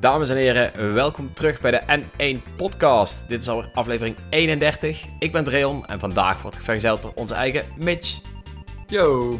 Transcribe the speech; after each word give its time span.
Dames 0.00 0.30
en 0.30 0.36
heren, 0.36 0.94
welkom 0.94 1.34
terug 1.34 1.60
bij 1.60 1.70
de 1.70 1.82
N1 2.00 2.56
Podcast. 2.56 3.28
Dit 3.28 3.40
is 3.40 3.48
alweer 3.48 3.70
aflevering 3.74 4.16
31. 4.28 5.04
Ik 5.18 5.32
ben 5.32 5.44
Dreon 5.44 5.86
en 5.86 6.00
vandaag 6.00 6.42
wordt 6.42 6.56
vergezeld 6.56 7.02
door 7.02 7.12
onze 7.14 7.34
eigen 7.34 7.64
Mitch, 7.78 8.20
Yo. 8.86 9.38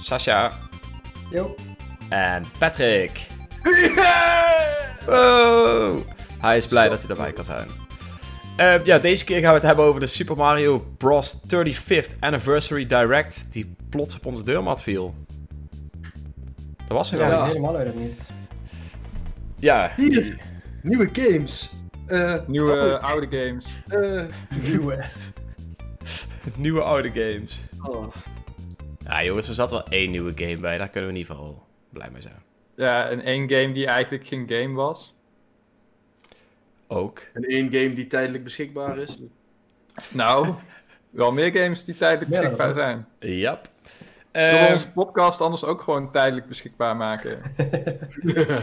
Sasha 0.00 0.58
Yo. 1.30 1.54
en 2.08 2.44
Patrick. 2.58 3.26
Wow. 5.06 5.98
Hij 6.38 6.56
is 6.56 6.66
blij 6.66 6.88
dat 6.88 7.00
hij 7.00 7.10
erbij 7.10 7.32
kan 7.32 7.44
zijn. 7.44 7.83
Eh, 8.56 8.84
ja, 8.84 8.98
deze 8.98 9.24
keer 9.24 9.38
gaan 9.40 9.48
we 9.48 9.54
het 9.58 9.62
hebben 9.66 9.84
over 9.84 10.00
de 10.00 10.06
Super 10.06 10.36
Mario 10.36 10.78
Bros. 10.98 11.36
35th 11.46 12.18
Anniversary 12.20 12.86
Direct, 12.86 13.52
die 13.52 13.74
plots 13.88 14.16
op 14.16 14.26
onze 14.26 14.42
deurmat 14.42 14.82
viel. 14.82 15.14
Dat 16.76 16.88
was 16.96 17.12
er 17.12 17.18
Ja, 17.18 17.28
wel 17.28 17.40
iets. 17.40 17.48
helemaal 17.48 17.76
uit 17.76 17.86
het 17.86 17.96
niets. 17.98 18.30
Ja, 19.58 19.92
Hier, 19.96 20.36
nieuwe 20.82 21.08
games. 21.12 21.72
Eh, 22.06 22.34
Nieuwe 22.46 22.72
oh, 23.00 23.02
oude 23.10 23.26
games. 23.38 23.66
eh, 23.88 24.22
Nieuwe. 24.68 25.04
nieuwe 26.56 26.80
oude 26.82 27.08
games. 27.12 27.60
oh. 27.82 28.14
Ja 29.04 29.24
jongens, 29.24 29.48
er 29.48 29.54
zat 29.54 29.70
wel 29.70 29.88
één 29.88 30.10
nieuwe 30.10 30.32
game 30.34 30.56
bij, 30.56 30.78
daar 30.78 30.88
kunnen 30.88 31.10
we 31.10 31.16
in 31.16 31.20
ieder 31.22 31.34
geval 31.36 31.66
blij 31.92 32.08
mee 32.12 32.22
zijn. 32.22 32.42
Ja, 32.76 33.08
en 33.08 33.20
één 33.20 33.48
game 33.50 33.72
die 33.72 33.86
eigenlijk 33.86 34.26
geen 34.26 34.44
game 34.48 34.74
was. 34.74 35.13
Ook. 36.86 37.22
En 37.32 37.42
één 37.42 37.72
game 37.72 37.92
die 37.92 38.06
tijdelijk 38.06 38.44
beschikbaar 38.44 38.98
is. 38.98 39.18
Nou, 40.10 40.54
wel 41.10 41.32
meer 41.32 41.52
games 41.52 41.84
die 41.84 41.96
tijdelijk 41.96 42.30
Ja, 42.30 42.38
beschikbaar 42.40 42.66
dat- 42.66 42.76
zijn. 42.76 43.06
Yep. 43.18 43.68
Zullen 44.32 44.50
we 44.60 44.66
Eh, 44.66 44.72
onze 44.72 44.90
podcast 44.92 45.40
anders 45.40 45.64
ook 45.64 45.80
gewoon 45.82 46.12
tijdelijk 46.12 46.46
beschikbaar 46.48 46.96
maken? 46.96 47.38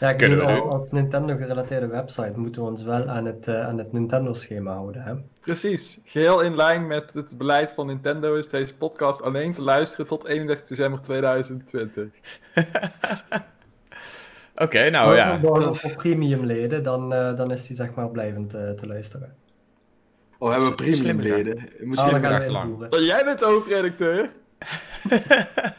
Ja, 0.00 0.10
ik 0.10 0.16
Kunnen 0.16 0.38
bedoel, 0.38 0.54
we 0.54 0.62
als 0.62 0.90
Nintendo-gerelateerde 0.90 1.86
website 1.86 2.32
moeten 2.36 2.62
we 2.62 2.68
ons 2.68 2.82
wel 2.82 3.08
aan 3.08 3.24
het, 3.24 3.46
eh, 3.48 3.66
aan 3.66 3.78
het 3.78 3.92
Nintendo-schema 3.92 4.72
houden. 4.72 5.02
Hè? 5.02 5.14
Precies. 5.40 5.98
Geheel 6.04 6.40
in 6.40 6.56
lijn 6.56 6.86
met 6.86 7.14
het 7.14 7.38
beleid 7.38 7.72
van 7.72 7.86
Nintendo 7.86 8.34
is 8.34 8.48
deze 8.48 8.76
podcast 8.76 9.22
alleen 9.22 9.52
te 9.54 9.62
luisteren 9.62 10.06
tot 10.06 10.26
31 10.26 10.68
december 10.68 11.00
2020. 11.00 12.08
Oké, 14.60 14.90
nou 14.90 15.16
ja. 15.16 15.40
Voor, 15.40 15.76
voor 15.76 15.94
premium-leden, 15.94 16.82
dan, 16.82 17.12
eh, 17.14 17.36
dan 17.36 17.50
is 17.50 17.66
die 17.66 17.76
zeg 17.76 17.94
maar 17.94 18.08
blijvend 18.10 18.54
eh, 18.54 18.70
te 18.70 18.86
luisteren. 18.86 19.34
Oh, 20.38 20.50
hebben 20.50 20.68
we 20.68 20.74
premium 20.74 21.20
leden? 21.20 21.56
Je 21.78 21.86
moet 21.86 21.98
Oh, 21.98 22.06
slim 22.08 22.12
dan 22.12 22.22
gaan 22.22 22.30
we 22.30 22.36
achterlang. 22.36 22.64
invoeren. 22.64 22.90
Maar 22.90 23.00
jij 23.02 23.24
bent 23.24 23.38
de 23.38 23.44
hoofdredacteur. 23.44 24.28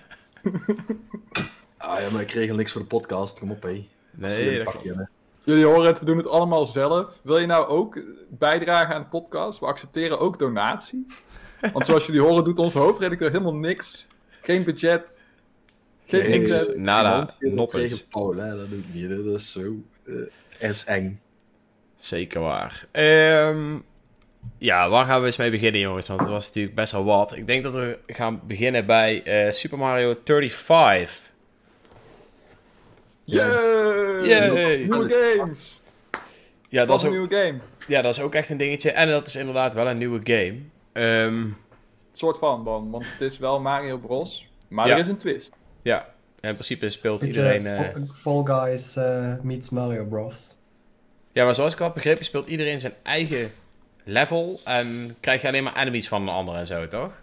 Ah 1.78 2.00
ja, 2.02 2.10
maar 2.12 2.22
ik 2.22 2.32
regel 2.32 2.56
niks 2.56 2.72
voor 2.72 2.82
de 2.82 2.88
podcast. 2.88 3.40
Kom 3.40 3.52
op, 3.52 3.64
hé. 3.64 3.88
Nee, 4.12 4.64
dat 4.64 4.72
klopt. 4.74 5.00
Jullie 5.44 5.66
horen 5.66 5.86
het, 5.86 6.00
we 6.00 6.06
doen 6.06 6.18
het 6.18 6.28
allemaal 6.28 6.66
zelf. 6.66 7.20
Wil 7.24 7.38
je 7.38 7.46
nou 7.48 7.68
ook 7.68 8.00
bijdragen 8.30 8.96
aan 8.96 9.02
de 9.02 9.08
podcast? 9.08 9.60
We 9.60 9.66
accepteren 9.66 10.20
ook 10.20 10.40
donaties. 10.40 11.22
Want 11.74 11.86
zoals 11.86 12.06
jullie 12.06 12.22
horen 12.22 12.44
doet 12.44 12.60
onze 12.60 12.78
hoofdredacteur 12.80 13.32
helemaal 13.32 13.56
niks. 13.56 14.08
Geen 14.42 14.64
budget. 14.64 15.21
Geen 16.20 16.30
niks. 16.30 16.52
niks. 16.52 16.68
Nada. 16.76 17.30
Noppes. 17.40 17.82
Tegen 17.82 18.08
Paul, 18.10 18.36
hè. 18.36 18.56
Dat 18.58 18.70
doe 18.70 18.80
ik 18.80 18.86
niet. 18.94 19.10
hè. 19.10 19.24
Dat 19.24 19.40
is 19.40 19.52
zo... 19.52 19.74
eh 20.06 20.70
is 20.70 20.86
eng. 20.86 21.20
Zeker 21.96 22.42
waar. 22.42 22.86
Ehm, 22.92 23.78
ja, 24.58 24.90
waar 24.90 25.06
gaan 25.06 25.20
we 25.20 25.26
eens 25.26 25.38
mee 25.38 25.52
beginnen, 25.52 25.82
jongens? 25.82 26.08
Want 26.08 26.20
het 26.20 26.30
was 26.30 26.46
natuurlijk 26.48 26.76
best 26.76 26.92
wel 26.92 27.04
wat. 27.04 27.36
Ik 27.36 27.48
denk 27.48 27.64
dat 27.64 27.76
we 27.76 28.00
gaan 28.08 28.42
beginnen 28.48 28.86
bij 28.86 29.24
eh, 29.24 29.52
Super 29.52 29.78
Mario 29.78 30.16
35. 30.24 31.30
Yay! 33.24 34.28
Yay! 34.28 34.78
Nieuwe 34.78 35.36
games! 35.38 35.82
Ja 36.70 36.86
Dat 36.86 36.96
is 36.96 37.02
is 37.04 37.10
een 37.16 37.22
ook, 37.22 37.30
nieuwe 37.30 37.46
game. 37.46 37.60
ja, 37.88 38.02
dat 38.02 38.16
is 38.18 38.22
ook 38.22 38.34
echt 38.36 38.50
een 38.50 38.58
dingetje. 38.58 38.92
En 38.92 39.10
dat 39.10 39.28
is 39.28 39.36
inderdaad 39.36 39.74
wel 39.74 39.88
een 39.90 39.98
nieuwe 39.98 40.20
game. 40.24 40.58
Ehm, 40.94 41.46
Soort 42.14 42.38
van 42.38 42.64
dan, 42.64 42.92
want 42.92 43.06
het 43.12 43.22
is 43.32 43.38
wel 43.38 43.60
Mario 43.60 43.98
Bros. 43.98 44.48
Maar 44.68 44.88
Ja. 44.88 44.94
er 44.94 45.00
is 45.00 45.08
een 45.08 45.18
twist. 45.18 45.52
Ja, 45.82 46.00
en 46.40 46.50
in 46.50 46.56
principe 46.56 46.90
speelt 46.90 47.20
Beetje 47.20 47.36
iedereen... 47.36 47.68
eh, 47.68 48.02
Fall 48.14 48.44
Guys 48.44 48.96
eh, 48.96 49.34
meets 49.42 49.70
Mario 49.70 50.04
Bros. 50.06 50.58
ja, 51.32 51.46
maar 51.46 51.56
zoals 51.56 51.74
ik 51.74 51.80
had 51.80 51.94
begrepen, 51.94 52.26
speelt 52.26 52.48
iedereen 52.48 52.80
zijn 52.80 52.94
eigen 53.04 53.52
level. 54.04 54.60
En 54.66 55.16
krijg 55.20 55.42
je 55.42 55.48
alleen 55.48 55.64
maar 55.64 55.76
enemies 55.78 56.08
van 56.08 56.22
een 56.22 56.34
ander 56.34 56.56
en 56.56 56.68
zo, 56.68 56.88
toch? 56.88 57.22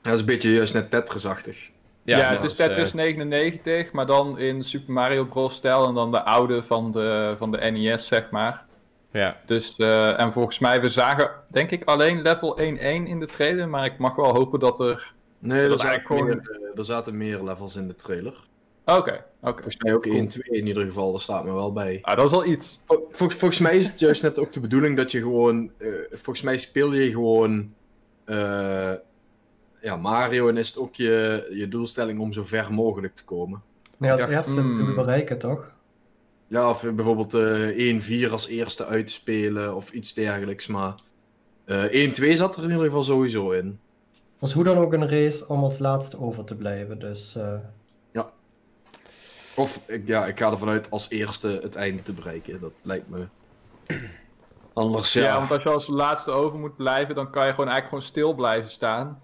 Dat 0.00 0.14
is 0.14 0.20
een 0.20 0.26
beetje 0.26 0.52
juist 0.52 0.74
net 0.74 0.90
Tetris-achtig. 0.90 1.70
Ja, 2.02 2.18
het 2.18 2.36
is 2.36 2.42
als, 2.42 2.56
Tetris 2.56 2.88
eh, 2.88 2.94
99, 2.94 3.92
maar 3.92 4.06
dan 4.06 4.38
in 4.38 4.62
Super 4.62 4.92
Mario 4.92 5.24
Bros. 5.24 5.54
stijl 5.54 5.86
en 5.86 5.94
dan 5.94 6.10
de 6.10 6.22
oude 6.22 6.62
van 6.62 6.92
de, 6.92 7.34
van 7.38 7.50
de 7.50 7.58
NES, 7.58 8.06
zeg 8.06 8.30
maar. 8.30 8.64
ja. 9.10 9.36
Dus, 9.46 9.76
eh, 9.76 10.20
en 10.20 10.32
volgens 10.32 10.58
mij, 10.58 10.80
we 10.80 10.90
zagen 10.90 11.30
denk 11.48 11.70
ik 11.70 11.84
alleen 11.84 12.22
level 12.22 12.58
1-1 12.58 12.62
in 13.06 13.20
de 13.20 13.26
trailer, 13.26 13.68
maar 13.68 13.84
ik 13.84 13.98
mag 13.98 14.14
wel 14.14 14.34
hopen 14.34 14.60
dat 14.60 14.80
er... 14.80 15.12
Nee, 15.42 15.68
Dat 15.68 15.72
er 15.80 15.86
zaten, 15.86 16.06
eigenlijk 16.06 16.44
meer, 16.50 16.72
er 16.76 16.84
zaten 16.84 17.16
meer 17.16 17.42
levels 17.42 17.76
in 17.76 17.86
de 17.86 17.94
trailer. 17.94 18.48
Oké, 18.84 19.24
oké. 19.40 19.52
Volgens 19.62 19.76
mij 19.76 19.94
ook 19.94 20.02
Cool. 20.02 20.14
1, 20.14 20.28
2 20.28 20.58
in 20.60 20.66
ieder 20.66 20.84
geval. 20.84 21.10
Daar 21.12 21.20
staat 21.20 21.44
me 21.44 21.52
wel 21.52 21.72
bij. 21.72 21.98
Ah, 22.02 22.16
dat 22.16 22.26
is 22.26 22.32
al 22.32 22.46
iets. 22.46 22.80
Vol- 22.86 23.06
Volgens, 23.10 23.38
volgens 23.38 23.60
mij 23.60 23.76
is 23.76 23.88
het 23.88 24.00
juist 24.00 24.22
net 24.22 24.38
ook 24.38 24.52
de 24.52 24.60
bedoeling 24.60 24.96
dat 24.96 25.10
je 25.10 25.20
gewoon. 25.20 25.70
eh, 25.78 25.88
volgens 26.10 26.42
mij 26.42 26.58
speel 26.58 26.92
je 26.92 27.10
gewoon. 27.10 27.74
eh, 28.24 28.92
ja, 29.82 29.96
Mario 29.96 30.48
en 30.48 30.56
is 30.56 30.68
het 30.68 30.78
ook 30.78 30.94
je, 30.94 31.48
je 31.54 31.68
doelstelling 31.68 32.20
om 32.20 32.32
zo 32.32 32.44
ver 32.44 32.72
mogelijk 32.74 33.14
te 33.14 33.24
komen. 33.24 33.62
Nee, 33.96 34.10
als 34.10 34.20
dacht, 34.20 34.32
eerste 34.32 34.60
hmm. 34.60 34.76
te 34.76 34.84
bereiken, 34.94 35.38
toch? 35.38 35.70
Ja, 36.46 36.68
of 36.70 36.82
bijvoorbeeld 36.94 37.34
eh 37.34 38.28
1-4 38.28 38.30
als 38.32 38.48
eerste 38.48 38.86
uitspelen 38.86 39.74
of 39.76 39.90
iets 39.92 40.14
dergelijks. 40.14 40.66
Maar 40.66 40.94
eh 41.64 42.08
1-2 42.10 42.32
zat 42.32 42.56
er 42.56 42.62
in 42.64 42.70
ieder 42.70 42.84
geval 42.84 43.02
sowieso 43.02 43.50
in. 43.50 43.78
Was 44.40 44.52
hoe 44.52 44.64
dan 44.64 44.78
ook 44.78 44.92
een 44.92 45.08
race 45.08 45.48
om 45.48 45.62
als 45.62 45.78
laatste 45.78 46.20
over 46.20 46.44
te 46.44 46.54
blijven. 46.54 46.98
Dus 46.98 47.36
eh, 47.36 47.54
Of 49.56 49.80
ik- 49.86 50.06
ja, 50.06 50.26
ik 50.26 50.38
ga 50.38 50.50
ervan 50.50 50.68
uit 50.68 50.90
als 50.90 51.10
eerste 51.10 51.58
het 51.62 51.76
einde 51.76 52.02
te 52.02 52.12
bereiken. 52.12 52.60
Dat 52.60 52.72
lijkt 52.82 53.08
me. 53.08 53.26
Anders 54.72 55.12
Ja. 55.12 55.22
ja. 55.22 55.38
want 55.38 55.50
als 55.50 55.62
je 55.62 55.68
als 55.70 55.86
laatste 55.88 56.30
over 56.30 56.58
moet 56.58 56.76
blijven, 56.76 57.14
dan 57.14 57.30
kan 57.30 57.46
je 57.46 57.50
gewoon 57.50 57.70
eigenlijk 57.70 57.88
gewoon 57.88 58.02
stil 58.02 58.34
blijven 58.34 58.70
staan. 58.70 59.20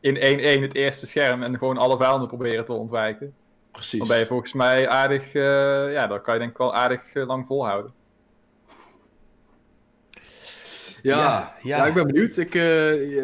In 0.00 0.16
1-1 0.16 0.62
het 0.62 0.74
eerste 0.74 1.06
scherm 1.06 1.42
en 1.42 1.58
gewoon 1.58 1.78
alle 1.78 1.96
vijanden 1.96 2.28
proberen 2.28 2.64
te 2.64 2.72
ontwijken. 2.72 3.34
precies. 3.70 3.98
Dan 3.98 4.08
ben 4.08 4.18
je 4.18 4.26
volgens 4.26 4.52
mij 4.52 4.88
aardig, 4.88 5.34
eh, 5.34 5.92
ja, 5.92 6.06
dan 6.06 6.22
kan 6.22 6.34
je 6.34 6.40
denk 6.40 6.52
ik 6.52 6.58
wel 6.58 6.74
aardig 6.74 7.12
eh, 7.12 7.26
lang 7.26 7.46
volhouden. 7.46 7.92
Ja, 11.02 11.16
Ja, 11.18 11.54
ja, 11.62 11.76
ja. 11.76 11.86
ik 11.86 11.94
ben 11.94 12.06
benieuwd. 12.06 12.36
Ik, 12.36 12.54
eh, 12.54 12.62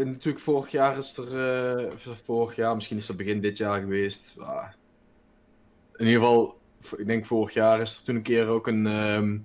natuurlijk, 0.05 0.39
vorig 0.39 0.71
jaar 0.71 0.99
is 0.99 1.17
er. 1.17 1.39
eh, 1.79 1.85
vorig 2.25 2.57
jaar, 2.57 2.75
misschien 2.75 2.97
is 2.97 3.07
dat 3.07 3.17
begin 3.17 3.41
dit 3.41 3.57
jaar 3.57 3.81
geweest. 3.81 4.35
Ah. 4.39 4.65
in 5.97 6.07
ieder 6.07 6.21
geval, 6.23 6.59
ik 6.97 7.07
denk 7.07 7.27
vorig 7.27 7.55
jaar 7.55 7.81
is 7.81 7.97
er 7.99 8.05
toen 8.05 8.17
een 8.17 8.23
keer 8.23 8.47
ook 8.47 8.67
een 8.67 8.87
ehm 8.87 9.37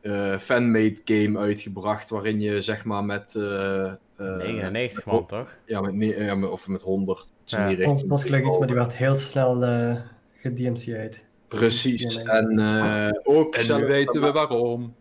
eh, 0.00 0.38
fanmade 0.38 0.96
game 1.04 1.38
uitgebracht. 1.38 2.10
Waarin 2.10 2.40
je 2.40 2.60
zeg 2.60 2.84
maar 2.84 3.04
met. 3.04 3.34
eh, 3.34 3.84
eh, 3.86 3.92
99 4.16 5.04
man, 5.04 5.26
toch? 5.26 5.58
Ja, 5.66 5.80
met, 5.80 6.16
ja, 6.16 6.34
met- 6.34 6.50
of 6.50 6.68
met 6.68 6.82
100. 6.82 7.24
iets 7.42 7.52
in 7.52 7.58
Ja. 7.58 7.66
die 7.66 7.76
ons 7.76 7.86
richting. 7.86 8.10
was 8.10 8.22
gelijk 8.22 8.46
iets, 8.46 8.58
maar 8.58 8.66
die 8.66 8.76
werd 8.76 8.94
heel 8.94 9.16
snel 9.16 9.62
eh 9.64 9.96
gedMC'd. 10.36 11.20
Precies. 11.48 12.22
En 12.22 12.58
eh, 12.58 13.08
ook, 13.22 13.54
En 13.54 13.62
zelf- 13.64 13.80
weten 13.86 14.20
we 14.20 14.32
waarom. 14.32 14.94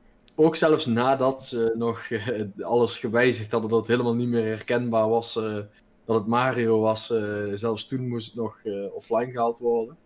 Ook 0.45 0.55
zelfs 0.55 0.85
nadat 0.85 1.43
ze 1.43 1.73
nog 1.77 2.09
eh, 2.09 2.41
alles 2.61 2.97
gewijzigd 2.97 3.51
hadden, 3.51 3.69
dat 3.69 3.79
het 3.79 3.87
helemaal 3.87 4.15
niet 4.15 4.27
meer 4.27 4.45
herkenbaar 4.45 5.09
was 5.09 5.35
eh, 5.35 5.59
dat 6.05 6.15
het 6.15 6.27
Mario 6.27 6.79
was, 6.79 7.11
eh, 7.11 7.43
zelfs 7.53 7.85
toen 7.85 8.07
moest 8.07 8.25
het 8.25 8.35
nog 8.35 8.57
offline 8.93 9.31
gehaald 9.31 9.59
worden. 9.59 9.97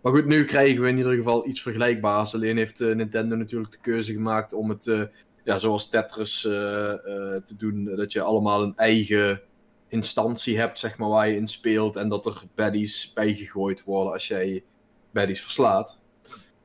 Maar 0.00 0.12
goed, 0.12 0.26
nu 0.26 0.44
krijgen 0.44 0.82
we 0.82 0.88
in 0.88 0.96
ieder 0.96 1.14
geval 1.14 1.46
iets 1.46 1.62
vergelijkbaars. 1.62 2.34
Alleen 2.34 2.56
heeft 2.56 2.80
Nintendo 2.80 3.36
natuurlijk 3.36 3.72
de 3.72 3.78
keuze 3.80 4.12
gemaakt 4.12 4.52
om 4.52 4.68
het, 4.68 5.08
ja, 5.44 5.58
zoals 5.58 5.88
Tetris 5.88 6.40
te 6.40 7.54
doen, 7.56 7.84
dat 7.84 8.12
je 8.12 8.22
allemaal 8.22 8.62
een 8.62 8.76
eigen 8.76 9.40
instantie 9.88 10.58
hebt, 10.58 10.78
zeg 10.78 10.98
maar, 10.98 11.08
waar 11.08 11.28
je 11.28 11.36
in 11.36 11.48
speelt. 11.48 11.96
En 11.96 12.08
dat 12.08 12.26
er 12.26 12.42
baddies 12.54 13.12
bijgegooid 13.12 13.84
worden 13.84 14.12
als 14.12 14.28
jij 14.28 14.64
baddies 15.12 15.42
verslaat. 15.42 16.01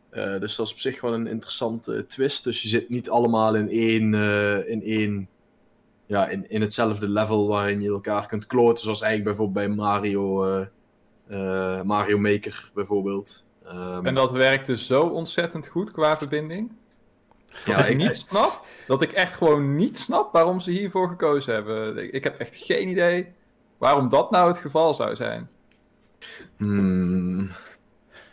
Eh, 0.09 0.39
dus 0.39 0.55
dat 0.55 0.65
is 0.65 0.71
op 0.71 0.79
zich 0.79 1.01
wel 1.01 1.13
een 1.13 1.27
interessante 1.27 2.05
twist. 2.05 2.43
Dus 2.43 2.61
je 2.61 2.67
zit 2.67 2.89
niet 2.89 3.09
allemaal 3.09 3.55
in 3.55 3.69
één, 3.69 4.13
eh, 4.13 4.69
in 4.69 4.83
één 4.83 5.29
ja, 6.07 6.27
in, 6.27 6.49
in 6.49 6.61
hetzelfde 6.61 7.09
level 7.09 7.47
waarin 7.47 7.81
je 7.81 7.89
elkaar 7.89 8.27
kunt 8.27 8.47
kloten. 8.47 8.83
Zoals 8.83 9.01
eigenlijk 9.01 9.37
bijvoorbeeld 9.37 9.67
bij 9.67 9.75
Mario, 9.75 10.45
eh, 10.45 10.65
eh, 11.27 11.83
Mario 11.83 12.17
Maker 12.17 12.71
bijvoorbeeld. 12.73 13.45
Ehm, 13.65 14.05
En 14.05 14.15
dat 14.15 14.31
werkte 14.31 14.77
zo 14.77 15.01
ontzettend 15.01 15.67
goed 15.67 15.91
qua 15.91 16.17
verbinding. 16.17 16.71
Dat 17.47 17.75
ja, 17.75 17.85
ik 17.85 17.97
niet 17.97 18.15
snap, 18.15 18.65
dat 18.87 19.01
ik 19.01 19.11
echt 19.11 19.35
gewoon 19.35 19.75
niet 19.75 19.97
snap 19.97 20.31
waarom 20.33 20.59
ze 20.59 20.71
hiervoor 20.71 21.07
gekozen 21.07 21.53
hebben. 21.53 21.97
Ik, 21.97 22.11
ik 22.11 22.23
heb 22.23 22.39
echt 22.39 22.55
geen 22.55 22.87
idee 22.87 23.27
waarom 23.77 24.09
dat 24.09 24.31
nou 24.31 24.47
het 24.47 24.57
geval 24.57 24.93
zou 24.93 25.15
zijn. 25.15 25.49
Hmm. 26.57 27.51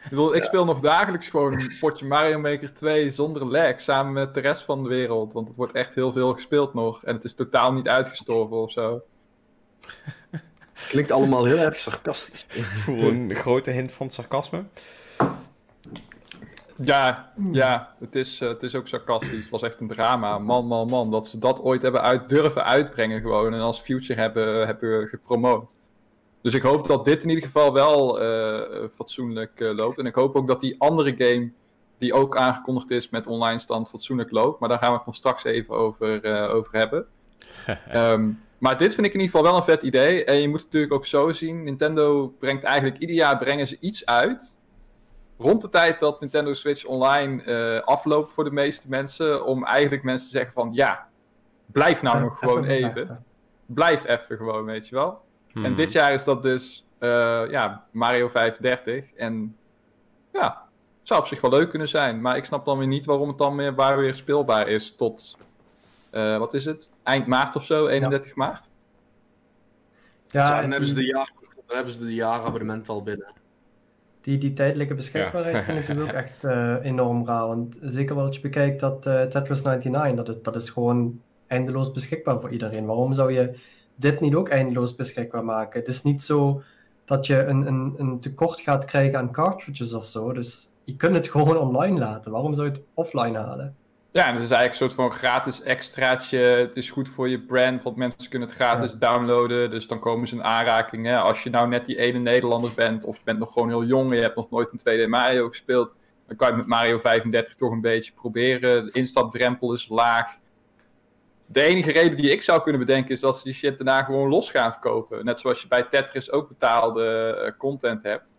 Ik 0.05 0.11
bedoel, 0.11 0.35
ik 0.35 0.43
speel 0.43 0.65
nog 0.65 0.81
dagelijks 0.81 1.29
gewoon 1.29 1.53
een 1.53 1.77
potje 1.81 2.07
Mario 2.07 2.39
Maker 2.39 2.75
2 2.75 3.11
zonder 3.11 3.45
lag, 3.45 3.81
samen 3.81 4.13
met 4.13 4.35
de 4.35 4.41
rest 4.41 4.63
van 4.63 4.83
de 4.83 4.89
wereld. 4.89 5.33
Want 5.33 5.49
het 5.49 5.57
wordt 5.57 5.73
echt 5.73 5.95
heel 5.95 6.13
veel 6.13 6.33
gespeeld 6.33 6.75
nog. 6.75 7.05
En 7.05 7.15
het 7.15 7.25
is 7.25 7.35
totaal 7.35 7.73
niet 7.73 7.89
uitgestorven 7.89 8.57
of 8.57 8.71
zo. 8.71 9.03
Klinkt 10.89 11.11
allemaal 11.11 11.45
heel 11.45 11.59
erg 11.59 11.79
sarcastisch. 11.79 12.47
Ik 12.49 12.65
voel 12.65 13.09
een 13.09 13.35
grote 13.35 13.71
hint 13.71 13.93
van 13.93 14.11
sarcasme. 14.11 14.65
Ja, 16.77 17.33
ja 17.53 17.95
het, 18.01 18.15
is, 18.15 18.41
eh, 18.41 18.49
het 18.49 18.63
is 18.63 18.75
ook 18.75 18.89
sarcastisch. 18.89 19.41
Het 19.41 19.51
was 19.51 19.63
echt 19.63 19.81
een 19.81 19.89
drama. 19.89 20.39
Man, 20.39 20.67
man, 20.67 20.89
man. 20.89 21.11
Dat 21.11 21.27
ze 21.27 21.39
dat 21.39 21.61
ooit 21.61 21.83
hebben 21.83 22.03
uit, 22.03 22.29
durven 22.29 22.65
uitbrengen 22.65 23.21
gewoon. 23.21 23.55
En 23.55 23.61
als 23.61 23.81
future 23.81 24.21
hebben, 24.21 24.67
hebben 24.67 25.09
gepromoot. 25.09 25.79
Dus 26.45 26.55
ik 26.55 26.63
hoop 26.63 26.87
dat 26.87 27.05
dit 27.05 27.23
in 27.23 27.29
ieder 27.29 27.45
geval 27.45 27.73
wel 27.73 28.21
eh, 28.21 28.89
fatsoenlijk 28.95 29.61
eh, 29.61 29.75
loopt. 29.75 29.99
En 29.99 30.07
ik 30.07 30.15
hoop 30.15 30.37
ook 30.37 30.47
dat 30.47 30.61
die 30.61 30.75
andere 30.79 31.15
game, 31.19 31.51
die 31.99 32.13
ook 32.13 32.37
aangekondigd 32.37 32.91
is 32.91 33.11
met 33.11 33.27
online 33.27 33.59
stand, 33.59 33.89
fatsoenlijk 33.89 34.31
loopt. 34.31 34.61
Maar 34.61 34.69
daar 34.69 34.79
gaan 34.79 34.91
we 34.91 34.97
het 34.97 35.07
nog 35.07 35.15
straks 35.15 35.45
even 35.45 35.75
over, 35.75 36.25
eh, 36.25 36.55
over 36.55 36.77
hebben. 36.77 37.07
Ehm, 37.89 38.31
maar 38.59 38.79
dit 38.79 38.95
vind 38.95 39.07
ik 39.07 39.15
in 39.15 39.21
ieder 39.21 39.37
geval 39.37 39.51
wel 39.51 39.57
een 39.57 39.65
vet 39.65 39.83
idee. 39.83 40.25
En 40.25 40.41
je 40.41 40.49
moet 40.49 40.57
het 40.57 40.65
natuurlijk 40.65 40.93
ook 40.93 41.07
zo 41.07 41.33
zien. 41.33 41.63
Nintendo 41.63 42.35
brengt 42.39 42.65
eigenlijk 42.65 42.99
ieder 42.99 43.17
jaar 43.17 43.39
brengen 43.39 43.67
ze 43.67 43.77
iets 43.81 44.07
uit. 44.07 44.59
Rond 45.39 45.63
de 45.63 45.69
tijd 45.69 46.01
dat 46.01 46.21
Nintendo 46.21 46.53
Switch 46.53 46.85
Online 46.85 47.43
eh, 47.43 47.87
afloopt 47.87 48.33
voor 48.33 48.45
de 48.45 48.51
meeste 48.51 48.89
mensen. 48.89 49.45
Om 49.45 49.65
eigenlijk 49.65 50.03
mensen 50.03 50.31
te 50.31 50.37
zeggen 50.37 50.53
van 50.53 50.73
ja, 50.73 51.09
blijf 51.67 52.03
nou 52.03 52.21
nog 52.21 52.39
gewoon 52.39 52.65
even. 52.65 53.25
Blijf 53.67 54.05
even 54.05 54.37
gewoon, 54.37 54.65
weet 54.65 54.89
je 54.89 54.95
wel. 54.95 55.23
Hmm. 55.55 55.65
En 55.65 55.75
dit 55.75 55.93
jaar 55.93 56.13
is 56.13 56.25
dat 56.25 56.43
dus 56.43 56.85
eh, 56.99 57.43
ja, 57.51 57.85
Mario 57.91 58.29
35. 58.29 59.13
En 59.13 59.57
ja, 60.33 60.63
zou 61.03 61.21
op 61.21 61.27
zich 61.27 61.41
wel 61.41 61.51
leuk 61.51 61.71
kunnen 61.71 61.89
zijn. 61.89 62.21
Maar 62.21 62.37
ik 62.37 62.45
snap 62.45 62.65
dan 62.65 62.79
weer 62.79 62.87
niet 62.87 63.05
waarom 63.05 63.29
het 63.29 63.39
dan 63.39 63.57
weer, 63.57 63.75
waar 63.75 63.99
weer 63.99 64.15
speelbaar 64.15 64.69
is 64.69 64.95
tot, 64.97 65.37
eh, 66.11 66.39
wat 66.39 66.55
is 66.55 66.65
het? 66.65 66.91
Eind 67.03 67.27
maart 67.27 67.57
of 67.57 67.65
zo, 67.65 67.87
31 67.87 68.35
maart. 68.35 68.69
Ja, 70.31 70.43
Ja, 70.45 70.61
dan, 70.61 70.71
hebben 70.71 70.89
ze 70.89 70.95
de 70.95 71.01
die, 71.01 71.11
jaar, 71.15 71.31
dan 71.67 71.77
hebben 71.77 71.95
ze 71.95 72.05
de 72.05 72.15
jaarabonnement 72.15 72.89
al 72.89 73.03
binnen. 73.03 73.33
die, 74.21 74.39
die 74.39 74.53
tijdelijke 74.53 74.95
beschikbaarheid 74.95 75.55
Ja. 75.55 75.63
vind 75.63 75.79
ik 75.79 75.89
natuurlijk 75.89 76.17
ook 76.17 76.23
echt 76.25 76.45
eh, 76.45 76.77
enorm 76.83 77.27
raar. 77.27 77.47
Want 77.47 77.77
zeker 77.81 78.15
wel 78.15 78.25
als 78.27 78.37
je 78.37 78.43
bekijkt 78.43 78.81
dat 78.81 79.07
eh, 79.07 79.23
Tetris 79.23 79.63
99, 79.63 80.25
dat 80.25 80.37
is, 80.37 80.43
dat 80.43 80.57
is 80.57 80.71
gewoon 80.71 81.21
eindeloos 81.47 81.91
beschikbaar 81.93 82.41
voor 82.41 82.51
iedereen. 82.51 82.87
Waarom 82.87 83.13
zou 83.13 83.33
je 83.33 83.59
dit 83.97 84.21
niet 84.21 84.35
ook 84.35 84.49
eindeloos 84.49 84.95
beschikbaar 84.95 85.45
maken? 85.45 85.81
Het 85.81 85.89
is 85.89 86.03
niet 86.03 86.23
zo 86.23 86.63
dat 87.05 87.27
je 87.27 87.37
een, 87.37 87.67
een, 87.67 87.95
een 87.97 88.21
tekort 88.21 88.61
gaat 88.61 88.85
krijgen 88.85 89.19
aan 89.19 89.33
cartridges 89.33 89.93
of 89.93 90.07
zo. 90.07 90.33
Dus 90.33 90.69
je 90.85 90.97
kunt 90.97 91.17
het 91.17 91.29
gewoon 91.35 91.57
online 91.57 91.99
laten. 91.99 92.33
Waarom 92.33 92.55
zou 92.55 92.67
je 92.67 92.73
het 92.73 92.83
offline 92.95 93.39
halen? 93.39 93.77
Ja, 94.15 94.27
en 94.29 94.35
het 94.35 94.43
is 94.43 94.51
eigenlijk 94.51 94.71
een 94.71 94.91
soort 94.91 94.93
van 94.93 95.19
gratis 95.19 95.63
extraatje. 95.63 96.39
Het 96.39 96.77
is 96.77 96.91
goed 96.91 97.09
voor 97.09 97.29
je 97.29 97.41
brand, 97.41 97.83
want 97.83 97.97
mensen 97.97 98.31
kunnen 98.31 98.49
het 98.49 98.57
gratis 98.57 98.93
downloaden. 98.93 99.71
Dus 99.71 99.87
dan 99.87 99.99
komen 99.99 100.29
ze 100.29 100.35
in 100.35 100.45
aanraking. 100.45 101.07
Hè. 101.07 101.19
Als 101.19 101.43
je 101.43 101.51
nou 101.51 101.69
net 101.69 101.87
die 101.87 101.97
ene 101.97 102.19
Nederlander 102.19 102.73
bent, 102.75 103.05
of 103.05 103.17
je 103.17 103.23
bent 103.25 103.39
nog 103.39 103.53
gewoon 103.53 103.69
heel 103.69 103.85
jong 103.85 104.11
en 104.11 104.17
je 104.17 104.23
hebt 104.23 104.37
nog 104.37 104.51
nooit 104.51 104.73
een 104.73 105.05
2D 105.05 105.09
Mario 105.09 105.49
gespeeld, 105.49 105.91
dan 106.27 106.37
kan 106.37 106.49
je 106.49 106.57
met 106.57 106.67
Mario 106.67 106.99
35 106.99 107.55
toch 107.55 107.73
een 107.73 107.81
beetje 107.81 108.13
proberen. 108.13 108.85
De 108.85 108.91
instapdrempel 108.91 109.73
is 109.73 109.89
laag. 109.89 110.39
De 111.55 111.63
enige 111.63 111.93
reden 111.93 112.17
die 112.17 112.31
ik 112.31 112.43
zou 112.43 112.63
kunnen 112.63 112.81
bedenken 112.81 113.11
is 113.11 113.21
dat 113.21 113.39
ze 113.39 113.45
die 113.45 113.55
shit 113.55 113.77
daarna 113.77 114.03
gewoon 114.03 114.29
los 114.29 114.51
gaan 114.51 114.73
verkopen. 114.73 115.25
Net 115.25 115.41
zoals 115.41 115.63
je 115.63 115.69
bij 115.69 115.83
Tetris 115.83 116.31
ook 116.31 116.49
betaalde 116.49 117.05
eh, 117.07 117.59
content 117.59 118.03
hebt. 118.03 118.35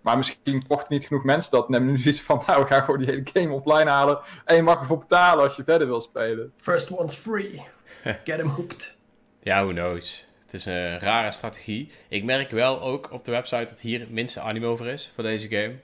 Maar 0.00 0.16
misschien 0.16 0.66
kochten 0.66 0.92
niet 0.92 1.06
genoeg 1.06 1.24
mensen 1.24 1.50
dat. 1.50 1.66
En 1.66 1.72
hebben 1.72 1.90
nu 1.90 1.98
zoiets 1.98 2.22
van, 2.22 2.42
nou, 2.46 2.62
we 2.62 2.66
gaan 2.66 2.82
gewoon 2.82 3.00
die 3.00 3.08
hele 3.08 3.22
game 3.32 3.54
offline 3.54 3.90
halen. 3.90 4.20
En 4.44 4.56
je 4.56 4.62
mag 4.62 4.80
ervoor 4.80 4.98
betalen 4.98 5.44
als 5.44 5.56
je 5.56 5.64
verder 5.64 5.86
wil 5.86 6.00
spelen. 6.00 6.52
First 6.56 6.90
one's 6.90 7.14
free. 7.14 7.62
Get 8.24 8.36
him 8.36 8.48
hooked. 8.48 8.96
Ja, 9.42 9.64
who 9.64 9.72
knows. 9.72 10.26
Het 10.42 10.54
is 10.54 10.66
een 10.66 10.98
rare 10.98 11.32
strategie. 11.32 11.90
Ik 12.08 12.24
merk 12.24 12.50
wel 12.50 12.80
ook 12.80 13.12
op 13.12 13.24
de 13.24 13.30
website 13.30 13.64
dat 13.64 13.80
hier 13.80 14.00
het 14.00 14.10
minste 14.10 14.40
anime 14.40 14.66
over 14.66 14.86
is 14.86 15.10
voor 15.14 15.24
deze 15.24 15.48
game. 15.48 15.74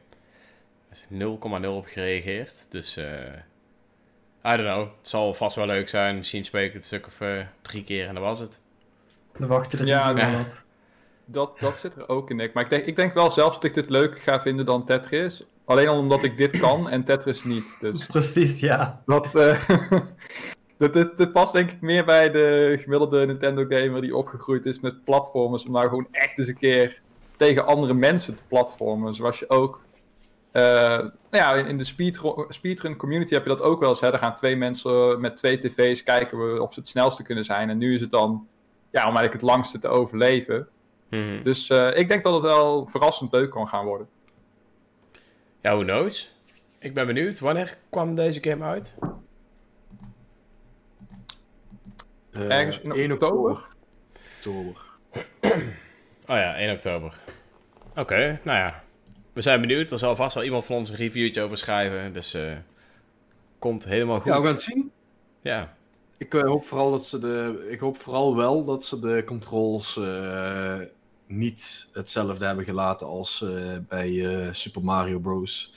Er 0.89 0.97
is 0.97 1.05
0,0 1.65 1.69
op 1.69 1.87
gereageerd. 1.87 2.71
Dus, 2.71 2.97
eh 2.97 3.07
I 4.53 4.57
don't 4.57 4.69
know. 4.69 4.81
Het 4.81 5.09
zal 5.09 5.35
vast 5.35 5.57
wel 5.57 5.67
leuk 5.67 5.89
zijn. 5.89 6.17
Misschien 6.17 6.45
speel 6.45 6.63
ik 6.63 6.73
het 6.73 6.85
stuk 6.85 7.07
of 7.07 7.21
eh, 7.21 7.41
drie 7.63 7.85
keer 7.85 8.07
en 8.07 8.15
dat 8.15 8.23
was 8.23 8.39
het. 8.39 8.61
Dan 9.39 9.49
wachten 9.49 9.79
er 9.79 9.87
Ja, 9.87 10.11
op. 10.41 10.63
Dat, 11.25 11.59
dat 11.61 11.77
zit 11.77 11.95
er 11.95 12.09
ook 12.09 12.31
in, 12.31 12.37
Nick. 12.37 12.53
Maar 12.53 12.63
ik 12.65 12.71
denk, 12.71 12.85
ik 12.85 12.97
denk 12.97 13.15
wel 13.15 13.31
zelfs 13.31 13.55
dat 13.55 13.65
ik 13.65 13.75
dit 13.75 13.91
leuker 13.91 14.21
ga 14.21 14.41
vinden 14.41 14.67
dan 14.67 14.85
Tetris. 14.85 15.45
Alleen 15.65 15.89
al 15.89 15.99
omdat 15.99 16.23
ik 16.25 16.37
dit 16.37 16.59
kan 16.59 16.89
en 16.89 17.05
Tetris 17.05 17.45
niet. 17.45 17.77
Dus 17.81 18.07
Precies, 18.17 18.61
ja. 18.61 19.03
dat, 19.07 19.35
eh, 19.35 19.69
dat, 20.79 20.93
dit, 20.93 21.17
dit 21.17 21.33
past 21.33 21.53
denk 21.53 21.71
ik 21.71 21.81
meer 21.81 22.05
bij 22.05 22.31
de 22.31 22.77
gemiddelde 22.81 23.27
Nintendo-gamer 23.27 24.01
die 24.01 24.17
opgegroeid 24.17 24.67
is 24.67 24.81
met 24.81 25.05
platformers. 25.05 25.65
Om 25.65 25.73
nou 25.73 25.89
gewoon 25.89 26.09
echt 26.11 26.39
eens 26.39 26.49
een 26.49 26.59
keer 26.59 27.01
tegen 27.37 27.67
andere 27.67 27.95
mensen 27.95 28.35
te 28.35 28.43
platformen. 28.49 29.15
Zoals 29.15 29.39
je 29.39 29.51
ook... 29.51 29.81
eh, 30.51 30.63
nou 31.31 31.45
ja, 31.45 31.55
in 31.55 31.67
in 31.67 31.79
de 31.79 31.85
speedrun, 31.85 32.45
speedrun 32.49 32.97
community 32.97 33.35
heb 33.35 33.43
je 33.43 33.49
dat 33.49 33.63
ook 33.63 33.81
wel 33.81 33.89
eens. 33.89 34.01
Hè? 34.01 34.13
Er 34.13 34.19
gaan 34.19 34.35
twee 34.35 34.57
mensen 34.57 35.21
met 35.21 35.37
twee 35.37 35.59
tv's 35.59 36.03
kijken 36.03 36.55
we 36.55 36.63
of 36.63 36.73
ze 36.73 36.81
het 36.81 36.89
snelste 36.89 37.23
kunnen 37.23 37.45
zijn. 37.45 37.71
En 37.71 37.79
nu 37.79 37.95
is 37.95 38.01
het 38.01 38.11
dan 38.11 38.49
ja, 38.91 39.01
om 39.01 39.17
eigenlijk 39.17 39.33
het 39.33 39.43
langste 39.43 39.79
te 39.79 39.89
overleven. 39.89 40.69
Mhm. 41.11 41.43
Dus 41.43 41.69
eh, 41.69 41.99
ik 41.99 42.09
denk 42.09 42.23
dat 42.23 42.33
het 42.33 42.43
wel 42.43 42.87
verrassend 42.87 43.33
leuk 43.33 43.51
kan 43.51 43.69
gaan 43.69 43.85
worden. 43.85 44.09
Ja, 45.63 45.75
who 45.75 45.85
knows. 45.85 46.37
Ik 46.79 46.95
ben 46.95 47.07
benieuwd. 47.07 47.39
Wanneer 47.39 47.79
kwam 47.91 48.15
deze 48.15 48.43
game 48.43 48.65
uit? 48.65 48.95
Eh, 52.33 52.59
Ergens 52.59 52.81
in 52.81 52.93
1 52.93 53.13
oktober? 53.13 53.69
oktober. 54.37 54.87
Oh 56.27 56.37
ja, 56.37 56.57
1 56.57 56.75
oktober. 56.75 57.21
Oké, 57.97 58.41
nou 58.45 58.59
ja. 58.59 58.83
We 59.39 59.45
zijn 59.45 59.61
benieuwd. 59.61 59.91
Er 59.91 59.99
zal 59.99 60.17
vast 60.17 60.35
wel 60.35 60.45
iemand 60.45 60.65
van 60.65 60.77
ons 60.77 60.89
een 60.89 60.95
reviewtje 60.95 61.43
over 61.43 61.57
schrijven. 61.57 62.13
Dus 62.13 62.35
eh 62.35 62.53
komt 63.59 63.85
helemaal 63.85 64.21
goed. 64.21 64.33
Ja, 64.33 64.39
we 64.39 64.45
gaan 64.45 64.53
het 64.53 64.63
zien. 64.63 64.91
Ja. 65.41 65.77
Ik 66.17 66.35
eh, 66.35 66.43
hoop 66.43 66.65
vooral 66.65 66.91
dat 66.91 67.05
ze 67.07 67.19
de. 67.19 67.67
Ik 67.71 67.81
hoop 67.81 67.97
vooral 67.97 68.37
wel 68.37 68.65
dat 68.65 68.85
ze 68.85 69.01
de 69.01 69.23
controls 69.27 69.97
eh, 69.97 70.77
niet 71.27 71.89
hetzelfde 71.93 72.45
hebben 72.47 72.65
gelaten 72.65 73.07
als 73.07 73.43
eh, 73.43 73.77
bij 73.89 74.27
eh, 74.47 74.53
Super 74.53 74.85
Mario 74.85 75.19
Bros. 75.19 75.73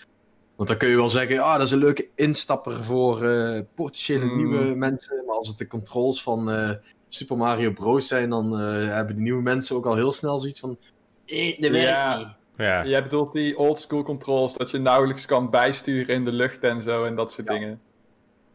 Want 0.55 0.69
dan 0.69 0.77
kun 0.77 0.89
je 0.89 0.95
wel 0.95 1.09
zeggen, 1.09 1.39
ah, 1.39 1.53
dat 1.53 1.61
is 1.65 1.71
een 1.71 1.79
leuke 1.79 2.07
instapper 2.15 2.83
voor 2.83 3.23
eh, 3.25 3.61
potentiële 3.75 4.25
Mm. 4.25 4.35
nieuwe 4.37 4.75
mensen. 4.75 5.25
Maar 5.25 5.35
als 5.35 5.47
het 5.47 5.57
de 5.57 5.67
controls 5.67 6.23
van 6.23 6.51
eh, 6.51 6.69
Super 7.07 7.37
Mario 7.37 7.71
Bros 7.71 8.07
zijn, 8.07 8.29
dan 8.29 8.59
eh, 8.59 8.85
hebben 8.93 9.15
die 9.15 9.23
nieuwe 9.23 9.41
mensen 9.41 9.75
ook 9.75 9.85
al 9.85 9.95
heel 9.95 10.11
snel 10.11 10.39
zoiets 10.39 10.59
van. 10.59 10.77
Eh, 11.25 11.61
dat 11.61 11.71
werkt 11.71 11.87
Ja. 11.87 12.17
niet. 12.17 12.27
Ja. 12.61 12.85
Jij 12.85 13.03
bedoelt 13.03 13.33
die 13.33 13.57
old 13.57 13.79
school 13.79 14.03
controls, 14.03 14.53
dat 14.53 14.71
je 14.71 14.77
nauwelijks 14.77 15.25
kan 15.25 15.49
bijsturen 15.49 16.15
in 16.15 16.25
de 16.25 16.31
lucht 16.31 16.63
en 16.63 16.81
zo 16.81 17.03
en 17.05 17.15
dat 17.15 17.31
soort 17.31 17.47
Ja. 17.47 17.53
dingen. 17.53 17.79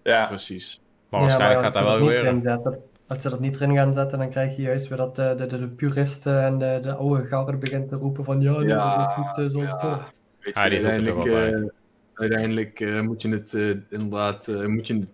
Ja, 0.03 0.27
Precies. 0.27 0.81
Maar 1.09 1.21
waarschijnlijk 1.21 1.61
Ja, 1.61 1.67
gaat 1.67 1.77
als 1.87 1.99
wel 1.99 2.15
zetten- 2.43 2.83
Als 3.09 3.23
ze 3.23 3.29
dat 3.31 3.41
niet 3.41 3.55
erin 3.57 3.75
gaan 3.77 3.95
zetten, 3.95 4.19
dan 4.19 4.31
krijg 4.31 4.57
je 4.57 4.63
juist 4.63 4.89
weer 4.89 4.99
dat 4.99 5.19
eh, 5.19 5.37
de, 5.37 5.47
de, 5.47 5.59
de 5.59 5.69
puristen 5.69 6.43
en 6.43 6.59
de, 6.59 6.79
de 6.83 6.95
oude 6.95 7.27
garde 7.27 7.57
begint 7.57 7.89
te 7.89 7.97
roepen 7.97 8.25
van 8.25 8.41
ja, 8.41 8.53
dat 8.53 9.11
is 9.11 9.17
niet 9.17 9.37
eh, 9.39 9.53
zoals 9.53 9.71
het 9.73 9.83
ja. 9.83 9.89
hoort. 9.89 10.55
Ah, 10.55 10.71
die 10.71 10.81
roepen 10.83 11.05
toch 11.05 11.17
uiteindelijk, 11.17 11.61
eh, 11.65 11.69
uiteindelijk 12.15 12.81
eh, 12.81 13.01
moet 13.01 13.23
je 13.23 13.29
het 13.29 13.55
eh, 13.55 13.69
inderdaad 13.91 14.49
eh, 14.49 14.67
moet 14.67 14.87
je 14.87 14.95
het 14.95 15.07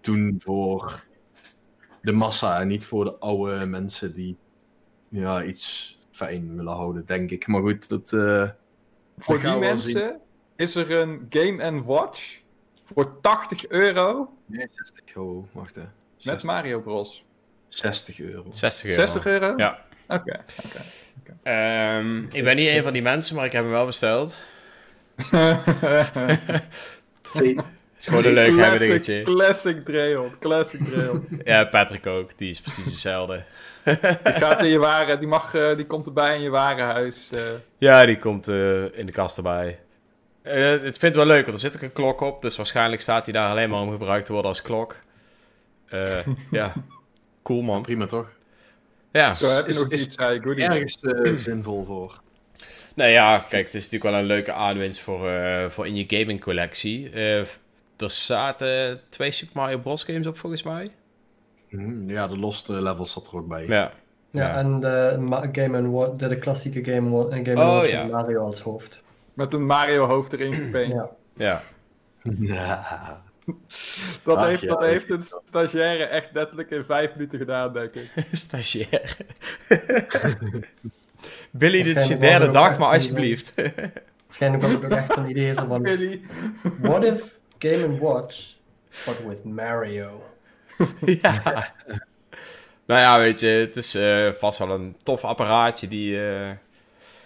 doen 0.00 0.36
voor 0.38 1.04
de 2.02 2.12
massa 2.12 2.60
en 2.60 2.68
niet 2.68 2.84
voor 2.84 3.04
de 3.04 3.16
oude 3.18 3.66
mensen 3.66 4.14
die 4.14 4.36
ja, 5.08 5.42
iets 5.44 5.95
fijn 6.16 6.56
willen 6.56 6.72
houden, 6.72 7.06
denk 7.06 7.30
ik. 7.30 7.46
Maar 7.46 7.60
goed, 7.60 7.88
dat. 7.88 8.12
eh, 8.12 8.48
voor 9.18 9.40
die 9.40 9.56
mensen 9.56 10.20
is 10.56 10.74
er 10.74 10.90
een 10.90 11.26
Game 11.30 11.82
Watch 11.84 12.38
voor 12.84 13.20
80 13.20 13.68
euro. 13.68 14.32
Nee, 14.46 14.68
60. 14.70 15.16
Oh, 15.16 15.46
wacht 15.52 15.74
hè. 15.74 15.80
met 15.80 15.90
60, 16.16 16.50
Mario 16.50 16.80
Bros. 16.80 17.24
60 17.68 18.20
euro. 18.20 18.44
60 18.50 18.84
euro. 18.90 19.00
60 19.00 19.26
euro? 19.26 19.54
Ja. 19.56 19.84
Oké. 20.08 20.44
Ehm, 21.42 22.22
ik 22.32 22.44
ben 22.44 22.56
niet 22.56 22.68
een 22.68 22.82
van 22.82 22.92
die 22.92 23.02
mensen, 23.02 23.36
maar 23.36 23.44
ik 23.44 23.52
heb 23.52 23.62
hem 23.62 23.72
wel 23.72 23.86
besteld. 23.86 24.36
Het 27.26 28.04
is 28.04 28.06
gewoon 28.06 28.24
een 28.24 28.32
leuk 28.32 28.46
hebben 28.46 28.64
classic, 28.64 28.88
dingetje. 28.88 29.22
classic 29.22 29.84
Dreon, 29.84 30.38
classic 30.38 30.84
Dreon. 30.84 31.28
Ja, 31.44 31.64
Patrick 31.64 32.06
ook. 32.06 32.38
Die 32.38 32.50
is 32.50 32.60
precies 32.60 32.84
hetzelfde. 32.84 33.44
Die, 34.22 34.32
gaat 34.32 34.60
in 34.62 34.68
je 34.68 34.78
waren, 34.78 35.18
die, 35.18 35.28
mag, 35.28 35.54
eh, 35.54 35.76
die 35.76 35.86
komt 35.86 36.06
erbij 36.06 36.36
in 36.36 36.42
je 36.42 36.50
warenhuis. 36.50 37.28
eh. 37.30 37.40
Ja, 37.78 38.06
die 38.06 38.18
komt 38.18 38.48
eh, 38.48 38.98
in 38.98 39.06
de 39.06 39.12
kast 39.12 39.36
erbij. 39.36 39.78
Eh, 40.42 40.80
het 40.82 41.14
wel 41.14 41.26
leuk, 41.26 41.46
want 41.46 41.54
er 41.62 41.70
zit 41.70 41.76
ook 41.76 41.82
een 41.82 41.92
klok 41.92 42.20
op. 42.20 42.42
Dus 42.42 42.56
waarschijnlijk 42.56 43.02
staat 43.02 43.24
hij 43.24 43.32
daar 43.32 43.50
alleen 43.50 43.70
maar 43.70 43.80
om 43.80 43.90
gebruikt 43.90 44.26
te 44.26 44.32
worden 44.32 44.50
als 44.50 44.62
klok. 44.62 44.96
Eh, 45.88 46.18
ja, 46.50 46.72
cool 47.42 47.62
man. 47.62 47.82
Prima 47.82 48.06
toch? 48.06 48.30
Ja. 49.12 49.32
Zo 49.32 49.48
heb 49.48 49.64
je 49.64 49.70
Is- 49.70 49.78
nog 49.78 49.90
is- 49.90 50.00
iets 50.02 50.16
uh, 50.16 50.26
goodies. 50.26 50.64
Ergens 50.64 51.00
eh, 51.00 51.32
zinvol 51.48 51.84
voor. 51.84 52.20
Nou 52.94 53.10
ja, 53.10 53.38
kijk, 53.48 53.64
het 53.64 53.74
is 53.74 53.82
natuurlijk 53.84 54.10
wel 54.10 54.20
een 54.20 54.26
leuke 54.26 54.52
aanwinst 54.52 55.00
voor, 55.00 55.28
eh, 55.30 55.68
voor 55.68 55.86
in 55.86 55.96
je 55.96 56.04
gaming 56.06 56.40
collectie. 56.40 57.10
Eh, 57.10 57.38
er 57.96 58.10
zaten 58.10 59.00
twee 59.08 59.30
Super 59.30 59.60
Mario 59.60 59.78
Bros. 59.78 60.04
games 60.04 60.26
op 60.26 60.38
volgens 60.38 60.62
mij. 60.62 60.90
Hm, 61.76 62.10
Ja, 62.10 62.26
de 62.26 62.38
Lost 62.38 62.70
eh, 62.70 62.80
levels 62.80 63.12
zat 63.12 63.28
er 63.28 63.36
ook 63.36 63.48
bij. 63.48 63.66
Ja. 63.66 63.90
Ja, 64.30 64.46
Ja. 64.48 64.56
en 64.56 64.80
de 64.80 65.48
Game 65.52 65.90
Watch, 65.90 66.14
de, 66.16 66.28
de 66.28 66.38
klassieke 66.38 66.92
Game 66.92 67.10
Watch, 67.10 67.36
Game 67.36 67.60
Oh, 67.60 67.74
Watch 67.76 67.90
ja. 67.90 68.02
met 68.02 68.12
Mario 68.12 68.44
als 68.44 68.60
hoofd. 68.60 69.02
Met 69.34 69.52
een 69.52 69.66
Mario 69.66 70.06
hoofd 70.06 70.32
erin 70.32 70.52
gepaint. 70.52 70.92
Ja. 70.92 71.10
Ja. 71.34 71.62
Ja. 72.40 73.24
Dat, 74.24 74.36
Ach, 74.36 74.46
heeft, 74.46 74.60
ja. 74.60 74.68
dat 74.68 74.80
heeft 74.80 75.10
een 75.10 75.22
stagiaire 75.44 76.04
echt 76.04 76.28
letterlijk 76.32 76.70
in 76.70 76.84
vijf 76.84 77.12
minuten 77.14 77.38
gedaan, 77.38 77.72
denk 77.72 77.94
ik. 77.94 78.10
Stagiair. 78.32 79.16
Billy, 81.50 81.82
dit 81.82 81.96
is 81.96 82.08
je 82.08 82.16
derde 82.18 82.44
er 82.46 82.52
dag, 82.52 82.78
maar 82.78 82.92
alsjeblieft. 82.92 83.54
Waarschijnlijk 84.26 84.62
was 84.62 84.72
het 84.72 84.84
ook 84.84 84.90
echt 84.90 85.16
een 85.16 85.30
idee 85.30 85.52
zo 85.54 85.64
van, 85.66 85.82
Billy. 85.82 86.20
what 86.80 87.04
if 87.04 87.34
Game 87.58 87.98
Watch, 87.98 88.52
but 89.06 89.16
with 89.26 89.44
Mario? 89.44 90.22
ja. 91.22 91.72
Nou 92.86 93.00
ja, 93.00 93.18
weet 93.18 93.40
je, 93.40 93.46
het 93.46 93.76
is 93.76 93.94
eh, 93.94 94.32
vast 94.32 94.58
wel 94.58 94.70
een 94.70 94.96
tof 95.02 95.24
apparaatje 95.24 95.88
die... 95.88 96.16
eh, 96.16 96.48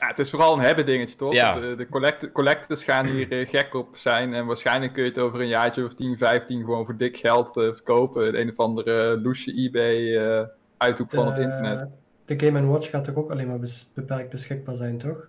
Ja, 0.01 0.07
het 0.07 0.19
is 0.19 0.31
vooral 0.31 0.53
een 0.55 0.61
hebben 0.61 0.87
dingetje, 0.87 1.17
toch? 1.17 1.33
Ja. 1.33 1.61
De, 1.61 1.75
de 1.77 1.89
collect 1.89 2.33
collectors 2.33 2.85
gaan 2.85 3.07
hier 3.07 3.33
eh, 3.41 3.49
gek 3.49 3.75
op 3.75 3.89
zijn. 3.97 4.35
En 4.35 4.47
waarschijnlijk 4.47 4.93
kun 4.93 5.03
je 5.03 5.09
het 5.09 5.19
over 5.19 5.41
een 5.41 5.49
jaartje 5.49 5.85
of 5.85 5.95
10, 5.95 6.19
15 6.19 6.61
gewoon 6.61 6.85
voor 6.85 6.97
dik 6.97 7.17
geld 7.17 7.57
eh, 7.57 7.63
verkopen. 7.65 8.33
De 8.33 8.39
een 8.41 8.51
of 8.51 8.59
andere 8.59 9.21
loesje 9.21 9.53
eBay 9.53 10.17
eh, 10.17 10.47
uithoek 10.77 11.11
van 11.11 11.27
het 11.27 11.39
internet. 11.39 11.89
De 12.25 12.39
Game 12.47 12.67
Watch 12.67 12.91
gaat 12.91 13.05
toch 13.05 13.15
ook 13.17 13.31
alleen 13.31 13.49
maar 13.49 13.59
bes- 13.59 13.91
beperkt 13.95 14.31
beschikbaar 14.31 14.75
zijn, 14.77 14.99
toch? 14.99 15.29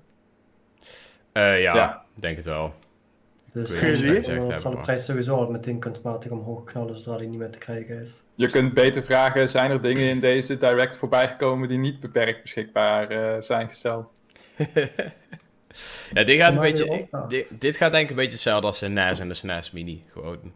eh, 1.31 1.61
ja, 1.61 1.75
Ja. 1.75 2.01
denk 2.13 2.35
het 2.35 2.45
wel. 2.45 2.73
Dus 3.53 3.79
weet 3.79 3.91
niet 3.91 3.99
dan- 4.01 4.09
je 4.13 4.15
gezegd 4.19 4.47
dan 4.49 4.59
zal 4.59 4.69
de 4.71 4.75
maar- 4.77 4.85
prijs 4.85 5.05
sowieso 5.05 5.35
al 5.35 5.51
meteen 5.51 5.79
kunstmatig 5.79 6.31
omhoog 6.31 6.63
knallen 6.63 6.97
zodra 6.97 7.17
die 7.17 7.27
niet 7.27 7.39
meer 7.39 7.49
te 7.49 7.57
krijgen 7.57 7.99
is. 8.01 8.23
Je 8.35 8.49
kunt 8.49 8.73
beter 8.73 9.03
vragen, 9.03 9.49
zijn 9.49 9.71
er 9.71 9.81
dingen 9.81 10.09
in 10.09 10.19
deze 10.19 10.57
direct 10.57 10.97
voorbijgekomen 10.97 11.67
die 11.67 11.77
niet 11.77 11.99
beperkt 11.99 12.41
beschikbaar 12.41 13.09
eh, 13.09 13.41
zijn 13.41 13.67
gesteld? 13.67 14.05
Ja, 16.11 16.23
dit 16.23 16.35
gaat 16.37 16.55
een 16.55 16.61
beetje... 16.61 17.07
Dit, 17.27 17.61
dit 17.61 17.77
gaat 17.77 17.91
denk 17.91 18.03
ik 18.03 18.09
een 18.09 18.15
beetje 18.15 18.31
hetzelfde 18.31 18.67
als 18.67 18.79
de 18.79 18.87
NES 18.87 19.19
en 19.19 19.27
de 19.27 19.33
SNES 19.33 19.71
Mini. 19.71 20.03
Gewoon, 20.11 20.53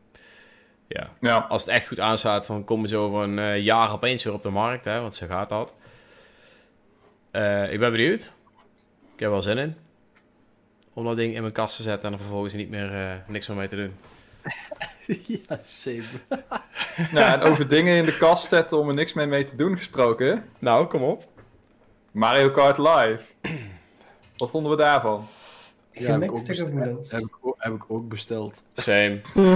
ja. 0.88 1.10
Ja, 1.22 1.38
Als 1.38 1.62
het 1.62 1.72
echt 1.72 1.88
goed 1.88 2.00
aanstaat, 2.00 2.48
dan 2.48 2.64
komen 2.64 2.90
ze 2.90 2.98
over 2.98 3.24
een 3.24 3.40
eh, 3.40 3.64
jaar 3.64 3.92
opeens 3.92 4.24
weer 4.24 4.34
op 4.34 4.42
de 4.42 4.50
markt, 4.50 4.86
hè, 4.86 5.02
want 5.02 5.16
zo 5.16 5.28
gaat 5.28 5.50
dat. 5.50 5.75
Eh, 7.32 7.74
ik 7.74 7.80
ben 7.80 7.92
benieuwd. 7.92 8.22
Ik 9.04 9.10
heb 9.20 9.22
er 9.22 9.30
wel 9.30 9.42
zin 9.42 9.58
in. 9.58 9.75
Om 10.96 11.06
dat 11.06 11.16
ding 11.16 11.36
in 11.36 11.42
mijn 11.42 11.54
kast 11.54 11.75
te 11.75 11.84
zetten 11.84 12.08
en 12.08 12.16
er 12.16 12.22
vervolgens 12.22 12.54
niet 12.54 12.70
meer, 12.70 12.94
eh, 12.94 13.16
niks 13.28 13.48
meer 13.48 13.58
mee 13.58 13.68
te 13.68 13.75
doen. 13.75 13.94
ja, 15.48 15.60
same. 15.64 16.04
nou, 17.14 17.40
en 17.40 17.42
over 17.42 17.68
dingen 17.68 17.96
in 17.96 18.06
de 18.06 18.18
kast 18.18 18.48
zetten 18.48 18.78
om 18.78 18.88
er 18.88 18.94
niks 18.94 19.14
mee 19.14 19.25
mee 19.25 19.44
te 19.44 19.56
doen 19.56 19.78
gesproken. 19.78 20.46
Nou, 20.60 20.86
kom 20.86 21.04
op. 21.04 21.28
Mario 22.12 22.50
Kart 22.50 22.78
Live. 22.78 23.22
Wat 24.38 24.50
vonden 24.50 24.72
we 24.72 24.78
daarvan? 24.78 25.28
Ja, 25.92 26.12
heb 26.12 26.22
ik 26.22 26.32
ook. 26.32 26.48
Heb 26.48 27.54
heb 27.65 27.74
ik 27.74 27.84
ook 27.88 28.10
besteld. 28.10 28.63
Same. 28.74 29.19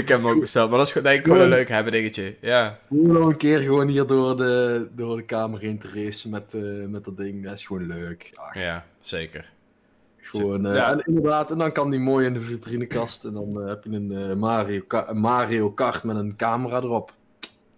ik 0.00 0.08
heb 0.08 0.08
hem 0.08 0.26
ook 0.26 0.40
besteld, 0.40 0.68
maar 0.68 0.78
dat 0.78 0.86
is 0.86 0.92
gewoon- 0.92 1.06
denk 1.12 1.18
ik 1.18 1.24
gewoon 1.26 1.40
een 1.40 1.48
leuk 1.48 1.68
hebben 1.68 1.92
dingetje. 1.92 2.36
Ja. 2.40 2.78
Gewoon 2.88 3.12
nog 3.12 3.28
een 3.28 3.36
keer 3.36 3.58
gewoon 3.60 3.88
hier 3.88 4.06
door 4.06 4.36
de, 4.36 4.88
door 4.94 5.16
de 5.16 5.22
kamer 5.24 5.60
heen 5.60 5.78
te 5.78 5.88
racen 5.94 6.30
met, 6.30 6.54
eh, 6.54 6.62
met 6.88 7.04
dat 7.04 7.16
ding. 7.16 7.44
Dat 7.44 7.52
is 7.52 7.64
gewoon 7.64 7.86
leuk. 7.86 8.30
Ach, 8.34 8.54
ja, 8.54 8.84
zeker. 9.00 9.52
gewoon, 10.16 10.66
eh, 10.66 10.74
Ja. 10.74 10.92
En 10.92 11.02
inderdaad, 11.06 11.50
en 11.50 11.58
dan 11.58 11.72
kan 11.72 11.90
die 11.90 12.00
mooi 12.00 12.26
in 12.26 12.32
de 12.34 12.40
vitrinekast. 12.40 13.24
En 13.24 13.32
dan 13.32 13.60
eh, 13.62 13.68
heb 13.68 13.84
je 13.84 13.90
een 13.90 14.12
eh, 14.30 14.34
Mario, 14.36 14.80
Ka- 14.86 15.12
Mario 15.12 15.70
Kart 15.70 16.02
met 16.02 16.16
een 16.16 16.36
camera 16.36 16.76
erop. 16.76 17.12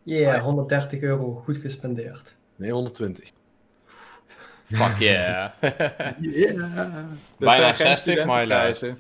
Yeah, 0.03 0.43
130 0.43 1.01
euro 1.01 1.43
goed 1.45 1.57
gespendeerd. 1.57 2.35
Nee, 2.57 2.71
120. 2.73 3.31
Fuck 4.73 4.99
yeah. 4.99 5.51
Bijna 7.39 7.73
zijn 7.73 7.75
geen 7.75 7.97
60, 7.97 8.25
maar 8.25 8.41
helaas. 8.41 8.77
studentenprijzen. 8.77 8.99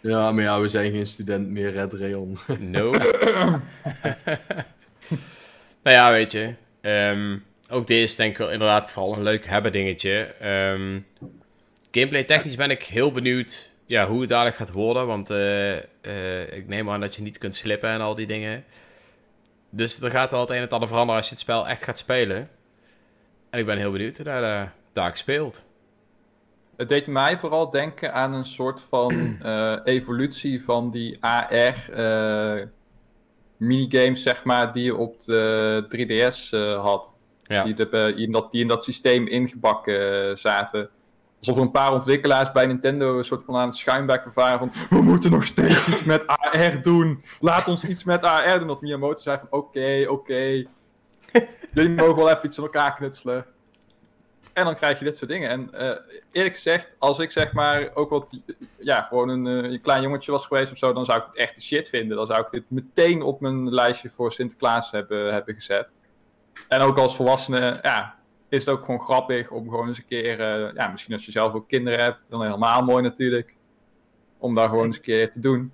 Ja, 0.00 0.32
maar 0.32 0.44
ja, 0.44 0.60
we 0.60 0.68
zijn 0.68 0.92
geen 0.92 1.06
student 1.06 1.48
meer, 1.48 1.70
Red 1.70 1.92
Rayon. 1.92 2.38
No. 2.58 2.90
nou 5.82 5.96
ja, 5.96 6.10
weet 6.10 6.32
je. 6.32 6.54
ehm, 6.80 7.38
ook 7.70 7.86
deze 7.86 8.02
is 8.02 8.16
denk 8.16 8.30
ik 8.32 8.38
wel 8.38 8.50
inderdaad 8.50 8.90
vooral 8.90 9.12
een 9.16 9.22
leuk 9.22 9.46
hebben 9.46 9.72
dingetje. 9.72 10.34
Ehm, 10.40 11.00
gameplay 11.90 12.24
technisch 12.24 12.56
ben 12.56 12.70
ik 12.70 12.82
heel 12.82 13.12
benieuwd 13.12 13.70
ja, 13.86 14.06
hoe 14.06 14.20
het 14.20 14.28
dadelijk 14.28 14.56
gaat 14.56 14.72
worden. 14.72 15.06
Want 15.06 15.30
eh, 15.30 15.76
eh, 15.78 16.52
ik 16.52 16.68
neem 16.68 16.90
aan 16.90 17.00
dat 17.00 17.14
je 17.14 17.22
niet 17.22 17.38
kunt 17.38 17.56
slippen 17.56 17.90
en 17.90 18.00
al 18.00 18.14
die 18.14 18.26
dingen. 18.26 18.64
Dus 19.70 20.00
er 20.00 20.10
gaat 20.10 20.30
wel 20.30 20.40
het 20.40 20.50
een 20.50 20.56
en 20.56 20.62
het 20.62 20.72
ander 20.72 20.88
veranderen 20.88 21.20
als 21.20 21.28
je 21.28 21.34
het 21.34 21.42
spel 21.42 21.68
echt 21.68 21.84
gaat 21.84 21.98
spelen. 21.98 22.48
En 23.50 23.58
ik 23.58 23.66
ben 23.66 23.78
heel 23.78 23.92
benieuwd 23.92 24.16
hoe 24.16 24.24
dat 24.24 24.42
eh, 24.42 24.62
daar 24.92 25.16
speelt. 25.16 25.64
Het 26.80 26.88
deed 26.88 27.06
mij 27.06 27.38
vooral 27.38 27.70
denken 27.70 28.14
aan 28.14 28.32
een 28.32 28.44
soort 28.44 28.82
van 28.88 29.10
eh, 29.42 29.76
evolutie 29.84 30.64
van 30.64 30.90
die 30.90 31.24
AR 31.24 31.90
eh, 31.90 32.66
minigames, 33.56 34.22
zeg 34.22 34.44
maar, 34.44 34.72
die 34.72 34.84
je 34.84 34.96
op 34.96 35.24
de 35.24 35.84
3DS 35.96 36.50
eh, 36.50 36.82
had. 36.82 37.18
Ja. 37.42 37.64
Die, 37.64 37.74
de, 37.74 38.12
in 38.16 38.32
dat, 38.32 38.50
die 38.50 38.60
in 38.60 38.68
dat 38.68 38.84
systeem 38.84 39.26
ingebakken 39.26 40.38
zaten. 40.38 40.90
Alsof 41.38 41.56
er 41.56 41.62
een 41.62 41.70
paar 41.70 41.92
ontwikkelaars 41.92 42.52
bij 42.52 42.66
Nintendo 42.66 43.18
een 43.18 43.24
soort 43.24 43.44
van 43.44 43.56
aan 43.56 43.66
het 43.66 43.76
schuimbekken 43.76 44.30
waren 44.34 44.58
van 44.58 44.72
we 44.90 45.02
moeten 45.02 45.30
nog 45.30 45.44
steeds 45.44 45.88
iets 45.88 46.04
met 46.04 46.26
AR 46.26 46.82
doen. 46.82 47.22
Laat 47.40 47.68
ons 47.68 47.84
iets 47.84 48.04
met 48.04 48.22
AR 48.22 48.58
doen. 48.58 48.68
Dat 48.68 48.80
Miyamoto 48.80 49.22
zei 49.22 49.38
van 49.38 49.58
oké, 49.60 50.04
oké. 50.08 50.66
Jullie 51.74 51.90
mogen 51.90 52.16
wel 52.16 52.30
even 52.30 52.46
iets 52.46 52.58
aan 52.58 52.64
elkaar 52.64 52.94
knutselen. 52.94 53.46
En 54.52 54.64
dan 54.64 54.74
krijg 54.74 54.98
je 54.98 55.04
dit 55.04 55.16
soort 55.16 55.30
dingen. 55.30 55.50
En 55.50 55.72
eh, 55.72 56.16
eerlijk 56.30 56.54
gezegd, 56.54 56.88
als 56.98 57.18
ik 57.18 57.30
zeg 57.30 57.52
maar 57.52 57.90
ook 57.94 58.10
wat, 58.10 58.40
ja, 58.78 59.02
gewoon 59.02 59.28
een, 59.28 59.46
eh, 59.46 59.70
een 59.70 59.80
klein 59.80 60.02
jongetje 60.02 60.32
was 60.32 60.46
geweest 60.46 60.72
of 60.72 60.78
zo, 60.78 60.92
dan 60.92 61.04
zou 61.04 61.18
ik 61.18 61.26
het 61.26 61.36
echt 61.36 61.54
de 61.54 61.62
shit 61.62 61.88
vinden. 61.88 62.16
Dan 62.16 62.26
zou 62.26 62.40
ik 62.40 62.50
dit 62.50 62.64
meteen 62.68 63.22
op 63.22 63.40
mijn 63.40 63.74
lijstje 63.74 64.10
voor 64.10 64.32
Sinterklaas 64.32 64.90
hebben, 64.90 65.32
hebben 65.32 65.54
gezet. 65.54 65.88
En 66.68 66.80
ook 66.80 66.98
als 66.98 67.16
volwassene, 67.16 67.78
ja, 67.82 68.18
is 68.48 68.64
het 68.64 68.74
ook 68.74 68.84
gewoon 68.84 69.00
grappig 69.00 69.50
om 69.50 69.68
gewoon 69.68 69.88
eens 69.88 69.98
een 69.98 70.04
keer, 70.04 70.40
eh, 70.40 70.74
ja, 70.74 70.88
misschien 70.88 71.14
als 71.14 71.24
je 71.24 71.30
zelf 71.30 71.52
ook 71.52 71.68
kinderen 71.68 72.00
hebt, 72.00 72.24
dan 72.28 72.42
helemaal 72.42 72.82
mooi 72.82 73.02
natuurlijk. 73.02 73.56
Om 74.38 74.54
daar 74.54 74.68
gewoon 74.68 74.86
eens 74.86 74.96
een 74.96 75.02
keer 75.02 75.30
te 75.30 75.40
doen. 75.40 75.72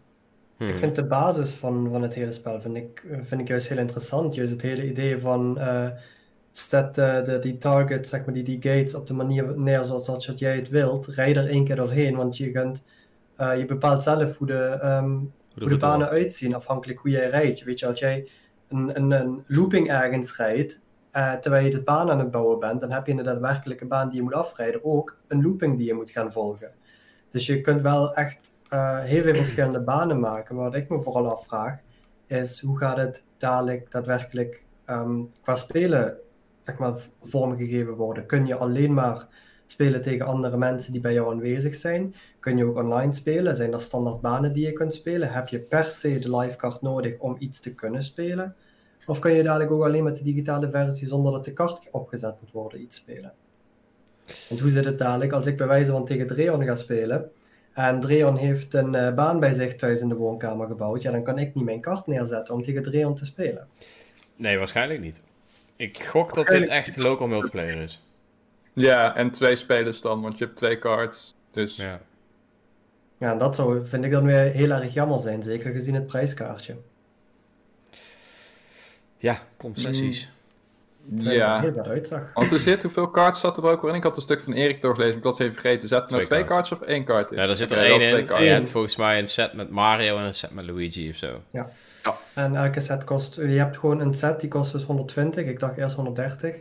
Hmm. 0.56 0.68
Ik 0.68 0.78
vind 0.78 0.94
de 0.94 1.04
basis 1.04 1.52
van, 1.52 1.88
van 1.90 2.02
het 2.02 2.14
hele 2.14 2.32
spel 2.32 2.60
vind 2.60 2.76
ik, 2.76 3.04
vind 3.22 3.40
ik 3.40 3.48
juist 3.48 3.68
heel 3.68 3.78
interessant. 3.78 4.34
Juist 4.34 4.52
het 4.52 4.62
hele 4.62 4.88
idee 4.88 5.18
van 5.18 5.58
eh, 5.58 5.88
de, 6.92 7.38
die 7.40 7.58
target, 7.58 8.08
zeg 8.08 8.24
maar, 8.24 8.34
die, 8.34 8.44
die 8.44 8.62
gates 8.62 8.94
op 8.94 9.06
de 9.06 9.14
manier 9.14 9.58
neer 9.58 9.84
zoals, 9.84 10.04
zoals 10.04 10.32
jij 10.36 10.56
het 10.56 10.68
wilt. 10.68 11.06
Rij 11.06 11.36
er 11.36 11.48
één 11.48 11.64
keer 11.64 11.76
doorheen, 11.76 12.16
want 12.16 12.36
je, 12.36 12.50
kunt, 12.50 12.84
eh, 13.36 13.58
je 13.58 13.64
bepaalt 13.64 14.02
zelf 14.02 14.36
hoe 14.36 14.46
de, 14.46 14.78
ehm, 14.80 15.10
Hoe 15.10 15.18
hoe 15.18 15.28
de 15.54 15.64
route 15.64 15.86
banen 15.86 16.08
uitzien, 16.08 16.54
afhankelijk 16.54 16.98
hoe 16.98 17.10
jij 17.10 17.28
rijdt. 17.28 17.64
Weet 17.64 17.78
je, 17.78 17.86
als 17.86 17.98
jij 17.98 18.28
een, 18.68 18.96
een, 18.96 19.10
een 19.10 19.44
looping 19.46 19.88
ergens 19.90 20.36
rijdt, 20.36 20.84
terwijl 21.40 21.64
je 21.64 21.70
de 21.70 21.82
baan 21.82 22.10
aan 22.10 22.18
het 22.18 22.30
bouwen 22.30 22.58
bent, 22.58 22.80
dan 22.80 22.90
heb 22.90 23.04
je 23.06 23.10
in 23.10 23.16
de 23.16 23.22
daadwerkelijke 23.22 23.86
baan 23.86 24.08
die 24.08 24.16
je 24.16 24.22
moet 24.22 24.34
afrijden 24.34 24.84
ook 24.84 25.18
een 25.28 25.42
looping 25.42 25.76
die 25.76 25.86
je 25.86 25.94
moet 25.94 26.10
gaan 26.10 26.32
volgen. 26.32 26.72
Dus 27.30 27.46
je 27.46 27.60
kunt 27.60 27.82
wel 27.82 28.14
echt 28.14 28.54
eh, 28.68 28.98
heel 28.98 29.22
veel 29.22 29.34
verschillende 29.34 29.80
banen 29.80 30.20
maken. 30.20 30.54
Maar 30.54 30.64
wat 30.64 30.74
ik 30.74 30.88
me 30.88 31.02
vooral 31.02 31.30
afvraag, 31.30 31.78
is 32.26 32.60
hoe 32.60 32.78
gaat 32.78 32.96
het 32.96 33.24
dadelijk 33.38 33.90
daadwerkelijk 33.90 34.64
ehm, 34.84 35.22
qua 35.42 35.54
spelen 35.54 36.16
zeg 36.60 36.78
maar, 36.78 36.98
vormgegeven 37.22 37.94
worden? 37.94 38.26
Kun 38.26 38.46
je 38.46 38.54
alleen 38.54 38.94
maar 38.94 39.26
spelen 39.66 40.02
tegen 40.02 40.26
andere 40.26 40.56
mensen 40.56 40.92
die 40.92 41.00
bij 41.00 41.12
jou 41.12 41.30
aanwezig 41.30 41.74
zijn? 41.74 42.14
Kun 42.40 42.56
je 42.56 42.64
ook 42.64 42.76
online 42.76 43.12
spelen? 43.12 43.56
Zijn 43.56 43.72
er 43.72 43.80
standaard 43.80 44.20
banen 44.20 44.52
die 44.52 44.66
je 44.66 44.72
kunt 44.72 44.94
spelen? 44.94 45.32
Heb 45.32 45.48
je 45.48 45.60
per 45.60 45.84
se 45.84 46.18
de 46.18 46.36
livecard 46.36 46.82
nodig 46.82 47.18
om 47.18 47.36
iets 47.38 47.60
te 47.60 47.74
kunnen 47.74 48.02
spelen? 48.02 48.54
Of 49.06 49.18
kun 49.18 49.32
je 49.32 49.42
dadelijk 49.42 49.70
ook 49.70 49.84
alleen 49.84 50.04
met 50.04 50.16
de 50.16 50.24
digitale 50.24 50.70
versie, 50.70 51.08
zonder 51.08 51.32
dat 51.32 51.44
de 51.44 51.52
kaart 51.52 51.88
opgezet 51.90 52.36
moet 52.40 52.52
worden, 52.52 52.80
iets 52.80 52.96
spelen? 52.96 53.32
Want 54.48 54.60
hoe 54.60 54.70
zit 54.70 54.84
het 54.84 54.98
dadelijk 54.98 55.32
als 55.32 55.46
ik 55.46 55.56
bij 55.56 55.66
wijze 55.66 55.90
van 55.90 56.04
tegen 56.04 56.26
Dreon 56.26 56.64
ga 56.64 56.74
spelen 56.74 57.30
en 57.76 58.00
Dreon 58.00 58.36
heeft 58.36 58.74
een 58.74 58.94
eh, 58.94 59.14
baan 59.14 59.40
bij 59.40 59.52
zich 59.52 59.76
thuis 59.76 60.00
in 60.00 60.08
de 60.08 60.14
woonkamer 60.14 60.66
gebouwd, 60.66 61.02
ja, 61.02 61.10
dan 61.10 61.22
kan 61.22 61.38
ik 61.38 61.54
niet 61.54 61.64
mijn 61.64 61.80
kaart 61.80 62.06
neerzetten 62.06 62.54
om 62.54 62.62
tegen 62.62 62.82
Dreon 62.82 63.14
te 63.14 63.24
spelen. 63.24 63.68
Nee, 64.36 64.58
waarschijnlijk 64.58 65.00
niet. 65.00 65.20
Ik 65.76 66.02
gok 66.02 66.34
dat 66.34 66.46
dit 66.46 66.68
echt 66.68 66.96
local 66.96 67.26
multiplayer 67.26 67.82
is. 67.82 68.04
Ja, 68.72 69.16
en 69.16 69.30
twee 69.30 69.56
spelers 69.56 70.00
dan, 70.00 70.20
want 70.22 70.38
je 70.38 70.44
hebt 70.44 70.56
twee 70.56 70.78
cards. 70.78 71.36
Dus 71.50 71.76
Ja. 71.76 72.00
Ja, 73.18 73.32
en 73.32 73.38
dat 73.38 73.54
zou, 73.54 73.84
vind 73.84 74.04
ik 74.04 74.10
dan 74.10 74.24
weer 74.24 74.52
heel 74.52 74.70
erg 74.70 74.94
jammer 74.94 75.18
zijn, 75.18 75.42
zeker 75.42 75.72
gezien 75.72 75.94
het 75.94 76.06
prijskaartje. 76.06 76.76
Ja, 79.16 79.42
concessies. 79.56 80.22
Er 80.22 80.30
Ja. 81.14 81.60
heel 81.60 81.82
uitzag. 81.84 82.20
Er 82.34 82.82
hoeveel 82.82 83.10
cards 83.10 83.40
zat 83.40 83.56
er 83.56 83.64
ook 83.70 83.80
weer 83.82 83.90
in? 83.90 83.96
Ik 83.96 84.02
had 84.02 84.16
een 84.16 84.22
stuk 84.22 84.42
van 84.42 84.52
Erik 84.52 84.80
doorgelezen, 84.80 85.12
maar 85.12 85.18
ik 85.22 85.24
had 85.28 85.38
het 85.38 85.46
even 85.48 85.60
vergeten. 85.60 85.88
Zat 85.88 86.02
er 86.06 86.10
nou 86.14 86.24
Twee 86.24 86.38
twee 86.38 86.56
cards 86.56 86.72
of 86.72 86.80
één 86.80 87.04
card 87.04 87.30
in? 87.30 87.38
Ja, 87.38 87.46
daar 87.46 87.56
zit 87.56 87.70
er 87.72 87.78
één 87.78 87.88
wel 87.98 88.00
in. 88.18 88.26
twee 88.26 88.44
je 88.44 88.50
hebt 88.50 88.70
volgens 88.70 88.96
mij 88.96 89.18
een 89.18 89.28
set 89.28 89.52
met 89.52 89.70
Mario 89.70 90.16
en 90.18 90.24
een 90.24 90.34
set 90.34 90.54
met 90.54 90.64
Luigi 90.66 91.10
of 91.10 91.16
zo. 91.16 91.40
En 92.34 92.54
elke 92.56 92.80
set 92.80 93.04
kost, 93.04 93.36
je 93.36 93.42
hebt 93.42 93.76
gewoon 93.78 94.00
een 94.00 94.14
set 94.14 94.40
die 94.40 94.48
kost 94.48 94.72
dus 94.72 94.82
120, 94.84 95.44
ik 95.46 95.58
dacht 95.60 95.76
eerst 95.76 95.96
130. 95.96 96.54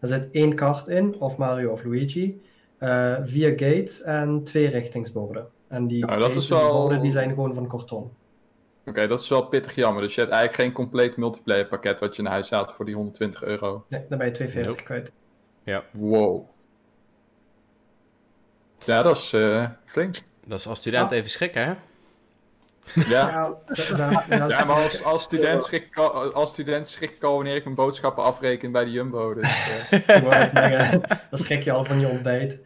Er 0.00 0.08
zit 0.08 0.28
één 0.32 0.54
kaart 0.54 0.88
in, 0.88 1.16
of 1.20 1.36
Mario 1.36 1.70
of 1.72 1.84
Luigi, 1.84 2.40
eh, 2.78 3.14
vier 3.24 3.50
gates 3.50 4.02
en 4.02 4.44
twee 4.44 4.68
richtingsborden. 4.68 5.46
En 5.68 5.86
die, 5.86 6.06
Nou, 6.06 6.20
dat 6.20 6.28
is 6.36 6.48
en 6.50 6.56
die 6.56 6.64
wel- 6.64 6.80
borden 6.80 7.00
die 7.00 7.10
zijn 7.10 7.28
gewoon 7.28 7.54
van 7.54 7.66
karton. 7.66 8.10
Oké, 8.88 9.06
dat 9.06 9.20
is 9.20 9.28
wel 9.28 9.42
pittig 9.46 9.74
jammer. 9.74 10.02
Dus 10.02 10.14
je 10.14 10.20
hebt 10.20 10.32
eigenlijk 10.32 10.62
geen 10.62 10.72
compleet 10.72 11.16
multiplayer 11.16 11.66
pakket 11.66 12.00
wat 12.00 12.16
je 12.16 12.22
naar 12.22 12.32
huis 12.32 12.50
haalt 12.50 12.72
voor 12.72 12.84
die 12.84 12.94
120 12.94 13.42
euro. 13.42 13.84
Nee, 13.88 14.06
dan 14.08 14.18
ben 14.18 14.26
je 14.26 14.32
240 14.32 14.70
Nope. 14.74 14.82
kwijt. 15.64 15.82
Wow. 15.92 16.48
Ja, 18.84 19.02
dat 19.02 19.16
is 19.16 19.32
eh, 19.32 19.66
flink. 19.84 20.14
Dat 20.46 20.58
is 20.58 20.66
als 20.66 20.78
student 20.78 21.10
Ah. 21.10 21.16
even 21.16 21.30
schrikken, 21.30 21.64
hè? 21.64 21.72
Ja. 22.94 23.56
Ja, 23.96 24.24
Ja, 24.48 24.64
maar 24.64 24.82
als, 24.82 25.04
als 25.04 25.22
student 25.22 25.64
schrik 25.64 25.84
ik 25.86 25.96
al, 25.96 26.32
als 26.32 26.48
student 26.48 26.88
schrik 26.88 27.10
ik 27.10 27.22
al 27.22 27.34
wanneer 27.34 27.54
ik 27.56 27.64
mijn 27.64 27.76
boodschappen 27.76 28.24
afreken 28.24 28.72
bij 28.72 28.84
de 28.84 28.90
Jumbo. 28.90 29.34
Dus, 29.34 29.66
eh, 30.06 30.90
dan 31.30 31.38
schrik 31.38 31.62
je 31.62 31.72
al 31.72 31.84
van 31.84 32.00
je 32.00 32.06
ontbijt. 32.08 32.58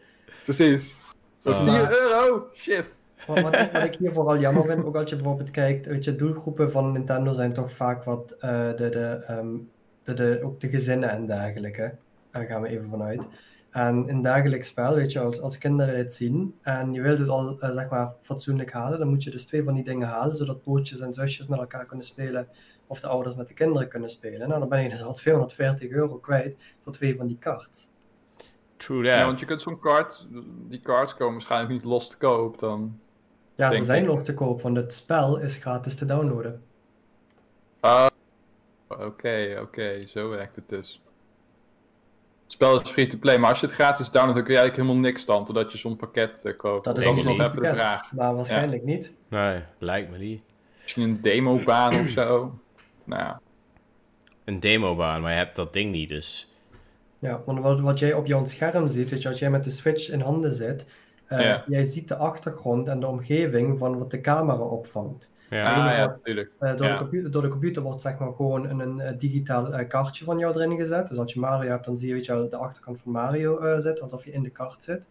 precies. 0.43 0.95
Voor 1.43 1.53
Ah. 1.53 1.63
4 1.87 1.99
euro? 1.99 2.47
Shit. 2.55 2.85
Wat, 3.27 3.41
wat, 3.41 3.55
ik, 3.55 3.71
wat 3.71 3.83
ik 3.83 3.95
hier 3.95 4.11
vooral 4.11 4.39
jammer 4.39 4.65
vind, 4.65 4.85
ook 4.85 4.95
als 4.95 5.09
je 5.09 5.15
bijvoorbeeld 5.15 5.51
kijkt, 5.51 5.85
weet 5.85 6.03
je, 6.03 6.15
doelgroepen 6.15 6.71
van 6.71 6.91
Nintendo 6.91 7.33
zijn 7.33 7.53
toch 7.53 7.71
vaak 7.71 8.03
wat 8.03 8.35
eh, 8.39 8.67
de, 8.67 8.89
de, 8.89 9.23
ehm, 9.27 9.55
de, 10.03 10.13
de, 10.13 10.39
ook 10.43 10.59
de 10.59 10.69
gezinnen 10.69 11.09
en 11.09 11.25
dergelijke. 11.25 11.95
Daar 12.31 12.45
gaan 12.45 12.61
we 12.61 12.67
even 12.67 12.89
vanuit. 12.89 13.27
En 13.71 14.07
in 14.07 14.21
dagelijks 14.21 14.67
spel, 14.67 14.95
weet 14.95 15.11
je, 15.11 15.19
als, 15.19 15.41
als 15.41 15.57
kinderen 15.57 15.97
het 15.97 16.13
zien 16.13 16.55
en 16.61 16.93
je 16.93 17.01
wilt 17.01 17.19
het 17.19 17.29
al, 17.29 17.59
eh, 17.59 17.71
zeg 17.71 17.89
maar, 17.89 18.13
fatsoenlijk 18.21 18.71
halen, 18.71 18.99
dan 18.99 19.07
moet 19.07 19.23
je 19.23 19.31
dus 19.31 19.45
twee 19.45 19.63
van 19.63 19.73
die 19.73 19.83
dingen 19.83 20.07
halen, 20.07 20.35
zodat 20.35 20.63
broertjes 20.63 20.99
en 20.99 21.13
zusjes 21.13 21.47
met 21.47 21.59
elkaar 21.59 21.85
kunnen 21.85 22.05
spelen, 22.05 22.47
of 22.87 22.99
de 22.99 23.07
ouders 23.07 23.35
met 23.35 23.47
de 23.47 23.53
kinderen 23.53 23.87
kunnen 23.87 24.09
spelen. 24.09 24.47
Nou, 24.47 24.59
dan 24.59 24.69
ben 24.69 24.83
je 24.83 24.89
dus 24.89 25.03
al 25.03 25.13
240 25.13 25.89
euro 25.89 26.15
kwijt 26.17 26.55
voor 26.81 26.93
twee 26.93 27.15
van 27.15 27.27
die 27.27 27.37
cards. 27.39 27.91
True 28.77 29.03
Ja, 29.03 29.25
want 29.25 29.39
je 29.39 29.45
kunt 29.45 29.61
zo'n 29.61 29.79
kaart, 29.79 30.27
die 30.67 30.79
cards 30.79 31.15
komen 31.15 31.33
waarschijnlijk 31.33 31.71
niet 31.71 31.83
los 31.83 32.09
te 32.09 32.17
koop 32.17 32.59
dan. 32.59 32.99
Ja, 33.55 33.71
ze 33.71 33.83
zijn 33.83 34.01
ik. 34.01 34.07
nog 34.09 34.23
te 34.23 34.33
koop, 34.33 34.61
want 34.61 34.75
het 34.77 34.93
spel 34.93 35.39
is 35.39 35.55
gratis 35.55 35.95
te 35.95 36.05
downloaden. 36.05 36.61
Ah, 37.79 38.07
Oké, 38.99 39.57
oké, 39.61 40.05
zo 40.07 40.29
werkt 40.29 40.55
het 40.55 40.69
dus. 40.69 41.01
Het 42.43 42.51
spel 42.51 42.81
is 42.81 42.89
free 42.89 43.07
to 43.07 43.17
play, 43.17 43.37
maar 43.37 43.49
als 43.49 43.59
je 43.59 43.65
het 43.65 43.75
gratis 43.75 44.09
downloadt, 44.11 44.35
dan 44.35 44.45
kun 44.45 44.53
je 44.53 44.59
eigenlijk 44.59 44.87
helemaal 44.87 45.09
niks 45.11 45.25
dan, 45.25 45.45
totdat 45.45 45.71
je 45.71 45.77
zo'n 45.77 45.95
pakket 45.95 46.45
eh, 46.45 46.57
koopt. 46.57 46.83
Dat 46.83 46.95
Dat 46.95 47.03
is 47.03 47.17
is 47.17 47.23
nog 47.25 47.39
even 47.39 47.61
de 47.63 47.69
vraag. 47.69 48.11
Maar 48.13 48.35
waarschijnlijk 48.35 48.83
niet. 48.83 49.11
Nee, 49.27 49.61
lijkt 49.77 50.11
me 50.11 50.17
niet. 50.17 50.41
Misschien 50.81 51.03
een 51.03 51.21
demobaan 51.21 51.99
of 51.99 52.07
zo. 52.07 52.59
Nou 53.03 53.21
ja. 53.21 53.41
Een 54.45 54.59
demobaan, 54.59 55.21
maar 55.21 55.31
je 55.31 55.37
hebt 55.37 55.55
dat 55.55 55.73
ding 55.73 55.91
niet, 55.91 56.09
dus... 56.09 56.51
Ja, 57.19 57.41
want 57.45 57.59
wat, 57.59 57.79
wat 57.79 57.99
jij 57.99 58.13
op 58.13 58.25
jouw 58.25 58.45
scherm 58.45 58.87
ziet, 58.87 59.09
weet 59.09 59.21
je, 59.21 59.29
als 59.29 59.39
jij 59.39 59.49
met 59.49 59.63
de 59.63 59.69
Switch 59.69 60.09
in 60.09 60.19
handen 60.21 60.51
zit, 60.53 60.85
eh, 61.25 61.39
Ja. 61.41 61.63
jij 61.67 61.83
ziet 61.83 62.07
de 62.07 62.15
achtergrond 62.15 62.87
en 62.87 62.99
de 62.99 63.07
omgeving 63.07 63.77
van 63.77 63.97
wat 63.97 64.11
de 64.11 64.21
camera 64.21 64.57
opvangt. 64.63 65.31
Ja. 65.49 65.63
Ah 65.63 65.97
ja, 65.97 66.05
natuurlijk. 66.05 66.51
Eh, 66.59 66.75
door, 66.77 66.87
Ja. 66.87 66.91
de 66.93 66.97
computer, 66.99 67.31
door 67.31 67.41
de 67.41 67.47
computer 67.47 67.81
wordt 67.81 68.01
zeg 68.01 68.17
maar 68.17 68.33
gewoon 68.33 68.69
een, 68.69 68.79
een, 68.79 69.17
digitaal 69.17 69.73
eh, 69.73 69.87
kaartje 69.87 70.25
van 70.25 70.37
jou 70.37 70.55
erin 70.55 70.77
gezet. 70.77 71.07
Dus 71.07 71.17
als 71.17 71.33
je 71.33 71.39
Mario 71.39 71.69
hebt, 71.69 71.85
dan 71.85 71.97
zie 71.97 72.07
je 72.07 72.13
weet 72.13 72.25
je, 72.25 72.31
wel, 72.33 72.49
de 72.49 72.55
achterkant 72.55 73.01
van 73.01 73.11
Mario 73.11 73.79
zitten, 73.79 74.03
alsof 74.03 74.25
je 74.25 74.31
in 74.31 74.43
de 74.43 74.49
kaart 74.49 74.83
zit. 74.83 75.07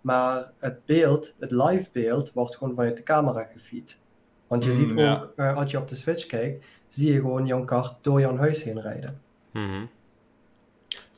Maar 0.00 0.50
het 0.58 0.84
beeld, 0.84 1.34
het 1.38 1.50
live 1.50 1.88
beeld, 1.92 2.32
wordt 2.32 2.56
gewoon 2.56 2.74
vanuit 2.74 2.96
de 2.96 3.02
camera 3.02 3.44
gefeed. 3.44 3.98
Want 4.46 4.64
je 4.64 4.70
Mm, 4.70 4.76
ziet 4.76 4.92
ook, 4.92 5.32
als 5.56 5.70
je 5.70 5.78
op 5.78 5.88
de 5.88 5.94
Switch 5.94 6.26
kijkt, 6.26 6.66
zie 6.88 7.12
je 7.12 7.20
gewoon 7.20 7.46
jouw 7.46 7.64
kaart 7.64 7.94
door 8.00 8.20
jouw 8.20 8.36
huis 8.36 8.62
heen 8.62 8.80
rijden. 8.80 9.16
Mhm. 9.52 9.84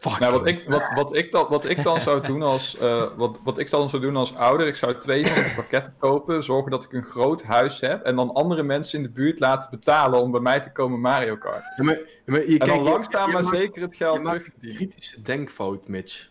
Fuck. 0.00 0.18
Nou, 0.18 0.32
wat 0.32 0.46
ik, 0.46 0.68
wat, 0.68 0.90
wat, 0.94 1.16
ik 1.16 1.32
dan, 1.32 1.46
wat 1.48 1.64
ik 1.68 1.82
dan 1.82 2.00
zou 2.00 2.26
doen 2.26 2.42
als, 2.42 2.76
eh, 2.76 3.08
wat, 3.16 3.38
wat 3.44 3.58
ik 3.58 3.70
dan 3.70 3.90
zou 3.90 4.02
doen 4.02 4.16
als 4.16 4.34
ouder, 4.34 4.66
ik 4.66 4.76
zou 4.76 4.98
twee 4.98 5.26
van 5.26 5.44
die 5.44 5.54
pakketten 5.54 5.94
kopen, 5.98 6.44
zorgen 6.44 6.70
dat 6.70 6.84
ik 6.84 6.92
een 6.92 7.02
groot 7.04 7.42
huis 7.42 7.80
heb 7.80 8.02
en 8.04 8.16
dan 8.16 8.32
andere 8.32 8.62
mensen 8.62 8.98
in 8.98 9.04
de 9.04 9.10
buurt 9.10 9.38
laten 9.40 9.70
betalen 9.70 10.20
om 10.20 10.30
bij 10.30 10.40
mij 10.40 10.60
te 10.60 10.72
komen 10.72 11.00
Mario 11.00 11.36
Kart. 11.36 11.64
Ja, 11.76 11.84
maar, 11.84 11.98
maar 12.24 12.50
je, 12.50 12.58
En 12.58 12.66
dan 12.68 12.82
langzaam 12.82 13.26
je 13.26 13.32
maar 13.32 13.42
maakt- 13.42 13.56
zeker 13.56 13.82
het 13.82 13.96
geld 13.96 14.24
terugverdienen. 14.24 14.76
kritische 14.76 15.22
denkfout, 15.22 15.88
Mitch. 15.88 16.28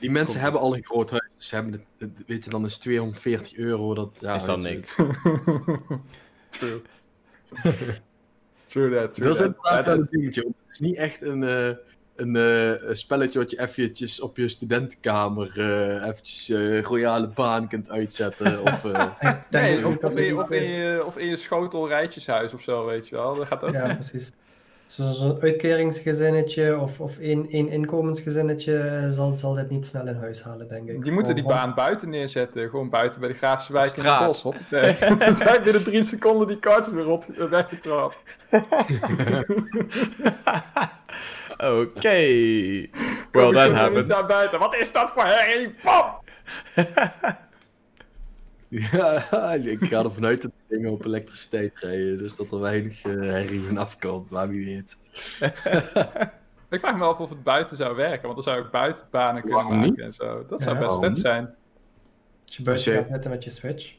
Die 0.00 0.10
mensen 0.10 0.40
hebben 0.40 0.60
al 0.60 0.74
een 0.76 0.84
groot 0.84 1.10
huis. 1.10 1.30
Dus 1.36 1.48
ze 1.48 1.54
hebben 1.54 1.84
het, 1.98 2.10
weet 2.26 2.44
je, 2.44 2.50
dan 2.50 2.64
is 2.64 2.78
240 2.78 3.54
euro. 3.56 3.94
Dat, 3.94 4.18
ja, 4.20 4.34
is 4.34 4.44
dan 4.44 4.60
niks. 4.60 4.94
True. 6.50 6.82
True 8.66 8.94
that, 8.94 9.14
true 9.14 9.26
Dat 9.28 9.34
is 9.40 9.46
inderdaad 9.46 9.84
wel 9.84 9.94
een 9.98 10.06
dingetje. 10.10 10.40
Het 10.40 10.72
is 10.72 10.78
niet 10.80 10.96
echt 10.96 11.22
een, 11.22 11.42
eh, 11.42 11.68
een, 12.16 12.36
eh, 12.36 12.88
een 12.88 12.96
spelletje 12.96 13.38
wat 13.38 13.50
je 13.50 13.60
eventjes 13.60 14.20
op 14.20 14.36
je 14.36 14.48
studentenkamer 14.48 15.52
eh 15.60 16.06
eventjes 16.08 16.50
eh, 16.50 16.80
royale 16.82 17.26
baan 17.28 17.68
kunt 17.68 17.90
uitzetten. 17.90 18.62
Of, 18.72 18.84
eh, 18.84 19.06
Nee, 19.50 19.76
in, 19.78 19.84
of, 19.86 20.50
in 20.50 20.62
je, 20.70 21.04
of 21.06 21.16
in 21.18 21.26
je 21.26 21.36
schotel 21.36 21.88
rijtjeshuis 21.88 22.54
of 22.54 22.62
zo, 22.62 22.86
weet 22.86 23.08
je 23.08 23.16
wel. 23.16 23.34
Dat 23.34 23.46
gaat 23.46 23.62
ook. 23.62 23.72
Ja, 23.72 23.94
precies. 23.94 24.30
Zo- 24.86 25.10
Zo'n 25.10 25.40
uitkeringsgezinnetje 25.40 26.78
of, 26.78 27.00
of 27.00 27.18
één, 27.18 27.48
één 27.50 27.68
inkomensgezinnetje 27.68 29.06
zal, 29.10 29.36
zal 29.36 29.54
dit 29.54 29.70
niet 29.70 29.86
snel 29.86 30.06
in 30.06 30.14
huis 30.16 30.42
halen, 30.42 30.68
denk 30.68 30.88
ik. 30.88 31.02
Die 31.02 31.12
moeten 31.12 31.34
die 31.34 31.44
baan 31.44 31.74
buiten 31.74 32.10
neerzetten. 32.10 32.68
Gewoon 32.70 32.90
buiten 32.90 33.20
bij 33.20 33.28
de 33.28 33.34
Graafse 33.34 33.72
Wijk 33.72 33.84
in 33.84 33.90
straat. 33.90 34.18
het 34.18 34.26
bos. 34.26 34.42
Hoppatee. 34.42 34.96
Dan 35.18 35.34
zijn 35.34 35.62
binnen 35.62 35.82
drie 35.84 36.02
seconden 36.02 36.46
die 36.46 36.58
karts 36.58 36.90
weer 36.90 37.04
rot, 37.04 37.26
weggetrapt. 37.50 38.22
Oké. 41.56 42.88
Well, 43.32 43.52
that 43.52 43.72
happened. 43.72 44.08
Daar 44.08 44.26
buiten. 44.26 44.58
Wat 44.58 44.74
is 44.74 44.92
dat 44.92 45.10
voor 45.10 45.24
herrie? 45.24 45.74
Pam! 45.82 46.22
ja, 48.68 49.52
ik 49.52 49.84
ga 49.84 50.04
ervan 50.04 50.26
uit 50.26 50.42
dat 50.42 50.50
die 50.56 50.76
dingen 50.76 50.92
op 50.92 51.04
elektriciteit 51.04 51.78
rijden. 51.78 52.18
Dus 52.18 52.36
dat 52.36 52.52
er 52.52 52.60
weinig 52.60 53.04
eh, 53.04 53.12
herrie 53.12 53.62
van 53.62 53.78
afkomt. 53.78 54.30
Maar 54.30 54.48
wie 54.48 54.64
weet. 54.64 54.96
Ik 56.70 56.80
vraag 56.80 56.96
me 56.96 57.04
af 57.04 57.18
of 57.18 57.28
het 57.28 57.42
buiten 57.42 57.76
zou 57.76 57.96
werken. 57.96 58.22
Want 58.22 58.34
dan 58.34 58.42
zou 58.42 58.64
ik 58.64 58.70
buitenbanen 58.70 59.42
kunnen 59.42 59.64
maken 59.64 59.80
niet? 59.80 60.00
en 60.00 60.12
zo. 60.12 60.46
Dat 60.48 60.60
zou 60.62 60.76
Ja, 60.76 60.82
best 60.82 60.98
vet 60.98 61.16
zijn. 61.16 61.54
Als 62.44 62.56
je 62.56 62.62
buiten 62.62 63.06
gaat 63.10 63.28
met 63.28 63.44
je 63.44 63.50
Switch. 63.50 63.94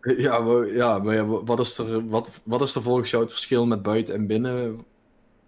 Ja, 0.00 0.38
maar, 0.38 0.66
ja, 0.66 0.98
maar 0.98 1.14
ja, 1.14 1.24
wat, 1.26 1.60
is 1.60 1.78
er, 1.78 2.06
wat, 2.06 2.40
wat 2.44 2.62
is 2.62 2.74
er 2.74 2.82
volgens 2.82 3.10
jou 3.10 3.22
het 3.22 3.32
verschil 3.32 3.66
met 3.66 3.82
buiten 3.82 4.14
en 4.14 4.26
binnen? 4.26 4.80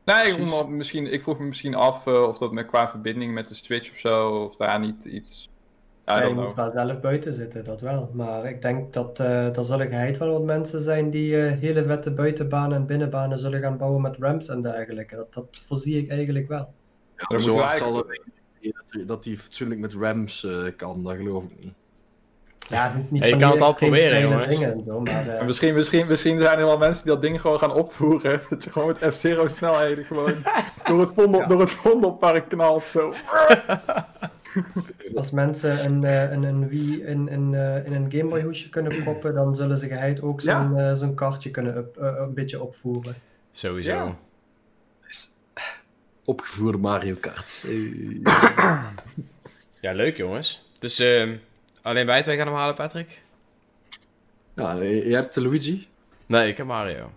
Nee, 0.04 0.34
omdat 0.36 0.68
misschien, 0.68 1.12
ik 1.12 1.22
vroeg 1.22 1.38
me 1.38 1.44
misschien 1.46 1.74
af 1.74 2.06
eh, 2.06 2.22
of 2.22 2.38
dat 2.38 2.52
met, 2.52 2.66
qua 2.66 2.88
verbinding 2.90 3.34
met 3.34 3.48
de 3.48 3.54
Switch 3.54 3.90
of 3.90 3.98
zo, 3.98 4.28
of 4.44 4.56
daar 4.56 4.80
niet 4.80 5.04
iets... 5.04 5.48
Ja, 6.04 6.16
je 6.16 6.22
don't 6.22 6.36
moet 6.46 6.54
wel 6.54 6.70
zelf 6.72 7.00
buiten 7.00 7.32
zitten, 7.32 7.64
dat 7.64 7.80
wel. 7.80 8.10
Maar 8.12 8.44
ik 8.48 8.62
denk 8.62 8.92
dat 8.92 9.20
eh 9.20 9.56
er 9.56 9.64
zullen 9.64 9.88
geheid 9.88 10.18
wel 10.18 10.32
wat 10.32 10.42
mensen 10.44 10.80
zijn 10.80 11.10
die 11.10 11.42
eh, 11.46 11.58
hele 11.58 11.84
vette 11.84 12.10
buitenbanen 12.10 12.76
en 12.76 12.86
binnenbanen 12.86 13.38
zullen 13.38 13.60
gaan 13.60 13.76
bouwen 13.76 14.00
met 14.02 14.16
ramps 14.18 14.48
en 14.48 14.62
dergelijke. 14.62 15.16
Dat, 15.16 15.34
dat 15.34 15.46
voorzie 15.66 15.98
ik 16.02 16.10
eigenlijk 16.10 16.48
wel. 16.48 16.72
Ja, 17.16 17.24
Dan 17.28 17.40
zo 17.40 17.56
hard 17.58 17.78
zal 17.78 17.92
dat 17.92 18.06
hij- 18.08 19.04
dat 19.06 19.24
hij 19.24 19.36
fatsoenlijk 19.36 19.80
met 19.80 19.94
rams 19.94 20.44
eh, 20.44 20.66
kan, 20.76 21.02
dat 21.04 21.16
geloof 21.16 21.44
ik 21.44 21.64
niet. 21.64 21.74
Ja, 22.68 22.92
niet, 22.96 23.10
niet 23.10 23.22
Ja, 23.22 23.28
je 23.28 23.36
kan 23.36 23.50
het 23.50 23.60
altijd 23.60 23.92
extreem 23.92 24.30
proberen, 24.30 24.58
jongens. 24.58 24.84
zo, 24.86 25.00
maar 25.00 25.28
eh, 25.28 25.40
En 25.40 25.46
misschien, 25.46 25.74
misschien, 25.74 26.06
misschien 26.06 26.38
zijn 26.38 26.58
er 26.58 26.64
wel 26.64 26.78
mensen 26.78 27.04
die 27.04 27.12
dat 27.12 27.22
ding 27.22 27.40
gewoon 27.40 27.58
gaan 27.58 27.72
opvoeren. 27.72 28.40
Dat 28.50 28.64
je 28.64 28.70
gewoon 28.72 28.96
met 29.00 29.14
F-Zero 29.14 29.48
snelheden 29.48 30.04
gewoon 30.04 30.34
door 30.88 31.00
het, 31.00 31.12
vondel, 31.14 31.40
Ja. 31.40 31.46
door 31.46 31.60
het 31.60 31.70
Vondelpark 31.72 32.48
knalt 32.48 32.84
zo. 32.84 33.14
als 35.14 35.30
mensen 35.30 35.84
een, 35.84 36.04
eh, 36.04 36.30
een, 36.30 36.42
een 36.42 36.68
Wii 36.68 37.02
in, 37.02 37.28
in, 37.28 37.54
eh, 37.54 37.86
in 37.86 37.92
een 37.92 38.06
Gameboy 38.12 38.42
hoesje 38.42 38.68
kunnen 38.68 39.02
proppen, 39.02 39.34
dan 39.34 39.56
zullen 39.56 39.78
ze 39.78 39.86
geheid 39.86 40.22
ook 40.22 40.40
zo'n 40.40 40.96
zo'n 40.96 41.14
kartje 41.14 41.50
kunnen 41.50 41.76
up- 41.76 41.96
een 41.98 42.34
beetje 42.34 42.62
opvoeren. 42.62 43.14
Sowieso. 43.52 43.90
Ja. 43.90 44.16
Opgevoerde 46.24 46.78
Mario 46.78 47.14
Kart. 47.20 47.64
Ja, 49.80 49.92
leuk 49.92 50.16
jongens. 50.16 50.68
Dus 50.78 50.98
ehm, 50.98 51.36
alleen 51.82 52.06
wij 52.06 52.22
twee 52.22 52.36
gaan 52.36 52.46
hem 52.46 52.56
halen, 52.56 52.74
Patrick? 52.74 53.22
Ja, 54.54 54.72
je 54.74 55.08
je 55.08 55.14
hebt 55.14 55.34
de 55.34 55.42
Luigi. 55.42 55.88
Nee, 56.26 56.48
ik 56.48 56.56
heb 56.56 56.66
Mario. 56.66 57.10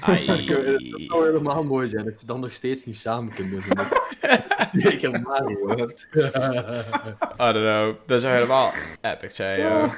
Ai. 0.00 0.26
Dat 0.26 0.38
zou- 0.46 0.90
dat 1.08 1.24
helemaal 1.24 1.64
mooi 1.64 1.88
zijn 1.88 2.04
als 2.04 2.20
je 2.20 2.26
dan 2.26 2.40
nog 2.40 2.52
steeds 2.52 2.84
niet 2.84 2.96
samen 2.96 3.34
kunt 3.34 3.50
doen. 3.50 3.62
ik 4.92 5.00
heb 5.00 5.22
Mario 5.22 5.68
hebt. 5.68 6.08
I 6.14 7.52
don't 7.52 7.64
know. 7.64 7.94
Dat 8.06 8.20
zou 8.20 8.34
helemaal 8.34 8.72
epic 9.00 9.30
zijn, 9.34 9.60
joh. 9.60 9.92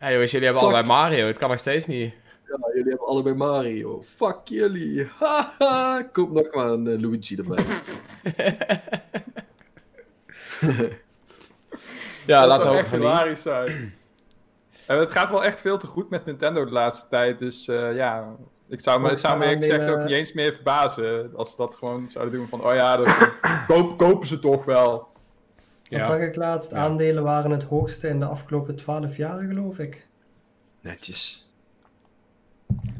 Jongens, 0.00 0.30
jullie 0.30 0.46
hebben 0.46 0.62
Fuck. 0.64 0.72
allebei 0.74 0.86
Mario. 0.86 1.26
Het 1.26 1.38
kan 1.38 1.48
nog 1.48 1.58
steeds 1.58 1.86
niet. 1.86 2.14
Ja, 2.46 2.58
jullie 2.74 2.88
hebben 2.88 3.06
allebei 3.06 3.34
Mario. 3.34 4.02
Fuck 4.16 4.38
jullie. 4.44 5.08
Haha. 5.18 6.02
Koop 6.02 6.30
nog 6.32 6.54
maar 6.54 6.68
een 6.70 6.86
eh, 6.86 7.00
Luigi 7.00 7.36
erbij. 7.36 7.64
Ja, 12.26 12.38
dat 12.40 12.48
laten 12.48 12.70
we 12.70 12.76
hopen 12.76 13.00
van 13.00 13.28
niet. 13.28 13.38
zijn. 13.38 13.92
En 14.86 14.98
het 14.98 15.10
gaat 15.10 15.30
wel 15.30 15.44
echt 15.44 15.60
veel 15.60 15.78
te 15.78 15.86
goed 15.86 16.10
met 16.10 16.24
Nintendo 16.24 16.64
de 16.64 16.70
laatste 16.70 17.08
tijd. 17.08 17.38
Dus 17.38 17.68
eh, 17.68 17.94
ja, 17.96 18.36
ik 18.68 18.80
zou 18.80 19.00
me, 19.00 19.08
het 19.08 19.20
zou 19.20 19.38
me 19.38 19.44
eerlijk 19.44 19.64
gezegd 19.64 19.88
ook 19.90 19.98
niet 20.04 20.14
eens 20.16 20.32
meer 20.32 20.52
verbazen 20.54 21.30
als 21.36 21.50
ze 21.50 21.56
dat 21.56 21.74
gewoon 21.74 22.08
zouden 22.08 22.34
doen. 22.34 22.48
Van, 22.48 22.64
oh 22.64 22.74
ja, 22.74 22.96
dat, 22.96 23.32
koop, 23.68 23.98
kopen 23.98 24.26
ze 24.26 24.38
toch 24.38 24.64
wel. 24.64 24.90
Dat 24.90 26.00
Ja. 26.00 26.06
zag 26.06 26.18
ik 26.18 26.36
laatst. 26.36 26.70
Ja. 26.70 26.76
Aandelen 26.76 27.22
waren 27.22 27.50
het 27.50 27.62
hoogste 27.62 28.08
in 28.08 28.18
de 28.18 28.24
afgelopen 28.26 28.76
12 28.76 29.16
jaar, 29.16 29.38
geloof 29.48 29.78
ik. 29.78 30.06
Netjes. 30.80 31.50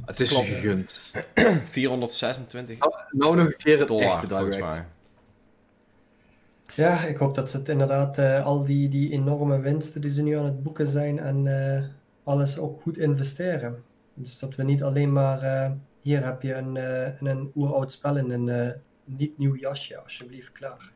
Het 0.04 0.20
is 0.20 0.30
Klopt. 0.30 0.46
gegund. 0.46 1.00
426 1.70 2.78
Nou 3.10 3.36
nog 3.36 3.46
een 3.46 3.56
keer 3.56 3.78
het 3.78 3.88
dollar, 3.88 4.04
echte 4.12 4.28
volgens 4.28 4.56
direct. 4.56 4.74
mij. 4.76 4.86
Ja, 6.74 7.04
ik 7.04 7.16
hoop 7.16 7.34
dat 7.34 7.50
ze 7.50 7.56
het 7.56 7.68
inderdaad, 7.68 8.18
eh, 8.18 8.46
al 8.46 8.64
die, 8.64 8.88
die 8.88 9.12
enorme 9.12 9.60
winsten 9.60 10.00
die 10.00 10.10
ze 10.10 10.22
nu 10.22 10.36
aan 10.38 10.44
het 10.44 10.62
boeken 10.62 10.86
zijn 10.86 11.18
en 11.18 11.46
eh, 11.46 11.84
alles 12.24 12.58
ook 12.58 12.80
goed 12.80 12.98
investeren. 12.98 13.82
Dus 14.14 14.38
dat 14.38 14.54
we 14.54 14.62
niet 14.62 14.82
alleen 14.82 15.12
maar, 15.12 15.42
eh, 15.42 15.70
hier 16.00 16.24
heb 16.24 16.42
je 16.42 16.54
een, 16.54 16.76
eh, 16.76 17.12
een 17.20 17.52
oeroud 17.54 17.92
spel 17.92 18.16
in 18.16 18.30
een 18.30 18.48
eh, 18.48 18.70
niet 19.04 19.38
nieuw 19.38 19.56
jasje, 19.56 19.98
alsjeblieft, 19.98 20.52
klaar. 20.52 20.92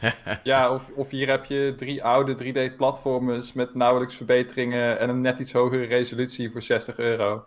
Ja, 0.42 0.72
of, 0.72 0.90
of 0.94 1.10
hier 1.10 1.28
heb 1.28 1.44
je 1.44 1.72
drie 1.76 2.04
oude 2.04 2.34
3D-platformers 2.34 3.52
met 3.52 3.74
nauwelijks 3.74 4.16
verbeteringen 4.16 4.98
en 4.98 5.08
een 5.08 5.20
net 5.20 5.38
iets 5.38 5.52
hogere 5.52 5.84
resolutie 5.84 6.50
voor 6.50 6.62
60 6.62 6.98
euro. 6.98 7.44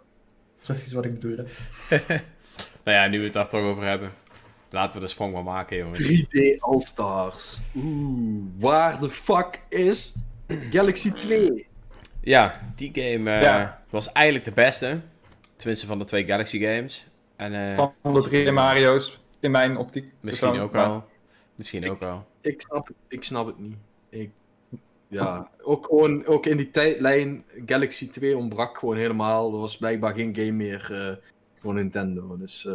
Precies 0.63 0.91
wat 0.91 1.05
ik 1.05 1.13
bedoelde. 1.13 1.45
Nou 2.83 2.97
ja, 2.97 3.07
nu 3.07 3.17
we 3.17 3.23
het 3.23 3.33
daar 3.33 3.49
toch 3.49 3.61
over 3.61 3.83
hebben. 3.83 4.11
Laten 4.71 4.93
we 4.99 4.99
de 5.05 5.07
sprong 5.11 5.33
maar 5.33 5.43
maken, 5.43 5.77
jongens. 5.77 6.07
3D 6.07 6.59
All-Stars. 6.59 7.59
Oeh, 7.75 8.43
waar 8.59 8.99
de 8.99 9.09
fuck 9.09 9.59
is 9.69 10.15
Galaxy 10.47 11.11
2? 11.11 11.67
Ja, 12.21 12.61
die 12.75 12.89
game 12.93 13.31
eh, 13.31 13.41
Ja. 13.41 13.81
was 13.89 14.11
eigenlijk 14.11 14.45
de 14.45 14.51
beste. 14.51 14.99
Tenminste 15.55 15.85
van 15.85 15.99
de 15.99 16.05
twee 16.05 16.25
Galaxy 16.25 16.59
games. 16.59 17.07
En, 17.35 17.53
eh, 17.71 17.75
Van 18.01 18.13
de 18.13 18.21
drie 18.21 18.51
Mario's, 18.51 19.19
in 19.39 19.51
mijn 19.51 19.77
optiek. 19.77 20.05
misschien 20.19 20.59
ook 20.59 20.71
Maar- 20.71 20.87
wel. 20.89 21.03
Misschien 21.55 21.89
ook 21.89 21.99
wel. 21.99 22.25
Ik 22.41 22.61
snap 22.61 22.87
het, 22.87 22.95
ik 23.07 23.23
snap 23.23 23.45
het 23.45 23.59
niet. 23.59 23.75
Ik, 24.09 24.29
ja, 25.07 25.49
ook, 25.61 25.85
gewoon, 25.85 26.25
ook 26.25 26.45
in 26.45 26.57
die 26.57 26.71
tijdlijn, 26.71 27.43
Galaxy 27.65 28.09
2 28.09 28.37
ontbrak 28.37 28.77
gewoon 28.77 28.97
helemaal. 28.97 29.53
Er 29.53 29.59
was 29.59 29.77
blijkbaar 29.77 30.13
geen 30.13 30.35
game 30.35 30.51
meer 30.51 30.87
eh, 30.91 31.15
voor 31.61 31.73
Nintendo. 31.73 32.37
Dus 32.37 32.65
eh, 32.65 32.73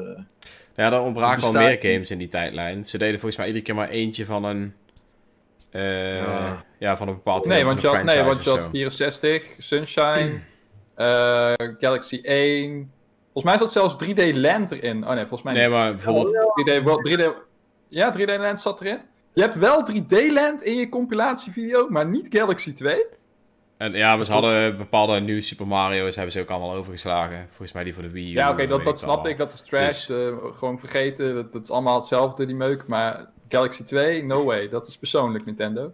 Ja, 0.76 0.92
er 0.92 1.00
ontbraken 1.00 1.42
al 1.46 1.52
meer 1.52 1.76
games 1.80 2.10
in 2.10 2.18
die 2.18 2.28
tijdlijn. 2.28 2.84
Ze 2.84 2.98
deden 2.98 3.14
volgens 3.14 3.36
mij 3.36 3.46
iedere 3.46 3.64
keer 3.64 3.74
maar 3.74 3.88
eentje 3.88 4.24
van 4.24 4.44
een... 4.44 4.74
eh, 5.70 6.16
ja. 6.16 6.64
Ja. 6.78 6.96
van 6.96 7.08
een 7.08 7.14
bepaald 7.14 7.46
Nee, 7.46 7.64
want 7.64 7.80
je 7.80 7.86
had, 7.86 8.02
nee, 8.02 8.22
want 8.22 8.44
je 8.44 8.50
had 8.50 8.62
zo. 8.62 8.68
64, 8.70 9.42
Sunshine, 9.58 10.40
eh, 10.94 11.52
Galaxy 11.78 12.20
1. 12.22 12.90
Volgens 13.32 13.44
mij 13.44 13.58
zat 13.58 13.72
zelfs 13.72 14.04
3D 14.04 14.34
Land 14.34 14.70
erin. 14.70 15.02
Oh 15.04 15.08
nee, 15.10 15.18
volgens 15.26 15.42
mij 15.42 15.52
Nee, 15.52 15.62
niet. 15.62 15.72
maar 15.72 15.94
bijvoorbeeld... 15.94 16.34
3D, 16.70 16.82
World- 16.82 17.08
3D, 17.08 17.22
ja, 17.88 18.14
3D 18.18 18.24
Land 18.38 18.60
zat 18.60 18.80
erin. 18.80 18.98
Je 19.32 19.40
hebt 19.42 19.54
wel 19.54 19.84
3D 19.92 20.32
Land 20.32 20.62
in 20.62 20.74
je 20.76 20.88
compilatievideo, 20.88 21.88
maar 21.88 22.06
niet 22.06 22.26
Galaxy 22.30 22.72
2. 22.72 23.04
En, 23.76 23.92
ja, 23.92 24.24
ze 24.24 24.32
hadden 24.32 24.76
bepaalde 24.76 25.20
nieuwe 25.20 25.40
Super 25.40 25.66
Mario's, 25.66 26.14
hebben 26.14 26.32
ze 26.32 26.40
ook 26.40 26.50
allemaal 26.50 26.74
overgeslagen. 26.74 27.46
Volgens 27.48 27.72
mij 27.72 27.84
die 27.84 27.94
voor 27.94 28.02
de 28.02 28.10
Wii 28.10 28.32
U. 28.32 28.34
Ja, 28.34 28.50
oké, 28.50 28.66
dat, 28.66 28.84
dat 28.84 28.92
ik 28.94 29.00
snap 29.00 29.26
ik. 29.26 29.38
Dat 29.38 29.52
is 29.52 29.60
trash. 29.60 30.06
Dus- 30.06 30.08
eh, 30.28 30.36
gewoon 30.54 30.78
vergeten. 30.78 31.34
Dat, 31.34 31.52
dat 31.52 31.62
is 31.62 31.70
allemaal 31.70 31.96
hetzelfde, 31.98 32.46
die 32.46 32.54
meuk. 32.54 32.86
Maar 32.86 33.30
Galaxy 33.48 33.84
2, 33.84 34.24
no 34.24 34.44
way. 34.44 34.68
Dat 34.68 34.86
is 34.86 34.96
persoonlijk 34.98 35.44
Nintendo. 35.44 35.92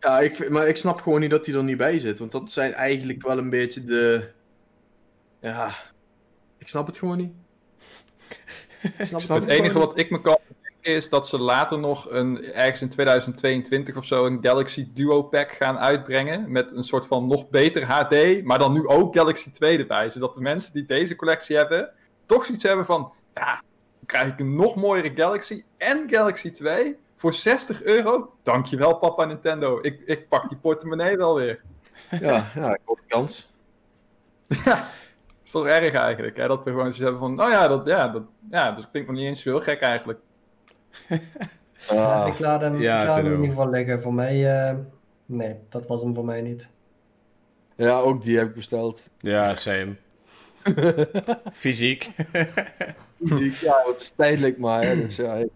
ja, 0.00 0.18
ik, 0.20 0.34
vind- 0.36 0.50
maar 0.50 0.68
ik 0.68 0.76
snap 0.76 1.00
gewoon 1.00 1.20
niet 1.20 1.30
dat 1.30 1.44
die 1.44 1.54
er 1.56 1.64
niet 1.64 1.76
bij 1.76 1.98
zit. 1.98 2.18
Want 2.18 2.32
dat 2.32 2.50
zijn 2.50 2.72
eigenlijk 2.74 3.22
wel 3.26 3.38
een 3.38 3.50
beetje 3.50 3.84
de. 3.84 4.28
Ja, 5.40 5.74
ik 6.58 6.68
snap 6.68 6.86
het 6.86 6.98
gewoon 6.98 7.16
niet. 7.16 7.32
Ik 8.82 9.06
snap 9.06 9.20
Het 9.20 9.22
gewoon 9.22 9.42
enige 9.48 9.62
niet. 9.62 9.72
wat 9.72 9.98
ik 9.98 10.10
me 10.10 10.20
kan 10.20 10.38
is 10.86 11.08
dat 11.08 11.28
ze 11.28 11.38
later 11.38 11.78
nog 11.78 12.10
een, 12.10 12.52
ergens 12.52 12.82
in 12.82 12.88
2022 12.88 13.96
of 13.96 14.04
zo 14.04 14.26
een 14.26 14.38
Galaxy 14.40 14.88
Duo 14.92 15.22
Pack 15.22 15.52
gaan 15.52 15.78
uitbrengen. 15.78 16.52
Met 16.52 16.72
een 16.72 16.84
soort 16.84 17.06
van 17.06 17.26
nog 17.26 17.48
beter 17.48 17.84
HD, 17.84 18.44
maar 18.44 18.58
dan 18.58 18.72
nu 18.72 18.86
ook 18.86 19.14
Galaxy 19.14 19.50
2 19.50 19.78
erbij. 19.78 20.10
Zodat 20.10 20.34
de 20.34 20.40
mensen 20.40 20.72
die 20.72 20.86
deze 20.86 21.16
collectie 21.16 21.56
hebben, 21.56 21.90
toch 22.26 22.44
zoiets 22.44 22.64
hebben 22.64 22.84
van, 22.84 23.12
ja, 23.34 23.50
dan 23.52 24.06
krijg 24.06 24.32
ik 24.32 24.40
een 24.40 24.56
nog 24.56 24.76
mooiere 24.76 25.12
Galaxy 25.14 25.64
en 25.76 26.04
Galaxy 26.06 26.50
2 26.50 26.96
voor 27.16 27.34
60 27.34 27.82
euro. 27.82 28.34
Dankjewel 28.42 28.96
papa 28.96 29.24
Nintendo, 29.24 29.78
ik, 29.82 30.00
ik 30.04 30.28
pak 30.28 30.48
die 30.48 30.58
portemonnee 30.58 31.16
wel 31.16 31.34
weer. 31.34 31.60
Ja, 32.10 32.50
ja, 32.54 32.74
ik 32.74 32.80
hoop 32.84 32.96
de 32.96 33.06
kans. 33.08 33.52
is 35.44 35.50
toch 35.50 35.66
erg 35.66 35.94
eigenlijk, 35.94 36.36
hè? 36.36 36.46
dat 36.48 36.64
we 36.64 36.70
gewoon 36.70 36.92
zoiets 36.92 36.98
hebben 36.98 37.18
van, 37.18 37.42
oh 37.42 37.50
ja, 37.50 37.68
dat, 37.68 37.86
ja, 37.86 38.08
dat, 38.08 38.22
ja, 38.50 38.72
dat 38.72 38.90
klinkt 38.90 39.08
nog 39.08 39.18
niet 39.18 39.26
eens 39.26 39.42
zo 39.42 39.50
heel 39.50 39.60
gek 39.60 39.80
eigenlijk. 39.80 40.18
Ja, 41.88 42.22
Ah, 42.22 42.28
ik 42.32 42.38
laat 42.38 42.60
hem, 42.60 42.80
ja, 42.80 43.00
ik 43.00 43.06
laat 43.06 43.16
hem 43.16 43.26
in 43.26 43.32
ieder 43.32 43.48
geval 43.48 43.70
liggen. 43.70 44.02
Voor 44.02 44.14
mij, 44.14 44.66
eh, 44.68 44.76
nee, 45.26 45.56
dat 45.68 45.86
was 45.86 46.02
hem 46.02 46.14
voor 46.14 46.24
mij 46.24 46.40
niet. 46.42 46.68
ja, 47.76 47.98
ook 47.98 48.22
die 48.22 48.38
heb 48.38 48.48
ik 48.48 48.54
besteld. 48.54 49.10
Ja, 49.18 49.54
same. 49.54 49.96
Fysiek. 51.52 52.10
ja, 53.60 53.82
het 53.86 54.00
is 54.00 54.10
tijdelijk 54.16 54.58
maar. 54.58 54.82
Hè, 54.82 54.94
dus 54.96 55.16
ja, 55.16 55.38
dat 55.38 55.48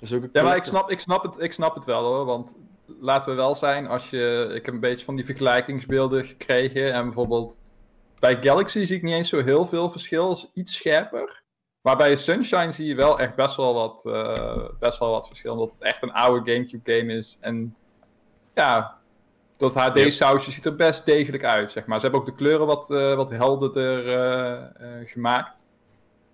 is 0.00 0.12
ook 0.12 0.22
een 0.22 0.30
Ja, 0.32 0.42
maar 0.42 0.56
ik 0.56 0.64
snap, 0.64 0.90
ik, 0.90 1.00
snap 1.00 1.22
het, 1.22 1.40
ik 1.40 1.52
snap 1.52 1.74
het 1.74 1.84
wel 1.84 2.04
hoor. 2.04 2.24
Want 2.24 2.54
laten 2.86 3.30
we 3.30 3.36
wel 3.36 3.54
zijn, 3.54 3.86
als 3.86 4.10
je. 4.10 4.50
Ik 4.54 4.64
heb 4.64 4.74
een 4.74 4.80
beetje 4.80 5.04
van 5.04 5.16
die 5.16 5.24
vergelijkingsbeelden 5.24 6.24
gekregen. 6.24 6.92
En 6.92 7.04
bijvoorbeeld 7.04 7.60
bij 8.18 8.42
Galaxy 8.42 8.84
zie 8.84 8.96
ik 8.96 9.02
niet 9.02 9.14
eens 9.14 9.28
zo 9.28 9.42
heel 9.42 9.66
veel 9.66 9.90
verschil. 9.90 10.28
Het 10.28 10.38
is 10.38 10.50
iets 10.54 10.74
scherper. 10.74 11.41
Maar 11.82 11.96
bij 11.96 12.16
Sunshine 12.16 12.72
zie 12.72 12.86
je 12.86 12.94
wel 12.94 13.18
echt 13.18 13.34
best 13.34 13.56
wel 13.56 13.74
wat, 13.74 14.04
eh, 14.06 14.64
best 14.78 14.98
wel 14.98 15.10
wat 15.10 15.26
verschil. 15.26 15.52
Omdat 15.52 15.70
het 15.70 15.82
echt 15.82 16.02
een 16.02 16.12
oude 16.12 16.52
Gamecube 16.52 16.92
game 16.92 17.12
is. 17.12 17.36
En 17.40 17.76
ja, 18.54 18.98
dat 19.56 19.74
HD-sausje 19.74 20.50
ziet 20.50 20.66
er 20.66 20.76
best 20.76 21.06
degelijk 21.06 21.44
uit, 21.44 21.70
zeg 21.70 21.86
maar. 21.86 21.96
Ze 22.00 22.02
hebben 22.02 22.20
ook 22.20 22.26
de 22.26 22.34
kleuren 22.34 22.66
wat, 22.66 22.90
eh, 22.90 23.14
wat 23.14 23.30
helderder 23.30 24.08
eh, 24.08 25.08
gemaakt. 25.08 25.64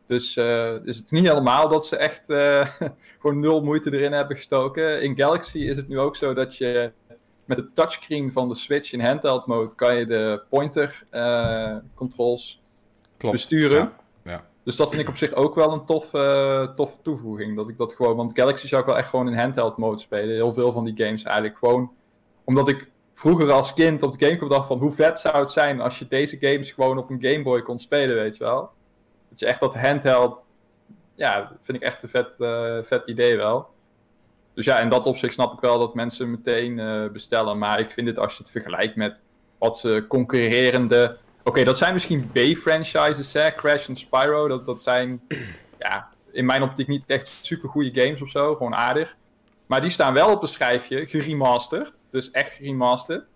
Dus 0.06 0.36
is 0.84 0.96
het 0.96 1.10
niet 1.10 1.28
helemaal 1.28 1.68
dat 1.68 1.86
ze 1.86 1.96
echt 1.96 2.24
gewoon 3.20 3.40
nul 3.40 3.62
moeite 3.64 3.92
erin 3.92 4.12
hebben 4.12 4.36
gestoken. 4.36 5.02
In 5.02 5.16
Galaxy 5.16 5.58
is 5.58 5.76
het 5.76 5.88
nu 5.88 5.98
ook 5.98 6.16
zo 6.16 6.34
dat 6.34 6.56
je 6.56 6.92
met 7.44 7.56
de 7.56 7.72
touchscreen 7.72 8.32
van 8.32 8.48
de 8.48 8.54
Switch 8.54 8.92
in 8.92 9.00
handheld 9.00 9.46
mode 9.46 9.74
kan 9.74 9.96
je 9.96 10.06
de 10.06 10.42
pointer 10.48 11.02
controls 11.94 12.62
Klopt. 13.16 13.34
besturen. 13.34 13.78
Ja. 13.78 13.97
Dus 14.68 14.76
dat 14.76 14.88
vind 14.88 15.02
ik 15.02 15.08
op 15.08 15.16
zich 15.16 15.34
ook 15.34 15.54
wel 15.54 15.72
een 15.72 15.84
tof, 15.84 16.14
eh, 16.14 16.62
toffe 16.62 16.96
toevoeging. 17.02 17.56
Dat 17.56 17.68
ik 17.68 17.78
dat 17.78 17.94
gewoon, 17.94 18.16
want 18.16 18.38
Galaxy 18.38 18.66
zou 18.66 18.80
ik 18.80 18.86
wel 18.86 18.96
echt 18.96 19.08
gewoon 19.08 19.28
in 19.28 19.38
handheld 19.38 19.76
mode 19.76 20.00
spelen. 20.00 20.34
Heel 20.34 20.52
veel 20.52 20.72
van 20.72 20.84
die 20.84 20.96
games 20.96 21.22
eigenlijk 21.22 21.58
gewoon. 21.58 21.92
Omdat 22.44 22.68
ik 22.68 22.90
vroeger 23.14 23.50
als 23.52 23.74
kind 23.74 24.02
op 24.02 24.18
de 24.18 24.24
Gamecube 24.24 24.54
dacht 24.54 24.66
van 24.66 24.78
hoe 24.78 24.90
vet 24.90 25.20
zou 25.20 25.36
het 25.36 25.50
zijn 25.50 25.80
als 25.80 25.98
je 25.98 26.06
deze 26.06 26.36
games 26.36 26.72
gewoon 26.72 26.98
op 26.98 27.10
een 27.10 27.22
Game 27.22 27.42
Boy 27.42 27.62
kon 27.62 27.78
spelen, 27.78 28.16
weet 28.16 28.36
je 28.36 28.44
wel. 28.44 28.70
Dat 29.28 29.40
je 29.40 29.46
echt 29.46 29.60
dat 29.60 29.74
handheld, 29.74 30.46
ja, 31.14 31.52
vind 31.60 31.78
ik 31.78 31.84
echt 31.84 32.02
een 32.02 32.08
vet, 32.08 32.40
eh, 32.40 32.78
vet 32.82 33.02
idee 33.06 33.36
wel. 33.36 33.68
Dus 34.54 34.64
ja, 34.64 34.80
in 34.80 34.88
dat 34.88 35.06
opzicht 35.06 35.32
snap 35.32 35.52
ik 35.52 35.60
wel 35.60 35.78
dat 35.78 35.94
mensen 35.94 36.30
meteen 36.30 36.78
eh, 36.78 37.08
bestellen. 37.12 37.58
Maar 37.58 37.80
ik 37.80 37.90
vind 37.90 38.08
het 38.08 38.18
als 38.18 38.36
je 38.36 38.42
het 38.42 38.50
vergelijkt 38.50 38.96
met 38.96 39.24
wat 39.58 39.78
ze 39.78 40.04
concurrerende 40.08 41.18
Oké, 41.48 41.64
dat 41.64 41.78
zijn 41.78 41.92
misschien 41.92 42.30
B-franchises, 42.32 43.32
hè? 43.32 43.52
Crash 43.52 43.88
en 43.88 43.96
Spyro. 43.96 44.48
Dat, 44.48 44.66
dat 44.66 44.82
zijn, 44.82 45.20
ja, 45.78 46.08
in 46.30 46.46
mijn 46.46 46.62
optiek 46.62 46.88
niet 46.88 47.04
echt 47.06 47.28
super 47.28 47.68
goede 47.68 48.00
games 48.00 48.22
of 48.22 48.28
zo. 48.28 48.52
Gewoon 48.52 48.74
aardig. 48.74 49.16
Maar 49.66 49.80
die 49.80 49.90
staan 49.90 50.14
wel 50.14 50.32
op 50.32 50.42
een 50.42 50.48
schijfje, 50.48 51.06
geremasterd. 51.06 52.06
Dus 52.10 52.30
echt 52.30 52.52
geremasterd. 52.52 53.26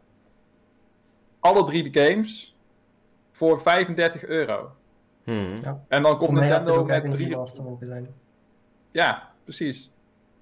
Alle 1.40 1.64
drie 1.64 1.90
de 1.90 2.00
games 2.00 2.56
voor 3.30 3.60
35 3.60 4.24
euro. 4.24 4.70
Hmm. 5.24 5.54
En 5.88 6.02
dan 6.02 6.18
komt 6.18 6.32
Nintendo 6.40 6.84
met 6.84 7.04
een 7.04 7.10
drie... 7.10 7.36
zijn. 7.80 8.08
Ja, 8.90 9.30
precies. 9.44 9.90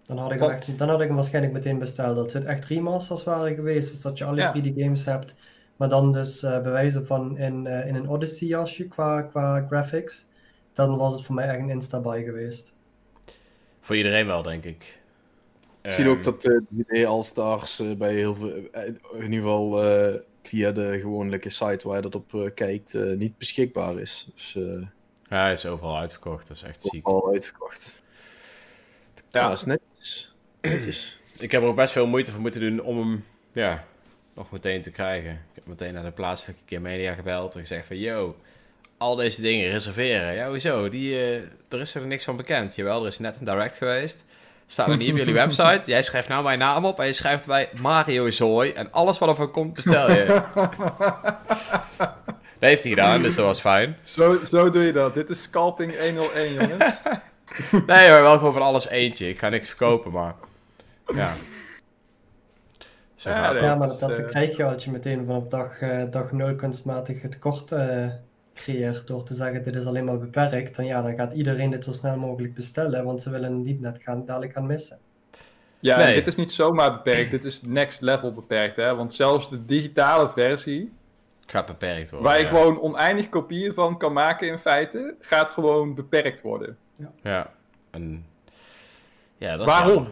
Dan 0.07 0.19
had, 0.19 0.33
ik 0.33 0.41
echt, 0.41 0.79
dan 0.79 0.89
had 0.89 1.01
ik 1.01 1.07
hem 1.07 1.17
waarschijnlijk 1.17 1.55
meteen 1.55 1.79
besteld. 1.79 2.17
Dat 2.17 2.33
het 2.33 2.45
echt 2.45 2.65
remasters 2.65 3.25
waren 3.25 3.55
geweest. 3.55 3.91
Dus 3.91 4.01
dat 4.01 4.19
je 4.19 4.25
alle 4.25 4.37
Ja. 4.37 4.51
drie 4.51 4.63
die 4.63 4.83
games 4.85 5.05
hebt. 5.05 5.35
Maar 5.81 5.89
dan 5.89 6.13
dus 6.13 6.43
eh 6.43 6.63
bewijzen 6.63 7.07
van 7.07 7.37
in, 7.39 7.67
eh, 7.67 7.87
in 7.87 7.95
een 7.95 8.09
Odyssey 8.09 8.49
jasje 8.49 8.89
qua, 8.89 9.23
qua 9.23 9.67
graphics. 9.67 10.29
Dan 10.73 10.97
was 10.97 11.15
het 11.15 11.25
voor 11.25 11.35
mij 11.35 11.49
echt 11.49 11.59
een 11.59 11.71
insta-buy 11.71 12.25
geweest. 12.25 12.73
Voor 13.81 13.97
iedereen 13.97 14.27
wel, 14.27 14.43
denk 14.43 14.65
ik. 14.65 15.01
Ik 15.83 15.93
zie 15.93 16.05
Ehm, 16.05 16.13
ook 16.13 16.23
dat 16.23 16.43
de 16.43 16.63
3D 16.69 17.05
All-Stars 17.07 17.79
eh, 17.81 17.97
bij 17.97 18.15
heel 18.15 18.35
veel, 18.35 18.51
eh, 18.73 18.87
in 19.13 19.33
ieder 19.33 19.41
geval 19.41 19.83
eh, 19.83 20.15
via 20.43 20.73
de 20.73 20.99
gewone 21.01 21.41
site 21.47 21.89
waar 21.89 21.97
je 21.97 22.03
dat 22.03 22.15
op 22.15 22.35
eh, 22.35 22.51
kijkt 22.55 22.95
eh, 22.95 23.17
niet 23.17 23.39
beschikbaar 23.39 23.99
is. 23.99 24.29
Dus 24.35 24.57
eh 24.57 24.87
Ja, 25.29 25.43
hij 25.43 25.53
is 25.53 25.67
overal 25.67 25.99
uitverkocht. 25.99 26.49
Dat 26.49 26.57
is 26.57 26.63
echt 26.63 26.83
ziek. 26.83 27.07
al 27.07 27.31
uitverkocht. 27.33 28.03
Ja, 29.31 29.49
dat 29.49 29.59
is 29.59 29.65
netjes. 29.65 30.35
netjes. 30.61 31.21
Ik 31.39 31.51
heb 31.51 31.63
er 31.63 31.69
ook 31.69 31.77
best 31.77 31.93
veel 31.93 32.07
moeite 32.07 32.31
voor 32.33 32.41
moeten 32.41 32.61
doen 32.61 32.81
om 32.81 32.99
hem 32.99 33.25
ja, 33.53 33.85
nog 34.35 34.51
meteen 34.51 34.83
te 34.83 34.91
krijgen. 34.91 35.41
Meteen 35.71 35.95
naar 35.95 36.05
de 36.05 36.11
plaatselijke 36.11 36.63
keer 36.65 36.81
media 36.81 37.15
gebeld 37.15 37.55
en 37.55 37.61
gezegd 37.61 37.87
van... 37.87 37.99
Yo, 37.99 38.37
al 38.99 39.17
deze 39.17 39.43
dingen 39.43 39.71
reserveren. 39.71 40.35
Ja, 40.35 40.49
hoezo? 40.49 40.89
Die, 40.89 41.17
eh, 41.17 41.35
er 41.69 41.81
is 41.81 41.95
er 41.95 42.07
niks 42.07 42.25
van 42.25 42.37
bekend. 42.37 42.75
Jawel, 42.75 43.01
er 43.01 43.07
is 43.07 43.19
net 43.19 43.37
een 43.39 43.45
direct 43.45 43.77
geweest. 43.77 44.25
Staat 44.67 44.89
er 44.89 44.97
niet 44.97 45.11
op 45.11 45.17
jullie 45.17 45.35
website. 45.45 45.83
Jij 45.85 46.03
schrijft 46.03 46.29
nou 46.29 46.43
mijn 46.43 46.59
naam 46.59 46.85
op 46.85 47.01
en 47.01 47.07
je 47.07 47.13
schrijft 47.13 47.47
bij 47.47 47.69
Mario 47.81 48.31
Zooi. 48.31 48.73
En 48.73 48.93
alles 48.93 49.19
wat 49.19 49.29
er 49.29 49.35
van 49.35 49.51
komt, 49.51 49.75
bestel 49.75 50.11
je. 50.11 50.27
dat 51.97 52.09
heeft 52.59 52.83
hij 52.83 52.91
gedaan, 52.91 53.23
dus 53.23 53.35
dat 53.35 53.45
was 53.45 53.61
fijn. 53.61 53.97
Zo, 54.03 54.39
zo 54.51 54.71
doe 54.71 54.83
je 54.83 54.93
dat. 54.93 55.15
Dit 55.15 55.31
is 55.31 55.43
Scalping 55.43 55.99
101, 55.99 56.53
jongens. 56.53 56.85
Nee 57.87 58.11
hoor, 58.11 58.21
wel 58.21 58.37
gewoon 58.39 58.53
van 58.53 58.63
alles 58.63 58.89
eentje. 58.89 59.29
Ik 59.29 59.39
ga 59.39 59.49
niks 59.49 59.69
verkopen, 59.69 60.13
maar... 60.13 60.35
Ja. 61.15 61.35
Zo 63.21 63.31
Ja. 63.31 63.55
Ja, 63.55 63.75
maar 63.75 63.89
dat 63.89 64.01
dat, 64.01 64.19
eh, 64.19 64.27
krijg 64.27 64.57
je 64.57 64.65
als 64.65 64.85
je 64.85 64.91
meteen 64.91 65.25
vanaf 65.27 65.47
dag, 65.47 65.81
eh, 65.81 66.11
dag 66.11 66.33
0 66.33 66.55
kunstmatig 66.55 67.23
het 67.23 67.31
tekort 67.31 67.73
eh, 67.73 68.09
creëert 68.55 69.07
door 69.07 69.25
te 69.25 69.35
zeggen 69.35 69.65
dit 69.65 69.75
is 69.75 69.87
alleen 69.87 70.05
maar 70.05 70.19
beperkt. 70.19 70.77
Dan, 70.77 70.85
ja, 70.85 71.03
dan 71.03 71.15
gaat 71.17 71.33
iedereen 71.33 71.71
dit 71.71 71.85
zo 71.85 71.93
snel 71.93 72.17
mogelijk 72.17 72.55
bestellen, 72.55 73.05
want 73.05 73.23
ze 73.23 73.31
willen 73.31 73.53
het 73.53 73.65
niet 73.65 73.81
net 73.81 73.99
gaan, 74.03 74.25
dadelijk 74.27 74.53
gaan 74.53 74.67
missen. 74.67 74.99
Ja, 75.81 75.97
Nee. 75.99 76.15
dit 76.15 76.27
is 76.27 76.37
niet 76.37 76.53
zomaar 76.53 76.93
beperkt. 76.93 77.31
dit 77.31 77.45
is 77.45 77.63
next 77.63 78.01
level 78.01 78.33
beperkt, 78.33 78.77
hè. 78.77 78.95
Want 78.95 79.15
zelfs 79.15 79.51
de 79.51 79.65
digitale 79.65 80.31
versie, 80.31 80.93
Gaat 81.47 81.67
beperkt 81.67 82.11
worden. 82.11 82.29
waar 82.29 82.39
je 82.39 82.45
ja. 82.45 82.49
gewoon 82.51 82.81
oneindig 82.81 83.29
kopieën 83.29 83.75
van 83.75 83.99
kan 83.99 84.13
maken 84.13 84.49
in 84.49 84.59
feite, 84.59 85.15
gaat 85.21 85.51
gewoon 85.51 85.95
beperkt 85.95 86.43
worden. 86.43 86.77
Ja. 87.23 87.51
En... 87.91 88.27
Ja, 89.37 89.57
dat 89.57 89.67
is 89.67 89.73
Waarom? 89.73 90.09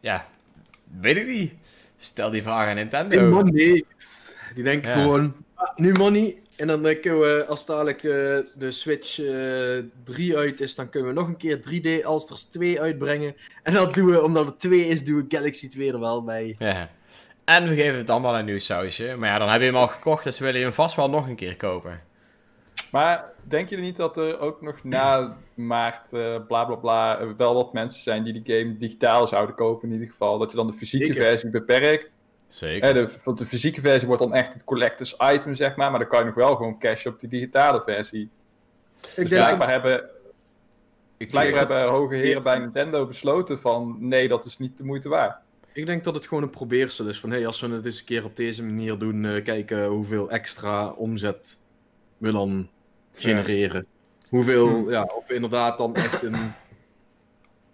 Ja, 0.00 0.26
weet 1.00 1.16
ik 1.16 1.26
niet. 1.26 1.54
Stel 1.98 2.30
die 2.30 2.42
vraag 2.42 2.68
aan 2.68 2.74
Nintendo. 2.74 3.42
Die 4.54 4.64
denken 4.64 4.90
Ja. 4.90 5.02
gewoon, 5.02 5.34
ah, 5.54 5.76
nu 5.76 5.92
money. 5.92 6.38
En 6.56 6.66
dan 6.66 6.86
eh, 6.86 7.00
kunnen 7.00 7.20
we, 7.20 7.44
als 7.48 7.66
dadelijk 7.66 8.02
de, 8.02 8.48
de 8.54 8.70
Switch 8.70 9.20
eh 9.20 9.78
3 10.04 10.36
uit 10.36 10.60
is, 10.60 10.74
dan 10.74 10.88
kunnen 10.88 11.08
we 11.08 11.14
nog 11.14 11.28
een 11.28 11.36
keer 11.36 11.58
3D 12.00 12.04
Allstars 12.04 12.44
2 12.44 12.80
uitbrengen. 12.80 13.34
En 13.62 13.72
dat 13.72 13.94
doen 13.94 14.06
we, 14.10 14.22
omdat 14.22 14.46
het 14.46 14.58
2 14.60 14.80
is, 14.86 15.04
doen 15.04 15.16
we 15.16 15.36
Galaxy 15.36 15.68
2 15.68 15.92
er 15.92 16.00
wel 16.00 16.24
bij. 16.24 16.54
Ja. 16.58 16.90
En 17.44 17.68
we 17.68 17.74
geven 17.74 17.98
het 17.98 18.06
dan 18.06 18.22
wel 18.22 18.38
een 18.38 18.44
nieuw 18.44 18.58
sausje. 18.58 19.14
Maar 19.18 19.28
ja, 19.28 19.38
dan 19.38 19.48
heb 19.48 19.60
je 19.60 19.66
hem 19.66 19.76
al 19.76 19.86
gekocht, 19.86 20.24
dus 20.24 20.38
willen 20.38 20.58
je 20.58 20.64
hem 20.64 20.74
vast 20.74 20.96
wel 20.96 21.10
nog 21.10 21.28
een 21.28 21.36
keer 21.36 21.56
kopen. 21.56 22.00
Maar 22.90 23.24
denk 23.48 23.68
je 23.68 23.76
niet 23.76 23.96
dat 23.96 24.16
er 24.16 24.38
ook 24.38 24.62
nog 24.62 24.84
na 24.84 25.36
maart, 25.54 26.12
eh 26.12 26.36
bla 26.46 26.64
bla 26.64 26.74
bla, 26.74 27.18
eh, 27.18 27.28
wel 27.36 27.54
wat 27.54 27.72
mensen 27.72 28.02
zijn 28.02 28.24
die 28.24 28.42
die 28.42 28.58
game 28.58 28.76
digitaal 28.76 29.26
zouden 29.28 29.54
kopen 29.54 29.88
in 29.88 29.94
ieder 29.94 30.08
geval? 30.08 30.38
Dat 30.38 30.50
je 30.50 30.56
dan 30.56 30.66
de 30.66 30.72
fysieke 30.72 31.06
Zeker. 31.06 31.22
versie 31.22 31.50
beperkt. 31.50 32.18
Zeker. 32.46 32.88
Eh, 32.88 32.94
de, 32.94 33.18
want 33.24 33.38
de 33.38 33.46
fysieke 33.46 33.80
versie 33.80 34.06
wordt 34.06 34.22
dan 34.22 34.34
echt 34.34 34.52
het 34.52 34.64
collectors 34.64 35.16
item, 35.32 35.54
zeg 35.54 35.76
maar. 35.76 35.90
Maar 35.90 36.00
dan 36.00 36.08
kan 36.08 36.18
je 36.18 36.24
nog 36.24 36.34
wel 36.34 36.56
gewoon 36.56 36.78
cashen 36.78 37.10
op 37.12 37.20
die 37.20 37.28
digitale 37.28 37.82
versie. 37.82 38.22
Ik 38.22 38.30
Dus 39.00 39.14
denk, 39.14 39.28
blijkbaar 39.28 39.70
hebben, 39.70 40.04
Ik, 41.16 41.30
blijkbaar 41.30 41.58
hebben 41.58 41.88
hoge 41.88 42.14
heren 42.14 42.42
bij 42.42 42.58
Nintendo 42.58 43.06
besloten 43.06 43.60
van... 43.60 43.96
Nee, 44.00 44.28
dat 44.28 44.44
is 44.44 44.58
niet 44.58 44.78
de 44.78 44.84
moeite 44.84 45.08
waard. 45.08 45.36
ik 45.72 45.86
denk 45.86 46.04
dat 46.04 46.14
het 46.14 46.26
gewoon 46.26 46.42
een 46.42 46.50
probeersel 46.50 47.06
is. 47.06 47.20
Van 47.20 47.30
hey, 47.30 47.46
als 47.46 47.60
we 47.60 47.68
het 47.68 47.84
eens 47.84 47.98
een 47.98 48.04
keer 48.04 48.24
op 48.24 48.36
deze 48.36 48.64
manier 48.64 48.98
doen, 48.98 49.24
eh, 49.24 49.44
kijken 49.44 49.86
hoeveel 49.86 50.30
extra 50.30 50.88
omzet 50.88 51.60
we 52.18 52.32
dan 52.32 52.68
genereren. 53.20 53.86
Hoeveel, 54.28 54.68
Hm. 54.68 54.90
ja, 54.90 55.02
of 55.02 55.26
we 55.26 55.34
inderdaad 55.34 55.78
dan 55.78 55.94
echt 55.94 56.22
een. 56.22 56.52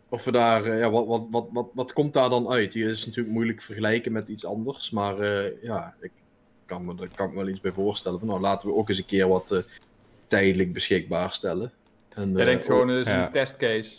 Of 0.08 0.24
we 0.24 0.30
daar, 0.32 0.64
eh, 0.64 0.78
ja, 0.78 0.90
wat, 0.90 1.06
wat, 1.06 1.26
wat, 1.30 1.46
wat, 1.52 1.66
wat 1.74 1.92
komt 1.92 2.12
daar 2.12 2.28
dan 2.30 2.48
uit? 2.48 2.72
Die 2.72 2.84
is 2.88 3.06
natuurlijk 3.06 3.34
moeilijk 3.34 3.62
vergelijken 3.62 4.12
met 4.12 4.28
iets 4.28 4.44
anders. 4.46 4.90
Maar 4.90 5.18
eh, 5.20 5.62
ja, 5.62 5.94
ik 6.00 6.10
kan 6.66 6.84
me, 6.84 6.94
daar 6.94 7.08
kan 7.14 7.26
ik 7.26 7.32
me 7.32 7.38
wel 7.38 7.48
iets 7.48 7.60
bij 7.60 7.72
voorstellen. 7.72 8.18
Van, 8.18 8.28
nou, 8.28 8.40
laten 8.40 8.68
we 8.68 8.74
ook 8.74 8.88
eens 8.88 8.98
een 8.98 9.06
keer 9.06 9.28
wat 9.28 9.50
eh, 9.50 9.58
tijdelijk 10.26 10.72
beschikbaar 10.72 11.32
stellen. 11.32 11.72
En, 12.08 12.30
Jij 12.32 12.40
eh, 12.40 12.46
denkt 12.46 12.64
gewoon, 12.64 12.88
het 12.88 13.06
is 13.06 13.12
ja. 13.12 13.24
een 13.26 13.32
testcase. 13.32 13.90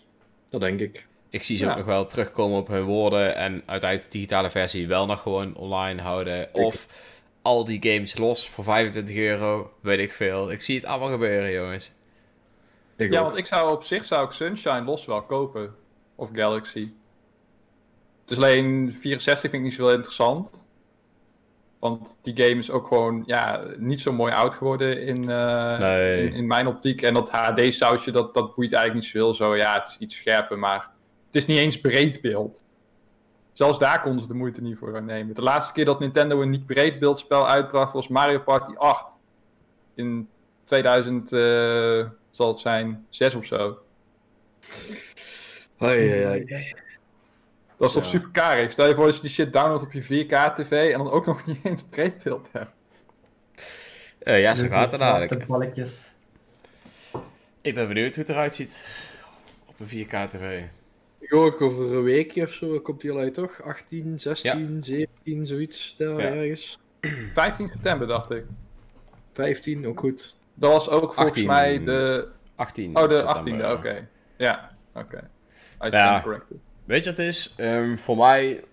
Dat 0.50 0.62
denk 0.62 0.80
ik. 0.80 1.08
ik 1.30 1.44
zie 1.44 1.58
ze 1.58 1.64
Ja. 1.64 1.72
ook 1.72 1.78
nog 1.78 1.86
wel 1.86 2.06
terugkomen 2.06 2.58
op 2.58 2.68
hun 2.68 2.84
woorden. 2.84 3.36
En 3.36 3.64
uiteindelijk 3.66 4.12
de 4.12 4.18
digitale 4.18 4.50
versie 4.50 4.88
wel 4.88 5.06
nog 5.06 5.22
gewoon 5.22 5.56
online 5.56 6.02
houden. 6.02 6.50
Of 6.54 6.88
al 7.46 7.66
die 7.66 7.92
games 7.92 8.18
los 8.18 8.50
voor 8.50 8.64
25 8.64 9.16
euro. 9.16 9.72
Weet 9.82 10.00
ik 10.00 10.12
veel. 10.12 10.52
Ik 10.52 10.62
zie 10.62 10.76
het 10.76 10.86
allemaal 10.86 11.10
gebeuren, 11.10 11.52
jongens. 11.52 11.92
ik 12.98 13.12
Ja, 13.12 13.20
ook. 13.20 13.26
want 13.26 13.38
ik 13.38 13.46
zou 13.46 13.72
op 13.72 13.84
zich 13.84 14.06
zou 14.06 14.26
ik 14.26 14.32
Sunshine 14.32 14.84
los 14.84 15.06
wel 15.06 15.22
kopen. 15.24 15.76
Of 16.16 16.30
Galaxy. 16.34 16.92
Dus 18.26 18.38
alleen 18.38 18.94
64 18.94 19.42
vind 19.42 19.54
ik 19.54 19.62
niet 19.62 19.74
zo 19.74 19.86
heel 19.86 19.96
interessant. 19.96 20.68
Want 21.80 22.20
die 22.22 22.36
game 22.44 22.56
is 22.58 22.72
ook 22.72 22.88
gewoon 22.88 23.24
ja, 23.26 23.64
niet 23.78 24.00
zo 24.02 24.12
mooi 24.14 24.34
oud 24.34 24.56
geworden 24.56 25.02
in, 25.02 25.30
eh, 25.30 25.80
Nee. 25.80 26.28
in, 26.28 26.34
in 26.34 26.48
mijn 26.48 26.68
optiek. 26.68 27.02
En 27.02 27.14
dat 27.14 27.30
HD-sausje, 27.32 28.12
dat, 28.12 28.34
dat 28.34 28.56
boeit 28.56 28.74
eigenlijk 28.74 28.94
niet 28.94 29.12
zoveel. 29.14 29.34
Zo, 29.34 29.56
ja, 29.56 29.74
het 29.74 29.88
is 29.88 29.98
iets 30.00 30.16
scherper, 30.16 30.60
maar 30.60 30.90
het 31.26 31.36
is 31.36 31.46
niet 31.46 31.58
eens 31.58 31.80
breed 31.82 32.22
beeld. 32.22 32.64
Zelfs 33.56 33.80
daar 33.80 34.02
konden 34.02 34.22
ze 34.22 34.28
de 34.28 34.34
moeite 34.34 34.62
niet 34.62 34.78
voor 34.78 35.04
nemen. 35.04 35.36
De 35.36 35.42
laatste 35.42 35.74
keer 35.74 35.86
dat 35.86 36.00
Nintendo 36.00 36.42
een 36.42 36.50
niet 36.50 36.66
breed 36.66 37.00
beeldspel 37.00 37.48
uitbracht 37.48 37.94
was 37.94 38.08
Mario 38.08 38.40
Party 38.40 38.74
8. 38.78 39.20
In 39.94 40.30
2000 40.64 41.34
eh, 41.34 41.40
zal 42.30 42.48
het 42.48 42.60
zijn, 42.60 43.06
6 43.10 43.36
of 43.36 43.46
zo. 43.46 43.78
Ai. 45.78 46.46
Dat 47.78 47.88
is 47.88 47.94
toch 47.94 48.06
super 48.06 48.30
karig. 48.32 48.72
Stel 48.72 48.88
je 48.88 48.96
voor 48.96 49.06
dat 49.06 49.16
je 49.16 49.22
die 49.22 49.30
shit 49.30 49.54
downloadt 49.54 49.84
op 49.84 49.92
je 49.92 50.04
4K-tv 50.26 50.92
en 50.92 50.98
dan 50.98 51.10
ook 51.12 51.26
nog 51.26 51.46
niet 51.46 51.60
eens 51.66 51.84
breed 51.84 52.24
beeld 52.24 52.50
hebt. 52.52 52.72
Eh, 54.20 54.42
ja, 54.42 54.56
zo 54.56 54.62
Dus 54.64 54.72
gaat 54.72 54.92
het 54.92 55.00
dadelijk. 55.00 55.46
balkjes. 55.46 56.12
Ik 57.62 57.76
ben 57.76 57.88
benieuwd 57.88 58.16
hoe 58.16 58.24
het 58.24 58.30
eruit 58.30 58.56
ziet. 58.56 58.88
Op 59.66 59.80
een 59.80 59.88
4K-tv. 59.88 60.42
Ik 60.42 60.42
hoor 60.42 60.75
ook 61.32 61.62
over 61.62 61.94
een 61.96 62.04
weekje 62.04 62.44
of 62.44 62.52
zo 62.52 62.80
komt 62.80 63.02
die 63.02 63.12
al 63.12 63.18
uit, 63.18 63.34
toch? 63.34 63.62
18, 63.64 64.20
16, 64.20 64.84
17, 64.84 65.46
zoiets 65.46 65.96
daar 65.98 66.22
Ja. 66.22 66.34
ergens. 66.34 66.78
15 67.34 67.70
september 67.74 68.08
dacht 68.08 68.32
ik. 68.32 68.44
15, 69.34 69.88
ook 69.88 70.00
goed. 70.00 70.36
Dat 70.54 70.72
was 70.72 70.90
ook 70.90 71.00
volgens 71.00 71.18
18. 71.28 71.46
mij 71.46 71.84
de... 71.84 72.28
18. 72.56 72.98
Oh, 72.98 73.10
de 73.10 73.18
september. 73.34 73.66
18e, 73.66 73.78
oké. 73.78 74.08
Ja, 74.38 74.70
oké. 74.94 75.30
Stand 75.78 75.94
Ja. 75.94 76.22
corrected. 76.24 76.58
Weet 76.86 77.04
je 77.04 77.10
wat 77.10 77.18
het 77.18 77.28
is? 77.28 77.54
Ehm, 77.58 77.96
voor 77.96 78.18
mij 78.18 78.64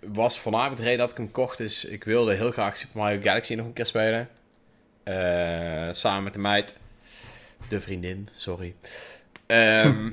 was 0.00 0.38
voornamelijk 0.40 0.76
de 0.76 0.82
reden 0.82 0.98
dat 0.98 1.10
ik 1.10 1.16
hem 1.16 1.30
kocht 1.30 1.60
is... 1.60 1.84
Ik 1.84 2.04
wilde 2.04 2.34
heel 2.34 2.50
graag 2.50 2.76
Super 2.76 2.98
Mario 2.98 3.20
Galaxy 3.20 3.54
nog 3.54 3.66
een 3.66 3.72
keer 3.72 3.86
spelen. 3.86 4.28
Eh, 5.02 5.88
samen 5.92 6.22
met 6.24 6.32
de 6.32 6.38
meid. 6.38 6.78
De 7.68 7.80
vriendin, 7.80 8.28
sorry. 8.32 8.74
Ehm 9.46 10.10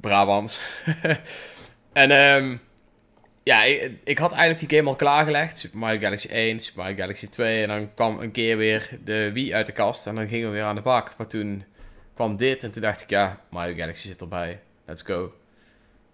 Brabants. 0.00 0.60
en 1.92 2.10
ehm, 2.10 2.56
ja, 3.42 3.64
ik, 3.64 3.92
ik 4.04 4.18
had 4.18 4.32
eigenlijk 4.32 4.68
die 4.68 4.78
game 4.78 4.90
al 4.90 4.96
klaargelegd. 4.96 5.58
Super 5.58 5.78
Mario 5.78 6.00
Galaxy 6.00 6.28
1, 6.28 6.60
Super 6.60 6.82
Mario 6.82 6.96
Galaxy 6.96 7.28
2. 7.28 7.62
En 7.62 7.68
dan 7.68 7.94
kwam 7.94 8.20
een 8.20 8.30
keer 8.30 8.56
weer 8.56 8.90
de 9.04 9.32
Wii 9.32 9.54
uit 9.54 9.66
de 9.66 9.72
kast. 9.72 10.06
En 10.06 10.14
dan 10.14 10.28
gingen 10.28 10.46
we 10.46 10.54
weer 10.54 10.64
aan 10.64 10.74
de 10.74 10.82
bak. 10.82 11.14
Maar 11.16 11.26
toen 11.26 11.64
kwam 12.14 12.36
dit 12.36 12.62
en 12.62 12.70
toen 12.70 12.82
dacht 12.82 13.02
ik... 13.02 13.10
Ja, 13.10 13.40
Mario 13.50 13.74
Galaxy 13.74 14.06
zit 14.06 14.20
erbij. 14.20 14.60
Let's 14.86 15.02
go. 15.02 15.32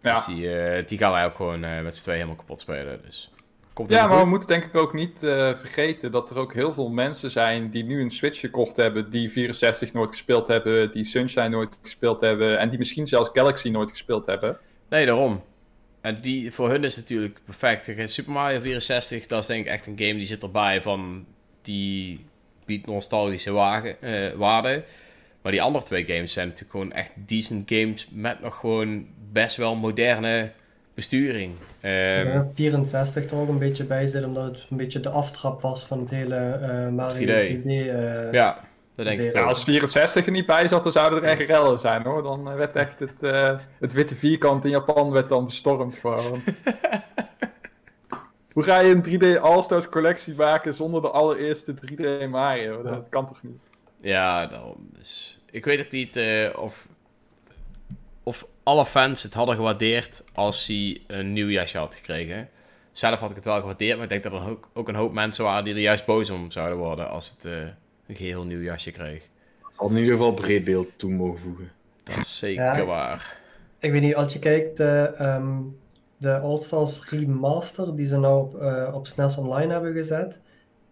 Ja. 0.01 0.15
Dus 0.15 0.25
die, 0.25 0.59
eh, 0.59 0.87
die 0.87 0.99
gaan 0.99 1.13
wij 1.13 1.25
ook 1.25 1.35
gewoon 1.35 1.65
eh, 1.65 1.81
met 1.81 1.97
z'n 1.97 2.03
tweeën 2.03 2.19
helemaal 2.19 2.41
kapot 2.41 2.61
spelen. 2.61 3.03
Dus 3.03 3.31
komt 3.75 3.91
Ja, 3.91 4.07
maar 4.07 4.25
we 4.25 4.31
moeten 4.31 4.49
denk 4.49 4.65
ik 4.65 4.77
ook 4.77 4.93
niet 4.93 5.23
eh, 5.23 5.55
vergeten 5.55 6.11
dat 6.11 6.31
er 6.31 6.39
ook 6.39 6.55
heel 6.55 6.73
veel 6.73 6.89
mensen 6.89 7.31
zijn 7.31 7.71
die 7.71 7.85
nu 7.85 8.01
een 8.01 8.11
Switch 8.11 8.41
gekocht 8.41 8.77
hebben, 8.77 9.11
die 9.11 9.31
64 9.31 9.93
nooit 9.93 10.11
gespeeld 10.11 10.47
hebben, 10.49 10.91
die 10.91 11.05
Sunshine 11.05 11.49
nooit 11.49 11.77
gespeeld 11.83 12.21
hebben 12.21 12.59
en 12.59 12.69
die 12.69 12.79
misschien 12.79 13.07
zelfs 13.07 13.31
Galaxy 13.33 13.69
nooit 13.69 13.91
gespeeld 13.91 14.27
hebben. 14.27 14.59
Nee, 14.89 15.07
daarom. 15.07 15.43
En 16.01 16.21
die, 16.21 16.53
voor 16.53 16.71
hun 16.71 16.85
is 16.85 16.97
het 16.97 17.05
natuurlijk 17.09 17.41
perfect. 17.45 18.11
Super 18.11 18.33
Mario 18.33 18.61
64, 18.61 19.27
dat 19.27 19.41
is 19.41 19.47
denk 19.47 19.67
ik 19.67 19.73
echt 19.73 19.87
een 19.87 19.99
game 19.99 20.15
die 20.15 20.27
zit 20.27 20.43
erbij 20.43 20.83
van... 20.83 21.27
Die 21.63 22.25
biedt 22.65 22.87
nostalgische 22.87 23.53
wagen, 23.53 24.03
eh, 24.03 24.33
waarde. 24.33 24.85
Maar 25.43 25.53
die 25.53 25.63
andere 25.63 25.85
twee 25.85 26.07
games 26.07 26.33
zijn 26.33 26.47
natuurlijk 26.47 26.73
gewoon 26.73 26.93
echt 26.93 27.11
decent 27.15 27.71
games... 27.71 28.09
met 28.11 28.41
nog 28.41 28.59
gewoon 28.59 29.07
best 29.33 29.57
wel 29.57 29.75
moderne 29.75 30.53
besturing. 30.95 31.53
Ehm, 31.81 32.27
Ja, 32.27 32.47
64 32.55 33.31
er 33.31 33.37
ook 33.37 33.49
een 33.49 33.59
beetje 33.59 33.85
bij 33.85 34.07
zit, 34.07 34.25
omdat 34.25 34.45
het 34.45 34.67
een 34.71 34.77
beetje 34.77 35.01
de 35.01 35.09
aftrap 35.09 35.61
was 35.61 35.85
van 35.85 36.01
het 36.01 36.11
hele 36.11 36.37
eh 36.37 36.89
Mario 36.89 37.17
3D. 37.27 37.63
3D. 37.63 37.67
eh, 37.67 38.33
ja, 38.33 38.59
dat 38.95 39.07
denk 39.07 39.21
ik 39.21 39.33
Ja, 39.35 39.41
ook. 39.43 39.49
als 39.49 39.65
64 39.65 40.27
er 40.27 40.33
niet 40.33 40.47
bij 40.47 40.69
zat, 40.69 40.83
dan 40.83 40.93
zouden 40.93 41.23
er 41.23 41.29
echt 41.29 41.49
rellen 41.49 41.79
zijn 41.79 42.03
hoor. 42.03 42.23
Dan 42.23 42.51
eh, 42.51 42.57
werd 42.57 42.77
echt 42.77 42.99
het, 42.99 43.23
eh, 43.23 43.59
het 43.81 43.93
witte 43.93 44.17
vierkant 44.17 44.65
in 44.65 44.71
Japan 44.71 45.11
werd 45.11 45.29
dan 45.29 45.45
bestormd 45.45 45.97
gewoon. 45.97 46.43
Hoe 48.53 48.63
ga 48.63 48.81
je 48.81 48.91
een 48.95 49.03
3D 49.37 49.41
All-Stars 49.41 49.89
collectie 49.89 50.35
maken 50.35 50.75
zonder 50.75 51.03
de 51.03 51.11
allereerste 51.11 51.75
3D 51.75 52.29
Mario? 52.31 52.83
Dat 52.83 53.07
kan 53.09 53.27
toch 53.27 53.43
niet? 53.43 53.59
Ja, 54.01 54.47
daarom. 54.47 54.89
Dus 54.99 55.39
ik 55.51 55.65
weet 55.65 55.81
ook 55.85 55.91
niet 55.91 56.17
eh, 56.17 56.49
of, 56.57 56.89
of 58.23 58.47
alle 58.65 58.87
fans 58.87 59.23
het 59.23 59.35
hadden 59.35 59.55
gewaardeerd 59.57 60.25
als 60.35 60.67
hij 60.67 61.01
een 61.07 61.33
nieuw 61.33 61.49
jasje 61.49 61.79
had 61.79 61.95
gekregen. 61.95 62.49
Zelf 62.93 63.19
had 63.19 63.31
ik 63.31 63.37
het 63.37 63.45
wel 63.45 63.61
gewaardeerd, 63.61 63.95
maar 63.95 64.03
ik 64.03 64.09
denk 64.11 64.23
dat 64.23 64.33
er 64.33 64.49
ook, 64.49 64.69
ook 64.73 64.89
een 64.89 64.95
hoop 64.95 65.13
mensen 65.13 65.45
waren 65.45 65.65
die 65.65 65.75
er 65.75 65.81
juist 65.81 66.05
boos 66.07 66.31
om 66.31 66.51
zouden 66.51 66.79
worden 66.79 67.09
als 67.11 67.31
het 67.31 67.45
eh, 67.45 67.53
een 68.07 68.17
geheel 68.17 68.45
nieuw 68.45 68.61
jasje 68.63 68.91
kreeg. 68.91 69.23
Ze 69.23 69.29
hadden 69.81 69.97
in 69.99 70.03
ieder 70.05 70.19
geval 70.19 70.35
breed 70.35 70.65
beeld 70.65 70.89
toe 70.97 71.11
mogen 71.13 71.41
voegen. 71.41 71.73
Dat 72.03 72.17
is 72.17 72.39
zeker 72.39 72.65
Ja. 72.65 72.85
waar. 72.85 73.37
Ik 73.79 73.91
weet 73.93 74.01
niet, 74.01 74.15
als 74.15 74.33
je 74.33 74.39
kijkt, 74.39 74.77
de, 74.77 75.13
ehm, 75.19 75.53
de 76.17 76.39
All-Stars 76.39 77.11
Remaster 77.11 77.97
die 77.97 78.07
ze 78.07 78.19
nou 78.19 78.41
op, 78.43 78.61
eh, 78.61 78.95
op 78.95 79.07
SNES 79.07 79.37
Online 79.37 79.73
hebben 79.73 79.93
gezet, 79.93 80.41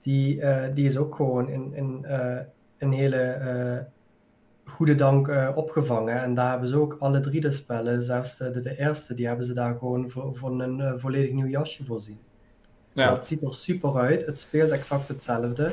die, 0.02 0.40
eh, 0.40 0.74
die 0.74 0.84
is 0.84 0.96
ook 0.96 1.14
gewoon 1.14 1.48
in, 1.48 1.74
in 1.74 2.04
eh, 2.04 2.38
een 2.78 2.92
hele 2.92 3.16
eh, 3.20 3.78
goede 4.72 4.94
dank 4.94 5.28
eh, 5.28 5.50
opgevangen. 5.54 6.22
En 6.22 6.34
daar 6.34 6.50
hebben 6.50 6.68
ze 6.68 6.76
ook 6.76 6.96
alle 6.98 7.20
drie 7.20 7.40
de 7.40 7.50
spellen, 7.50 8.02
zelfs 8.02 8.36
de, 8.36 8.50
de, 8.50 8.60
de 8.60 8.78
eerste, 8.78 9.14
die 9.14 9.26
hebben 9.26 9.46
ze 9.46 9.54
daar 9.54 9.78
gewoon 9.78 10.10
voor, 10.10 10.36
voor 10.36 10.60
een 10.60 10.80
eh, 10.80 10.92
volledig 10.96 11.32
nieuw 11.32 11.46
jasje 11.46 11.84
voorzien. 11.84 12.18
Ja. 12.92 13.08
Dat 13.08 13.26
ziet 13.26 13.42
er 13.42 13.54
super 13.54 13.96
uit, 13.96 14.26
het 14.26 14.38
speelt 14.38 14.70
exact 14.70 15.08
hetzelfde. 15.08 15.72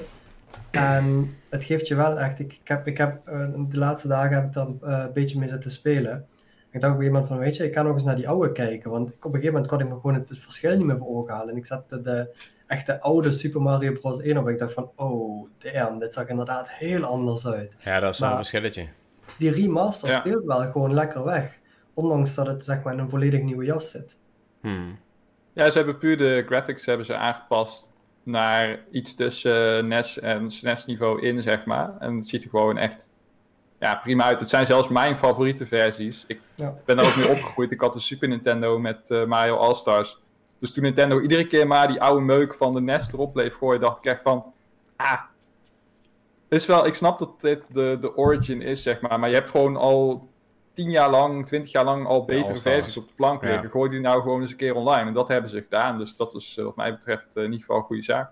En 0.71 1.35
het 1.49 1.63
geeft 1.63 1.87
je 1.87 1.95
wel 1.95 2.19
echt, 2.19 2.39
ik, 2.39 2.53
ik 2.53 2.67
heb, 2.67 2.87
ik 2.87 2.97
heb 2.97 3.27
eh, 3.27 3.47
de 3.69 3.77
laatste 3.77 4.07
dagen 4.07 4.35
heb 4.35 4.45
ik 4.45 4.55
er 4.55 4.67
eh, 4.81 5.03
een 5.05 5.13
beetje 5.13 5.39
mee 5.39 5.47
zitten 5.47 5.71
spelen. 5.71 6.25
Ik 6.71 6.81
dacht 6.81 6.93
op 6.93 6.99
een 6.99 7.05
gegeven 7.05 7.11
moment 7.11 7.27
van, 7.27 7.37
weet 7.37 7.55
je, 7.55 7.63
ik 7.63 7.71
kan 7.71 7.85
nog 7.85 7.93
eens 7.93 8.03
naar 8.03 8.15
die 8.15 8.29
oude 8.29 8.51
kijken. 8.51 8.91
Want 8.91 9.09
ik, 9.09 9.15
op 9.15 9.23
een 9.23 9.39
gegeven 9.39 9.53
moment 9.53 9.71
kon 9.71 9.79
ik 9.79 9.87
me 9.87 9.93
gewoon 9.93 10.13
het, 10.13 10.29
het 10.29 10.39
verschil 10.39 10.77
niet 10.77 10.85
meer 10.85 10.97
voor 10.97 11.07
ogen 11.07 11.33
halen. 11.33 11.49
En 11.49 11.57
ik 11.57 11.65
zette 11.65 12.01
de 12.01 12.35
echte 12.69 13.01
oude 13.01 13.31
Super 13.31 13.61
Mario 13.61 13.91
Bros. 13.91 14.21
1 14.21 14.37
op. 14.37 14.45
En 14.47 14.53
ik 14.53 14.59
dacht 14.59 14.73
van, 14.73 14.91
oh 14.95 15.49
damn, 15.73 15.99
dit 15.99 16.13
zag 16.13 16.27
inderdaad 16.27 16.69
heel 16.69 17.03
anders 17.03 17.47
uit. 17.47 17.75
Ja, 17.79 17.99
dat 17.99 18.13
is 18.13 18.19
wel 18.19 18.29
een 18.29 18.35
verschilletje. 18.35 18.87
Die 19.37 19.51
remaster 19.51 20.09
Ja. 20.09 20.19
speelt 20.19 20.45
wel 20.45 20.71
gewoon 20.71 20.93
lekker 20.93 21.23
weg. 21.23 21.57
Ondanks 21.93 22.35
dat 22.35 22.47
het 22.47 22.63
zeg 22.63 22.83
maar 22.83 22.93
in 22.93 22.99
een 22.99 23.09
volledig 23.09 23.41
nieuwe 23.41 23.65
jas 23.65 23.91
zit. 23.91 24.17
Hmm. 24.61 24.99
Ja, 25.53 25.69
ze 25.69 25.77
hebben 25.77 25.97
puur 25.97 26.17
de 26.17 26.43
graphics 26.47 26.85
hebben 26.85 27.05
ze 27.05 27.15
aangepast 27.15 27.91
naar 28.23 28.79
iets 28.91 29.15
tussen 29.15 29.87
NES 29.87 30.19
en 30.19 30.51
SNES 30.51 30.85
niveau 30.85 31.21
in, 31.21 31.41
zeg 31.41 31.65
maar. 31.65 31.97
En 31.99 32.15
het 32.15 32.27
ziet 32.27 32.43
er 32.43 32.49
gewoon 32.49 32.77
echt 32.77 33.11
ja, 33.79 33.95
prima 33.95 34.23
uit. 34.23 34.39
Het 34.39 34.49
zijn 34.49 34.65
zelfs 34.65 34.87
mijn 34.87 35.17
favoriete 35.17 35.65
versies. 35.65 36.23
Ik 36.27 36.39
Ja. 36.55 36.75
ben 36.85 36.97
daar 36.97 37.05
ook 37.05 37.15
mee 37.15 37.29
opgegroeid. 37.29 37.71
Ik 37.71 37.81
had 37.81 37.95
een 37.95 38.01
Super 38.01 38.27
Nintendo 38.27 38.79
met 38.79 39.11
eh, 39.11 39.25
Mario 39.25 39.55
All-Stars. 39.55 40.19
Dus 40.59 40.73
toen 40.73 40.83
Nintendo 40.83 41.19
iedere 41.19 41.47
keer 41.47 41.67
maar 41.67 41.87
die 41.87 42.01
oude 42.01 42.21
meuk 42.21 42.53
van 42.53 42.73
de 42.73 42.81
NES 42.81 43.13
erop 43.13 43.33
bleef 43.33 43.55
gooien, 43.55 43.81
dacht 43.81 43.97
ik 43.97 44.05
echt 44.11 44.21
van... 44.21 44.53
Ah, 44.95 45.21
is 46.49 46.65
wel, 46.65 46.85
ik 46.85 46.93
snap 46.93 47.19
dat 47.19 47.41
dit 47.41 47.61
de, 47.73 47.97
de 48.01 48.15
origin 48.17 48.61
is, 48.61 48.83
zeg 48.83 49.01
maar. 49.01 49.19
Maar 49.19 49.29
je 49.29 49.35
hebt 49.35 49.49
gewoon 49.49 49.75
al 49.75 50.29
tien 50.73 50.89
jaar 50.91 51.09
lang, 51.09 51.45
twintig 51.45 51.71
jaar 51.71 51.83
lang 51.85 52.05
al 52.07 52.25
betere 52.25 52.47
All-Stars. 52.49 52.75
versies 52.75 52.97
op 52.97 53.07
de 53.07 53.13
plank 53.15 53.43
Ja. 53.43 53.49
liggen. 53.51 53.69
Gooi 53.69 53.89
die 53.89 53.99
nou 53.99 54.21
gewoon 54.21 54.41
eens 54.41 54.51
een 54.51 54.57
keer 54.57 54.75
online. 54.75 55.07
En 55.07 55.13
dat 55.13 55.27
hebben 55.27 55.49
ze 55.49 55.61
gedaan. 55.61 55.97
Dus 55.97 56.15
dat 56.15 56.35
is 56.35 56.55
eh, 56.57 56.63
wat 56.65 56.75
mij 56.75 56.91
betreft 56.93 57.27
eh, 57.35 57.35
in 57.35 57.43
ieder 57.43 57.59
geval 57.59 57.77
een 57.77 57.83
goede 57.83 58.01
zaak. 58.03 58.31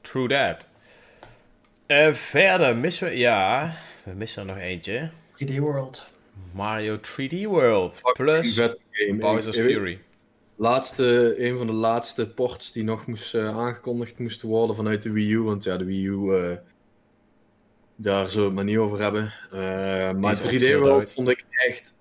True 0.00 0.28
that. 0.28 0.68
Eh, 1.86 2.12
verder 2.12 2.76
missen 2.76 3.08
we... 3.08 3.18
Ja, 3.18 3.74
we 4.04 4.12
missen 4.14 4.42
er 4.42 4.48
nog 4.54 4.58
eentje. 4.62 5.10
3D 5.44 5.54
World. 5.58 6.06
Mario 6.52 6.96
3D 6.96 7.42
World 7.46 8.00
plus. 8.12 8.60
Bowser's 9.18 9.56
Ik- 9.56 9.64
ik- 9.64 9.74
Fury. 9.74 10.00
Laatste, 10.62 11.34
een 11.38 11.58
van 11.58 11.66
de 11.66 11.72
laatste 11.72 12.28
ports 12.28 12.72
die 12.72 12.84
nog 12.84 13.06
moest, 13.06 13.34
eh, 13.34 13.58
aangekondigd 13.58 14.18
moesten 14.18 14.48
worden 14.48 14.76
vanuit 14.76 15.02
de 15.02 15.10
Wii 15.10 15.32
U. 15.32 15.40
Want 15.40 15.64
ja, 15.64 15.76
de 15.76 15.84
Wii 15.84 16.06
U, 16.06 16.34
eh, 16.34 16.56
daar 17.96 18.30
zullen 18.30 18.40
we 18.40 18.44
het 18.46 18.54
maar 18.54 18.64
niet 18.64 18.76
over 18.76 19.00
hebben. 19.00 19.32
Eh, 19.50 20.12
maar 20.12 20.32
is 20.32 20.38
3D 20.38 20.44
officieel 20.44 20.80
World 20.80 21.12
vond 21.12 21.28
ik 21.28 21.44
echt, 21.50 21.94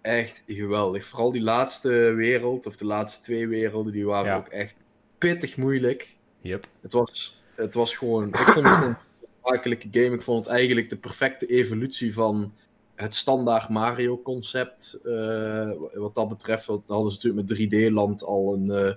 echt 0.00 0.42
geweldig. 0.46 1.04
Vooral 1.04 1.32
die 1.32 1.42
laatste 1.42 1.88
wereld, 2.16 2.66
of 2.66 2.76
de 2.76 2.84
laatste 2.84 3.20
twee 3.20 3.48
werelden, 3.48 3.92
die 3.92 4.06
waren 4.06 4.30
Ja. 4.30 4.36
ook 4.36 4.48
echt 4.48 4.74
pittig 5.18 5.56
moeilijk. 5.56 6.16
Yep. 6.40 6.66
Het 6.80 6.92
was, 6.92 7.42
het 7.54 7.74
was 7.74 7.96
gewoon, 7.96 8.28
ik 8.28 8.36
vond 8.36 8.66
het 8.66 8.74
gewoon 8.74 8.88
een 8.90 8.96
smakelijke 9.44 9.88
game. 9.90 10.14
Ik 10.14 10.22
vond 10.22 10.44
het 10.44 10.54
eigenlijk 10.54 10.90
de 10.90 10.96
perfecte 10.98 11.46
evolutie 11.46 12.12
van 12.12 12.52
het 12.98 13.14
standaard 13.14 13.68
Mario 13.68 14.22
concept. 14.22 14.98
eh, 15.04 15.70
wat 15.94 16.14
dat 16.14 16.28
betreft, 16.28 16.66
hadden 16.66 17.10
ze 17.12 17.28
natuurlijk 17.28 17.48
met 17.48 17.58
3D-land 17.58 18.24
al 18.24 18.54
een 18.54 18.70
eh, 18.70 18.94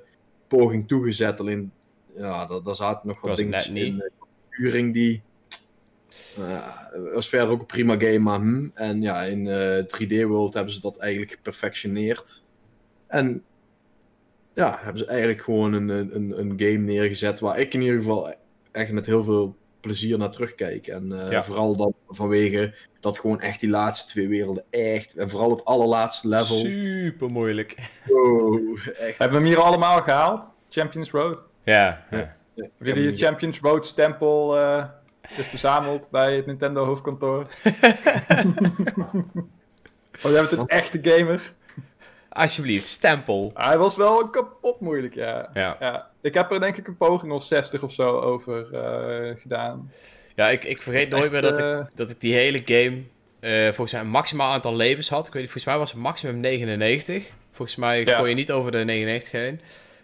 poging 0.48 0.88
toegezet. 0.88 1.40
Alleen, 1.40 1.72
ja, 2.16 2.46
daar, 2.46 2.64
daar 2.64 2.76
zaten 2.76 3.08
nog 3.08 3.22
wat 3.22 3.30
Was 3.30 3.40
dingen 3.40 3.52
net 3.58 3.70
niet. 3.72 3.84
in. 3.86 4.02
eh, 4.02 4.10
Uring 4.60 4.94
die 4.94 5.22
was 7.14 7.30
verder 7.30 7.50
ook 7.50 7.60
een 7.60 7.66
prima 7.66 7.96
game, 8.00 8.20
maar 8.20 8.40
hm. 8.40 8.70
En 8.74 9.02
ja, 9.02 9.24
in 9.24 9.48
eh, 9.48 9.84
3D 9.86 10.28
World 10.28 10.54
hebben 10.54 10.74
ze 10.74 10.82
dat 10.82 10.98
eigenlijk 10.98 11.32
geperfectioneerd. 11.32 12.44
En 13.08 13.44
ja, 14.54 14.78
hebben 14.82 14.98
ze 14.98 15.06
eigenlijk 15.06 15.42
gewoon 15.42 15.74
een, 15.74 15.90
een, 15.90 16.40
een 16.40 16.54
game 16.56 16.78
neergezet 16.78 17.40
waar 17.40 17.60
ik 17.60 17.74
in 17.74 17.82
ieder 17.82 17.98
geval 17.98 18.34
echt 18.72 18.92
met 18.92 19.06
heel 19.06 19.24
veel 19.24 19.56
plezier 19.82 20.18
naar 20.18 20.32
terugkijk. 20.32 20.88
En 20.88 21.22
eh, 21.26 21.32
Ja. 21.32 21.44
vooral 21.44 21.76
dan 21.76 21.94
vanwege 22.08 22.74
dat 23.00 23.20
gewoon 23.20 23.40
echt 23.42 23.60
die 23.60 23.70
laatste 23.70 24.08
twee 24.12 24.28
werelden 24.28 24.64
echt, 24.70 25.16
en 25.16 25.30
vooral 25.30 25.50
het 25.50 25.66
allerlaatste 25.66 26.28
level. 26.28 26.56
Super 26.56 27.30
moeilijk. 27.32 27.76
Wow, 28.06 28.78
echt. 28.86 29.18
Hebben 29.18 29.28
we 29.42 29.44
hem 29.48 29.56
hier 29.56 29.62
allemaal 29.62 30.02
gehaald? 30.02 30.52
Champions 30.70 31.12
Road. 31.12 31.44
Ja, 31.64 32.06
ja. 32.12 32.18
Ja, 32.54 32.68
Hebben 32.78 32.96
jullie 32.96 33.12
je. 33.12 33.18
Champions 33.26 33.60
Road 33.60 33.86
stempel 33.86 34.60
eh, 34.60 34.86
is 35.38 35.46
verzameld 35.46 36.10
bij 36.10 36.36
het 36.36 36.46
Nintendo 36.46 36.86
hoofdkantoor? 36.86 37.40
oh, 40.24 40.32
jij 40.32 40.32
bent 40.32 40.52
een 40.52 40.68
echte 40.68 41.00
gamer. 41.02 41.54
Alsjeblieft, 42.34 42.88
stempel. 42.88 43.52
Hij 43.54 43.78
was 43.78 43.96
wel 43.96 44.30
kapot 44.30 44.80
moeilijk, 44.80 45.14
ja. 45.16 45.50
Ja, 45.54 45.78
ja. 45.80 46.08
Ik 46.22 46.34
heb 46.34 46.52
er 46.52 46.60
denk 46.60 46.78
ik 46.78 46.88
een 46.88 46.98
poging 46.98 47.32
of 47.32 47.44
60 47.44 47.84
of 47.84 47.92
zo 47.94 48.20
over 48.20 48.74
eh, 48.76 49.36
gedaan. 49.42 49.92
ja 50.36 50.50
ik, 50.50 50.64
ik 50.64 50.82
vergeet 50.82 51.10
nooit 51.10 51.32
meer 51.32 51.42
dat, 51.42 51.60
eh, 51.60 51.70
ik, 51.80 51.86
dat 51.96 52.10
ik 52.10 52.20
die 52.22 52.34
hele 52.34 52.62
game 52.66 53.02
eh, 53.40 53.66
volgens 53.66 53.92
mij 53.92 54.02
een 54.02 54.08
maximaal 54.10 54.52
aantal 54.54 54.76
levens 54.76 55.10
had. 55.10 55.28
Ik 55.28 55.34
weet 55.34 55.42
niet, 55.42 55.52
volgens 55.52 55.72
mij 55.74 55.78
was 55.78 55.92
het 55.92 56.00
maximum 56.02 56.40
99. 56.40 57.32
Volgens 57.52 57.78
mij 57.78 58.04
Ja. 58.06 58.16
gooi 58.16 58.30
je 58.30 58.36
niet 58.36 58.52
over 58.52 58.72
de 58.72 58.78
99 58.78 59.32
heen. 59.32 59.62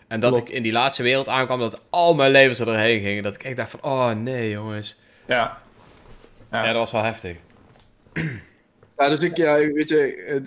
En 0.07 0.19
dat 0.19 0.31
Klopt. 0.31 0.49
ik 0.49 0.55
in 0.55 0.63
die 0.63 0.71
laatste 0.71 1.03
wereld 1.03 1.27
aankwam, 1.29 1.59
dat 1.59 1.81
al 1.89 2.15
mijn 2.15 2.31
levens 2.31 2.59
er 2.59 2.65
doorheen 2.65 3.01
gingen. 3.01 3.23
Dat 3.23 3.35
ik 3.35 3.43
echt 3.43 3.55
dacht 3.57 3.69
van, 3.69 3.79
oh 3.83 4.09
nee 4.09 4.49
jongens. 4.49 4.99
Ja. 5.25 5.57
Ja, 6.51 6.57
Ja. 6.57 6.65
dat 6.65 6.75
was 6.75 6.91
wel 6.91 7.03
heftig. 7.03 7.37
Ja, 8.97 9.09
dus 9.09 9.19
ik, 9.19 9.37
ja, 9.37 9.55
weet 9.71 9.89
je, 9.89 9.99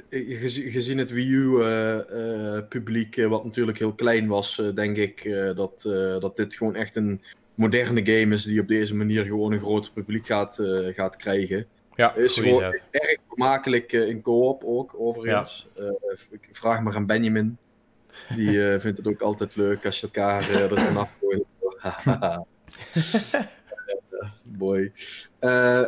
eh, 0.08 0.38
gezi- 0.40 0.70
gezien 0.70 0.98
het 0.98 1.10
Wii 1.10 1.32
U-publiek, 1.34 3.16
wat 3.28 3.44
natuurlijk 3.44 3.78
heel 3.78 3.92
klein 3.94 4.26
was, 4.28 4.58
eh, 4.58 4.74
denk 4.74 4.96
ik 4.96 5.24
eh, 5.24 5.54
dat, 5.54 5.84
eh, 5.86 6.18
dat 6.20 6.36
dit 6.36 6.54
gewoon 6.54 6.74
echt 6.74 6.96
een 6.96 7.20
moderne 7.54 8.06
game 8.06 8.34
is 8.34 8.44
die 8.44 8.60
op 8.60 8.68
deze 8.68 8.94
manier 8.94 9.24
gewoon 9.24 9.52
een 9.52 9.58
groter 9.58 9.92
publiek 9.92 10.26
gaat, 10.26 10.58
eh, 10.58 10.94
gaat 10.94 11.16
krijgen. 11.16 11.66
Ja, 11.94 12.14
Is 12.14 12.34
gewoon 12.38 12.60
zet. 12.60 12.84
erg 12.90 13.16
vermakelijk 13.28 13.92
eh, 13.92 14.08
in 14.08 14.22
co-op 14.22 14.64
ook, 14.64 14.94
overigens. 14.98 15.66
Eh, 15.74 15.86
ik 16.30 16.48
vraag 16.52 16.82
maar 16.82 16.94
aan 16.94 17.06
Benjamin. 17.06 17.56
Die 18.36 18.68
eh, 18.72 18.80
vindt 18.80 18.98
het 18.98 19.06
ook 19.06 19.20
altijd 19.20 19.56
leuk 19.56 19.86
als 19.86 20.00
je 20.00 20.06
elkaar 20.06 20.40
eh, 20.50 20.70
er 20.70 20.78
vanaf 20.80 21.10
gooit. 21.20 21.44
Eh, 24.10 24.28
Boy. 24.42 24.92
Eh, 25.38 25.82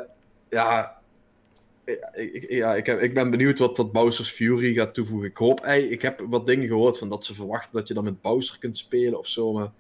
ja, 1.84 2.14
ik, 2.14 2.32
ik- 2.32 2.50
ja 2.50 2.74
ik, 2.74 2.86
heb, 2.86 3.00
ik 3.00 3.14
ben 3.14 3.30
benieuwd 3.30 3.58
wat 3.58 3.76
dat 3.76 3.92
Bowser's 3.92 4.30
Fury 4.30 4.72
gaat 4.74 4.94
toevoegen. 4.94 5.28
Ik 5.28 5.36
hoop, 5.36 5.66
ik 5.66 6.02
heb 6.02 6.24
wat 6.28 6.46
dingen 6.46 6.68
gehoord 6.68 6.98
van 6.98 7.08
dat 7.08 7.24
ze 7.24 7.34
verwachten 7.34 7.72
dat 7.72 7.88
je 7.88 7.94
dan 7.94 8.04
met 8.04 8.20
Bowser 8.20 8.58
kunt 8.58 8.78
spelen 8.78 9.18
of 9.18 9.26
zo. 9.26 9.52
Maar 9.52 9.70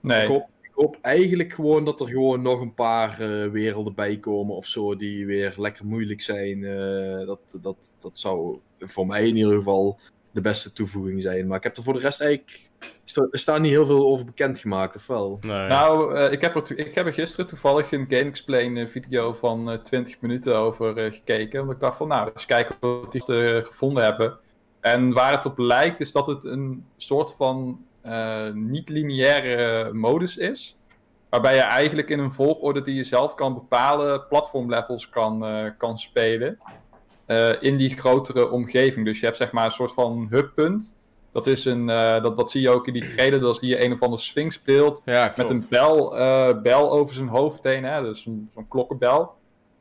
Nee. 0.00 0.22
ik, 0.22 0.28
hoop, 0.28 0.48
ik 0.62 0.70
hoop 0.74 0.98
eigenlijk 1.02 1.52
gewoon 1.52 1.84
dat 1.84 2.00
er 2.00 2.08
gewoon 2.08 2.42
nog 2.42 2.60
een 2.60 2.74
paar 2.74 3.20
eh, 3.20 3.50
werelden 3.50 3.94
bij 3.94 4.16
komen 4.18 4.56
of 4.56 4.66
zo 4.66 4.96
die 4.96 5.26
weer 5.26 5.54
lekker 5.56 5.86
moeilijk 5.86 6.22
zijn. 6.22 6.64
Eh, 6.64 7.26
dat, 7.26 7.58
dat, 7.62 7.92
dat 7.98 8.18
zou 8.18 8.58
voor 8.78 9.06
mij 9.06 9.28
in 9.28 9.36
ieder 9.36 9.54
geval 9.56 9.98
de 10.34 10.40
beste 10.40 10.72
toevoeging 10.72 11.22
zijn. 11.22 11.46
Maar 11.46 11.56
ik 11.56 11.62
heb 11.62 11.76
er 11.76 11.82
voor 11.82 11.92
de 11.94 12.00
rest 12.00 12.20
eigenlijk. 12.20 12.70
Er, 13.14 13.28
is 13.30 13.44
daar 13.44 13.60
niet 13.60 13.70
heel 13.70 13.86
veel 13.86 14.06
over 14.06 14.24
bekendgemaakt, 14.24 14.96
of 14.96 15.06
wel? 15.06 15.38
Nee. 15.40 15.68
Nou, 15.68 16.16
eh, 16.16 16.32
ik, 16.32 16.40
heb 16.40 16.56
er 16.56 16.78
ik 16.78 16.94
heb 16.94 17.06
er 17.06 17.12
gisteren 17.12 17.46
toevallig 17.46 17.92
een 17.92 18.06
Game 18.08 18.28
Explain 18.28 18.88
video 18.88 19.32
van 19.32 19.70
eh 19.70 19.78
20 19.78 20.20
minuten 20.20 20.56
over 20.56 20.96
eh, 20.96 21.12
gekeken. 21.12 21.60
Want 21.60 21.72
ik 21.72 21.80
dacht 21.80 21.96
van, 21.96 22.08
nou, 22.08 22.30
eens 22.32 22.46
kijken 22.46 22.74
wat 22.80 23.12
die 23.12 23.22
ze 23.22 23.62
gevonden 23.64 24.04
hebben. 24.04 24.38
En 24.80 25.12
waar 25.12 25.32
het 25.32 25.46
op 25.46 25.58
lijkt, 25.58 26.00
is 26.00 26.12
dat 26.12 26.26
het 26.26 26.44
een 26.44 26.86
soort 26.96 27.34
van 27.34 27.84
eh, 28.04 28.50
niet-lineaire 28.52 29.92
modus 29.92 30.36
is. 30.36 30.76
Waarbij 31.30 31.54
je 31.54 31.60
eigenlijk 31.60 32.08
in 32.10 32.18
een 32.18 32.32
volgorde 32.32 32.82
die 32.82 32.94
je 32.94 33.04
zelf 33.04 33.34
kan 33.34 33.54
bepalen, 33.54 34.26
platformlevels 34.28 35.08
kan, 35.08 35.46
eh, 35.46 35.70
kan 35.78 35.98
spelen. 35.98 36.58
Eh, 37.26 37.62
in 37.62 37.76
die 37.76 37.90
grotere 37.96 38.50
omgeving. 38.50 39.04
Dus 39.06 39.18
je 39.20 39.24
hebt 39.24 39.36
zeg 39.36 39.52
maar 39.52 39.64
een 39.64 39.70
soort 39.70 39.92
van 39.92 40.26
hubpunt. 40.30 40.96
Dat, 41.32 41.46
is 41.46 41.64
een, 41.64 41.90
eh, 41.90 42.22
dat, 42.22 42.36
dat 42.36 42.50
zie 42.50 42.60
je 42.60 42.70
ook 42.70 42.86
in 42.86 42.92
die 42.92 43.06
trailer. 43.14 43.40
Dat 43.40 43.56
zie 43.58 43.68
je 43.68 43.84
een 43.84 43.92
of 43.92 44.02
ander 44.02 44.20
sphinxbeeld 44.20 45.02
Ja, 45.04 45.32
met 45.36 45.50
een 45.50 45.64
bel, 45.68 46.16
eh, 46.18 46.60
bel 46.62 46.92
over 46.92 47.14
zijn 47.14 47.28
hoofd 47.28 47.62
heen. 47.64 47.84
Hè? 47.84 48.02
Dus 48.02 48.26
een- 48.26 48.50
zo'n 48.54 48.68
klokkenbel. 48.68 49.34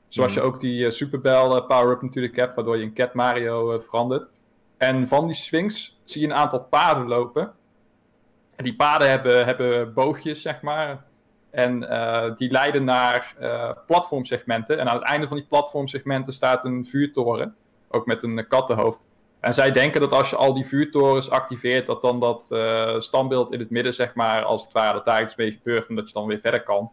Zoals 0.08 0.32
Mhm. 0.32 0.40
je 0.42 0.46
ook 0.48 0.60
die 0.60 0.92
superbel 0.92 1.64
power-up 1.66 2.02
natuurlijk 2.02 2.36
hebt, 2.36 2.56
waardoor 2.56 2.78
je 2.78 2.84
een 2.84 2.94
Cat 2.94 3.14
Mario 3.14 3.80
verandert. 3.80 4.30
En 4.78 5.08
van 5.08 5.26
die 5.26 5.36
Sphinx 5.36 6.00
zie 6.04 6.22
je 6.22 6.28
een 6.28 6.34
aantal 6.34 6.60
paden 6.70 7.08
lopen. 7.08 7.54
En 8.56 8.64
die 8.64 8.76
paden 8.76 9.10
hebben, 9.10 9.46
hebben 9.46 9.94
boogjes, 9.94 10.42
zeg 10.42 10.62
maar. 10.62 11.04
En 11.54 11.90
eh, 11.90 12.36
die 12.36 12.52
leiden 12.52 12.84
naar 12.84 13.36
eh, 13.40 13.70
platformsegmenten. 13.88 14.80
En 14.80 14.90
aan 14.90 14.96
het 14.96 15.08
einde 15.08 15.28
van 15.28 15.38
die 15.38 15.46
platformsegmenten 15.46 16.34
staat 16.34 16.66
een 16.66 16.86
vuurtoren. 16.86 17.56
Ook 17.90 18.06
met 18.06 18.24
een 18.24 18.48
kattenhoofd. 18.48 19.08
En 19.40 19.54
zij 19.54 19.72
denken 19.72 20.02
dat 20.02 20.12
als 20.12 20.30
je 20.30 20.36
al 20.36 20.54
die 20.54 20.66
vuurtorens 20.66 21.30
activeert, 21.30 21.86
dat 21.86 22.02
dan 22.02 22.20
dat 22.20 22.52
eh, 22.52 23.00
standbeeld 23.00 23.52
in 23.52 23.60
het 23.60 23.70
midden, 23.70 23.94
zeg 23.94 24.16
maar, 24.16 24.44
als 24.44 24.64
het 24.64 24.74
ware, 24.74 24.94
dat 24.94 25.06
daar 25.06 25.22
iets 25.22 25.36
mee 25.36 25.52
gebeurt 25.52 25.88
en 25.88 25.96
dat 25.96 26.08
je 26.08 26.14
dan 26.14 26.28
weer 26.28 26.40
verder 26.40 26.64
kan. 26.64 26.92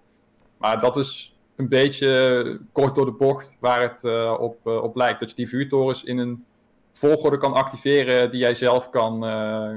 Maar 0.58 0.80
dat 0.80 0.96
is 0.96 1.36
een 1.56 1.68
beetje 1.68 2.60
kort 2.72 2.94
door 2.94 3.04
de 3.04 3.12
bocht 3.12 3.56
waar 3.60 3.80
het 3.80 4.04
op, 4.38 4.66
op 4.66 4.96
lijkt. 4.96 5.20
Dat 5.20 5.30
je 5.30 5.36
die 5.36 5.48
vuurtorens 5.48 6.04
in 6.04 6.18
een 6.18 6.44
volgorde 6.92 7.38
kan 7.38 7.52
activeren 7.52 8.30
die 8.30 8.40
jij 8.40 8.54
zelf 8.54 8.90
kan, 8.90 9.20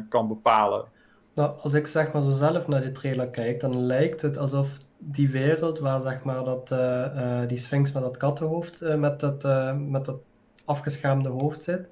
kan 0.10 0.28
bepalen. 0.28 0.86
Nou, 1.34 1.60
als 1.60 1.74
ik 1.74 1.88
zeg 1.88 2.12
maar 2.12 2.22
zo 2.22 2.32
zelf 2.32 2.68
naar 2.68 2.82
die 2.82 2.92
trailer 2.92 3.28
kijk, 3.28 3.60
dan 3.60 3.86
lijkt 3.86 4.22
het 4.22 4.38
alsof 4.38 4.78
die 4.98 5.30
wereld 5.30 5.80
waar 5.80 6.02
zeg 6.02 6.24
maar 6.24 6.44
dat, 6.44 6.72
eh, 6.72 7.42
eh, 7.42 7.50
die 7.50 7.58
Sphinx 7.58 7.92
met 7.92 8.04
dat 8.04 8.18
kattenhoofd, 8.18 8.82
eh, 8.82 8.96
met, 8.96 9.20
dat, 9.20 9.44
met 9.78 10.06
dat 10.06 10.18
afgeschaamde 10.66 11.30
hoofd 11.30 11.64
zit, 11.64 11.90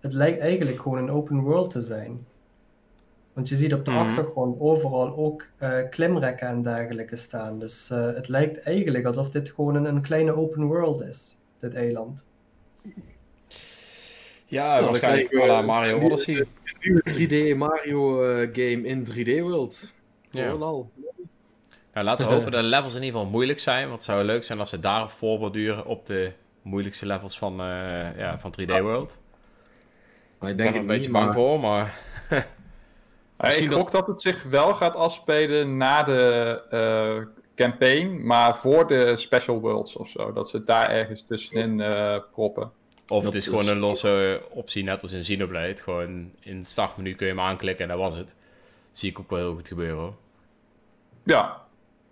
het 0.00 0.12
lijkt 0.12 0.38
eigenlijk 0.40 0.80
gewoon 0.80 0.98
een 0.98 1.10
open 1.10 1.40
world 1.40 1.70
te 1.70 1.80
zijn. 1.80 2.26
Want 3.32 3.48
je 3.48 3.56
ziet 3.56 3.74
op 3.74 3.84
de 3.84 3.90
Mhm. 3.90 4.00
achtergrond 4.00 4.60
overal 4.60 5.16
ook 5.16 5.46
klimrekken 5.90 6.48
en 6.48 6.62
dergelijke 6.62 7.16
staan. 7.16 7.58
Dus 7.58 7.88
het 7.88 8.28
lijkt 8.28 8.62
eigenlijk 8.62 9.04
alsof 9.06 9.30
dit 9.30 9.50
gewoon 9.50 9.74
een, 9.74 9.84
een 9.84 10.02
kleine 10.02 10.32
open 10.36 10.64
world 10.64 11.02
is, 11.02 11.38
dit 11.58 11.74
eiland. 11.74 12.24
Ja, 14.50 14.76
dan 14.76 14.84
waarschijnlijk 14.84 15.28
krijgen 15.28 15.48
we- 15.50 15.54
à 15.56 15.60
la 15.60 15.66
Mario 15.66 15.98
Odyssey. 16.00 16.36
Een 16.36 16.46
nieuwe 16.80 17.02
3D 17.52 17.56
Mario 17.56 18.22
eh, 18.24 18.36
game 18.52 18.82
in 18.86 19.04
3D 19.04 19.40
World. 19.40 19.92
Ja. 20.30 20.50
Al. 20.50 20.90
Nou, 21.94 22.06
laten 22.06 22.26
we 22.28 22.32
hopen 22.34 22.50
dat 22.52 22.62
de 22.62 22.66
levels 22.68 22.94
in 22.94 23.02
ieder 23.02 23.16
geval 23.18 23.32
moeilijk 23.32 23.58
zijn. 23.60 23.80
Want 23.82 23.92
het 23.92 24.02
zou 24.02 24.24
leuk 24.24 24.44
zijn 24.44 24.58
als 24.58 24.70
ze 24.70 24.80
daarop 24.80 25.10
voorborduren 25.10 25.86
op 25.86 26.06
de 26.06 26.32
moeilijkste 26.62 27.06
levels 27.06 27.38
van, 27.38 27.60
eh, 27.60 28.18
ja, 28.18 28.38
van 28.38 28.50
3D 28.50 28.80
World. 28.80 29.18
Maar 30.38 30.50
ik 30.50 30.56
Ik 30.56 30.56
ben 30.56 30.56
denk 30.56 30.74
er 30.74 30.80
een 30.80 30.86
beetje 30.86 31.10
bang 31.10 31.24
maar- 31.24 31.34
voor, 31.34 31.60
maar... 31.60 31.98
Ik 33.58 33.72
gok 33.72 33.90
dat... 33.90 34.06
het 34.06 34.20
zich 34.20 34.42
wel 34.42 34.74
gaat 34.74 34.96
afspelen 34.96 35.76
na 35.76 36.02
de 36.02 36.62
eh, 36.70 37.26
campaign, 37.54 38.26
maar 38.26 38.56
voor 38.56 38.86
de 38.86 39.16
special 39.16 39.60
worlds 39.60 39.96
of 39.96 40.08
zo. 40.08 40.32
Dat 40.32 40.50
ze 40.50 40.56
het 40.56 40.66
daar 40.66 40.90
ergens 40.90 41.22
tussenin 41.26 41.80
eh, 41.80 42.16
proppen. 42.32 42.72
Of 43.10 43.24
Dat 43.24 43.32
het 43.32 43.42
is 43.42 43.48
is- 43.48 43.58
gewoon 43.58 43.68
een 43.74 43.78
losse 43.80 44.42
optie, 44.50 44.84
net 44.84 45.02
als 45.02 45.12
in 45.12 45.20
Xenoblade. 45.20 45.76
Gewoon 45.76 46.30
in 46.40 46.56
het 46.56 46.66
startmenu 46.66 47.14
kun 47.14 47.26
je 47.26 47.32
hem 47.32 47.42
aanklikken 47.42 47.84
en 47.84 47.90
dat 47.90 48.00
was 48.00 48.14
het. 48.14 48.36
Zie 48.92 49.10
ik 49.10 49.18
ook 49.18 49.30
wel 49.30 49.38
heel 49.38 49.54
goed 49.54 49.68
gebeuren 49.68 49.96
hoor. 49.96 50.14
Ja, 51.24 51.62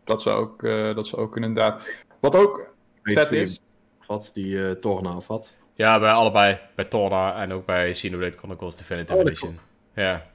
dat 0.05 0.23
zou 0.23 0.41
ook, 0.41 0.63
eh, 0.63 0.95
dat 0.95 1.07
zou 1.07 1.23
ook 1.23 1.37
inderdaad. 1.37 1.83
Wat 2.21 2.35
ook 2.35 2.67
vet 3.03 3.33
is, 3.33 3.61
Wat 4.07 4.31
die 4.35 4.67
eh 4.69 4.71
Torna 4.71 5.11
afhad. 5.11 5.55
Ja, 5.75 5.99
bij 6.01 6.11
allebei. 6.13 6.59
Bij 6.75 6.85
Torna 6.85 7.43
en 7.43 7.53
ook 7.53 7.67
bij 7.67 7.91
Xenoblade 7.91 8.37
Chronicles 8.37 8.77
Definitive 8.77 9.15
Oh, 9.15 9.21
Edition. 9.21 9.59
Ja. 9.95 10.27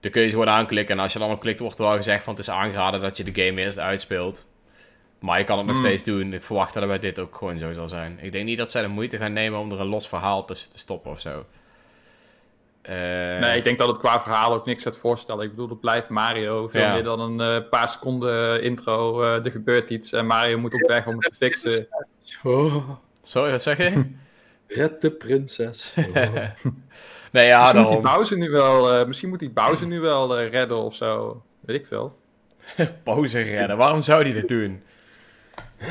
Dan 0.00 0.10
kun 0.10 0.22
je 0.22 0.28
ze 0.28 0.34
gewoon 0.34 0.48
aanklikken 0.54 0.96
en 0.96 1.02
als 1.02 1.12
je 1.12 1.18
dan 1.18 1.30
op 1.30 1.40
klikt 1.40 1.60
wordt 1.60 1.78
er 1.78 1.84
wel 1.84 1.96
gezegd 1.96 2.24
van 2.24 2.34
het 2.34 2.42
is 2.42 2.50
aangeraden 2.50 3.00
dat 3.00 3.16
je 3.16 3.24
de 3.24 3.44
game 3.44 3.60
eerst 3.60 3.78
uitspeelt. 3.78 4.46
Maar 5.24 5.38
je 5.38 5.44
kan 5.44 5.58
het 5.58 5.66
nog 5.66 5.76
Hmm. 5.76 5.84
steeds 5.84 6.04
doen. 6.04 6.32
Ik 6.32 6.42
verwacht 6.42 6.72
dat 6.74 6.82
het 6.82 6.90
bij 6.90 7.00
dit 7.00 7.18
ook 7.18 7.34
gewoon 7.36 7.58
zo 7.58 7.72
zal 7.72 7.88
zijn. 7.88 8.18
Ik 8.22 8.32
denk 8.32 8.44
niet 8.44 8.58
dat 8.58 8.70
zij 8.70 8.82
de 8.82 8.88
moeite 8.88 9.18
gaan 9.18 9.32
nemen 9.32 9.58
om 9.58 9.72
er 9.72 9.80
een 9.80 9.86
los 9.86 10.08
verhaal 10.08 10.44
tussen 10.44 10.72
te 10.72 10.78
stoppen 10.78 11.10
of 11.10 11.20
zo. 11.20 11.44
Eh, 12.82 12.94
Nee, 13.40 13.56
ik 13.56 13.64
denk 13.64 13.78
dat 13.78 13.86
het 13.88 13.98
qua 13.98 14.20
verhaal 14.20 14.52
ook 14.52 14.66
niks 14.66 14.82
gaat 14.82 14.96
voorstellen. 14.96 15.44
Ik 15.44 15.50
bedoel, 15.50 15.68
het 15.68 15.80
blijft 15.80 16.08
Mario. 16.08 16.68
Veel 16.68 16.80
Ja. 16.80 16.92
meer 16.92 17.02
dan 17.02 17.20
een 17.20 17.40
eh, 17.62 17.68
paar 17.70 17.88
seconden 17.88 18.62
intro. 18.62 19.22
eh, 19.22 19.44
er 19.44 19.50
gebeurt 19.50 19.90
iets 19.90 20.12
en 20.12 20.26
Mario 20.26 20.58
moet 20.58 20.74
op 20.74 20.88
weg 20.88 21.06
om 21.06 21.14
het 21.14 21.22
te 21.32 21.36
fixen. 21.36 21.86
Oh, 22.42 22.88
Sorry, 23.22 23.50
wat 23.50 23.62
zeg 23.62 23.76
je? 23.76 24.04
red 24.66 25.00
de 25.00 25.10
prinses. 25.10 25.92
Oh. 25.96 27.40
nee, 27.40 27.46
ja, 27.46 27.60
misschien, 27.60 27.80
moet 27.80 27.90
die 27.90 28.00
daarom. 28.02 28.02
Bowser 28.02 28.36
nu 28.38 28.50
wel, 28.50 28.92
eh, 28.92 29.06
misschien 29.06 29.28
moet 29.28 29.38
die 29.38 29.50
Bowser 29.50 29.86
nu 29.86 30.00
wel 30.00 30.38
eh, 30.38 30.48
redden 30.50 30.76
of 30.78 30.94
zo. 30.94 31.42
Weet 31.60 31.80
ik 31.80 31.86
veel. 31.86 32.18
Pauze 33.04 33.40
redden. 33.40 33.76
Waarom 33.76 34.02
zou 34.02 34.24
die 34.24 34.32
dit 34.32 34.48
doen? 34.48 34.82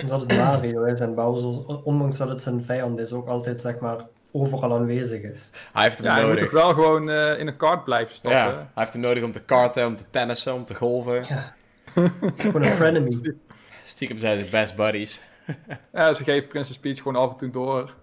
Omdat 0.01 0.21
het 0.21 0.37
Mario 0.37 0.83
is 0.83 0.99
en 0.99 1.15
Bowser, 1.15 1.83
ondanks 1.83 2.17
dat 2.17 2.29
het 2.29 2.41
zijn 2.41 2.63
vijand 2.63 2.99
is, 2.99 3.11
ook 3.11 3.27
altijd 3.27 3.61
zeg 3.61 3.79
maar 3.79 3.97
overal 4.31 4.73
aanwezig 4.73 5.21
is. 5.21 5.49
Hij 5.73 5.83
heeft 5.83 5.97
hem 5.97 6.07
Ja, 6.07 6.15
je 6.15 6.21
moet 6.21 6.29
nodig. 6.33 6.43
toch 6.43 6.61
wel 6.61 6.73
gewoon 6.73 7.09
eh, 7.09 7.39
in 7.39 7.47
een 7.47 7.57
kart 7.57 7.83
blijven 7.83 8.15
stappen. 8.15 8.39
Ja, 8.39 8.53
hij 8.55 8.65
heeft 8.73 8.93
hem 8.93 9.01
nodig 9.01 9.23
om 9.23 9.31
te 9.31 9.43
karten, 9.43 9.85
om 9.85 9.95
te 9.95 10.03
tennissen, 10.09 10.53
om 10.53 10.63
te 10.63 10.75
golven. 10.75 11.23
Ja. 11.27 11.53
Het 11.93 12.39
is 12.39 12.41
gewoon 12.45 12.63
een 12.63 12.67
frenemy. 12.71 13.35
Stiekem 13.85 14.17
zijn 14.19 14.37
ze 14.37 14.45
best 14.45 14.75
buddies. 14.75 15.21
Ja, 15.93 16.13
ze 16.13 16.23
geven 16.23 16.49
Princess 16.49 16.79
Peach 16.79 16.97
gewoon 16.97 17.15
af 17.15 17.31
en 17.31 17.37
toe 17.37 17.49
door. 17.49 17.93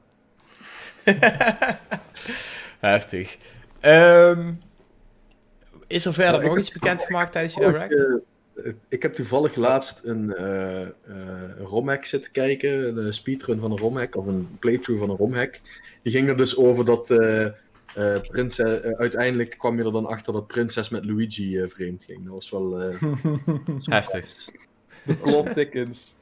Heftig. 2.81 3.39
Ehm, 3.81 4.53
is 5.87 6.05
er 6.05 6.13
verder 6.13 6.41
Ja, 6.43 6.47
nog 6.49 6.59
iets 6.59 6.73
bekendgemaakt 6.73 7.33
tijdens 7.33 7.55
die 7.55 7.65
Oh, 7.67 7.73
direct? 7.73 8.07
Ik, 8.61 8.65
eh, 8.67 8.73
ik 8.89 9.03
heb 9.03 9.15
toevallig 9.15 9.55
laatst 9.55 10.05
een 10.05 10.35
eh 10.37 10.81
eh, 10.83 10.89
romhack 11.65 12.05
zitten 12.05 12.33
kijken, 12.33 12.97
een 12.97 13.15
speedrun 13.15 13.61
van 13.61 13.71
een 13.71 13.79
romhack, 13.79 14.17
of 14.17 14.27
een 14.27 14.57
playthrough 14.59 15.01
van 15.03 15.11
een 15.11 15.17
romhack. 15.17 15.61
Die 16.03 16.13
ging 16.13 16.29
er 16.29 16.37
dus 16.37 16.57
over 16.57 16.85
dat 16.85 17.11
eh, 17.11 17.45
eh, 17.45 18.21
prinses, 18.31 18.83
uiteindelijk 18.83 19.51
kwam 19.59 19.79
je 19.79 19.85
er 19.85 19.93
dan 19.93 20.07
achter 20.07 20.33
dat 20.33 20.47
prinses 20.47 20.89
met 20.89 21.05
Luigi 21.05 21.59
eh, 21.61 21.69
vreemd 21.69 22.05
ging. 22.05 22.25
Dat 22.25 22.33
was 22.35 22.51
wel... 22.51 22.81
eh, 22.81 23.03
Heftig. 23.97 24.45
De 25.03 25.15
plot 25.15 25.53
thickens. 25.53 26.19